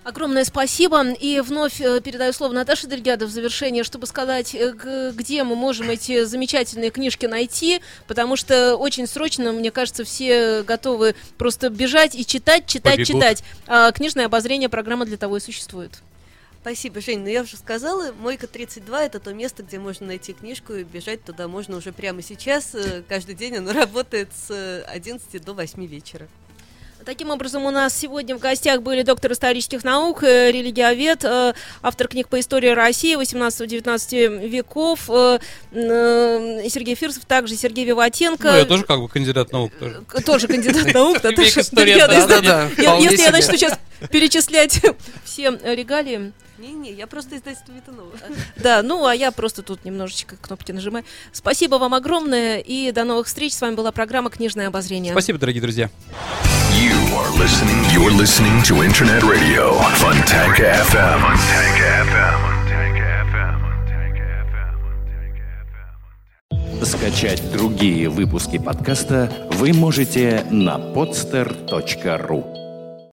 Огромное 0.05 0.45
спасибо. 0.45 1.03
И 1.13 1.41
вновь 1.41 1.81
э, 1.81 2.01
передаю 2.03 2.35
слово 2.35 2.53
Наташе 2.53 2.87
Дельгядо 2.87 3.27
в 3.27 3.31
завершение, 3.31 3.85
чтобы 3.85 4.07
сказать, 4.07 4.55
э, 4.55 5.13
где 5.15 5.45
мы 5.45 5.57
можем 5.57 5.89
эти 5.89 6.25
замечательные 6.25 6.91
книжки 6.91 7.25
найти, 7.25 7.81
потому 8.07 8.37
что 8.37 8.77
очень 8.77 9.07
срочно, 9.07 9.53
мне 9.53 9.71
кажется, 9.71 10.05
все 10.05 10.63
готовы 10.63 11.15
просто 11.39 11.71
бежать 11.71 12.15
и 12.15 12.27
читать, 12.27 12.67
читать, 12.67 12.97
Побегут. 12.99 13.15
читать. 13.15 13.45
А 13.67 13.91
книжное 13.93 14.27
обозрение 14.27 14.69
программа 14.69 15.07
для 15.07 15.17
того 15.17 15.39
и 15.39 15.41
существует. 15.41 15.93
Спасибо, 16.61 17.01
Жень. 17.01 17.21
Ну, 17.21 17.29
я 17.29 17.43
уже 17.43 17.57
сказала, 17.57 18.13
Мойка 18.13 18.47
32 18.47 19.05
это 19.05 19.21
то 19.21 19.33
место, 19.33 19.63
где 19.63 19.79
можно 19.79 20.07
найти 20.07 20.35
книжку 20.35 20.75
и 20.75 20.85
бежать 20.85 21.25
туда 21.25 21.49
можно 21.49 21.79
уже 21.79 21.93
прямо 21.93 22.21
сейчас. 22.21 22.75
Э, 22.75 23.03
Каждый 23.09 23.35
день 23.35 23.57
оно 23.57 23.73
работает 23.75 24.29
с 24.35 24.51
э, 24.51 24.83
11 24.87 25.43
до 25.43 25.55
8 25.55 25.87
вечера. 25.87 26.29
Таким 27.05 27.31
образом, 27.31 27.65
у 27.67 27.71
нас 27.71 27.97
сегодня 27.97 28.35
в 28.37 28.39
гостях 28.39 28.81
были 28.83 29.03
доктор 29.03 29.33
исторических 29.33 29.85
наук, 29.85 30.23
э, 30.23 30.51
религиовед, 30.51 31.25
э, 31.25 31.53
автор 31.83 32.09
книг 32.09 32.29
по 32.29 32.41
истории 32.41 32.71
России 32.71 33.15
18-19 33.17 34.29
веков, 34.49 35.11
э, 35.11 35.39
Сергей 35.73 36.95
Фирсов, 36.95 37.27
также 37.27 37.57
Сергей 37.57 37.85
Виватенко. 37.85 38.51
Ну, 38.51 38.57
я 38.57 38.65
тоже 38.65 38.85
как 38.85 39.01
бы 39.01 39.09
кандидат 39.09 39.53
наук 39.53 39.73
тоже. 39.79 40.03
Тоже 40.25 40.49
кандидат 40.49 40.95
наук, 40.95 41.21
Если 43.03 43.23
я 43.23 43.31
начну 43.31 43.57
сейчас 43.57 43.79
перечислять 44.11 44.81
все 45.25 45.59
регалии, 45.65 46.33
не-не, 46.59 46.93
я 46.93 47.07
просто 47.07 47.37
издательство 47.37 47.73
Витанова. 47.73 48.13
Да, 48.57 48.83
ну 48.83 49.07
а 49.07 49.15
я 49.15 49.33
просто 49.33 49.63
тут 49.63 49.85
немножечко 49.85 50.37
кнопки 50.37 50.73
нажимаю. 50.73 51.05
Спасибо 51.33 51.77
вам 51.77 51.95
огромное 51.95 52.59
и 52.59 52.93
до 52.93 53.05
новых 53.05 53.27
встреч. 53.27 53.55
С 53.55 53.61
вами 53.61 53.75
была 53.75 53.93
программа 53.93 54.31
«Книжное 54.31 54.69
обозрение». 54.69 55.13
Спасибо, 55.13 55.39
дорогие 55.39 55.63
друзья. 55.63 55.91
You 56.73 56.95
are 57.15 57.31
listening, 57.39 57.85
you're 57.93 58.11
listening 58.11 58.63
to 58.63 58.83
Internet 58.83 59.23
Radio, 59.23 59.79
Fontanka 59.97 60.75
FM. 60.91 61.21
Fontanka 61.21 62.03
FM. 62.11 62.55
Скачать 66.85 67.51
другие 67.53 68.09
выпуски 68.09 68.59
подкаста 68.59 69.33
вы 69.53 69.73
можете 69.73 70.45
на 70.51 70.77
podster.ru 70.77 72.64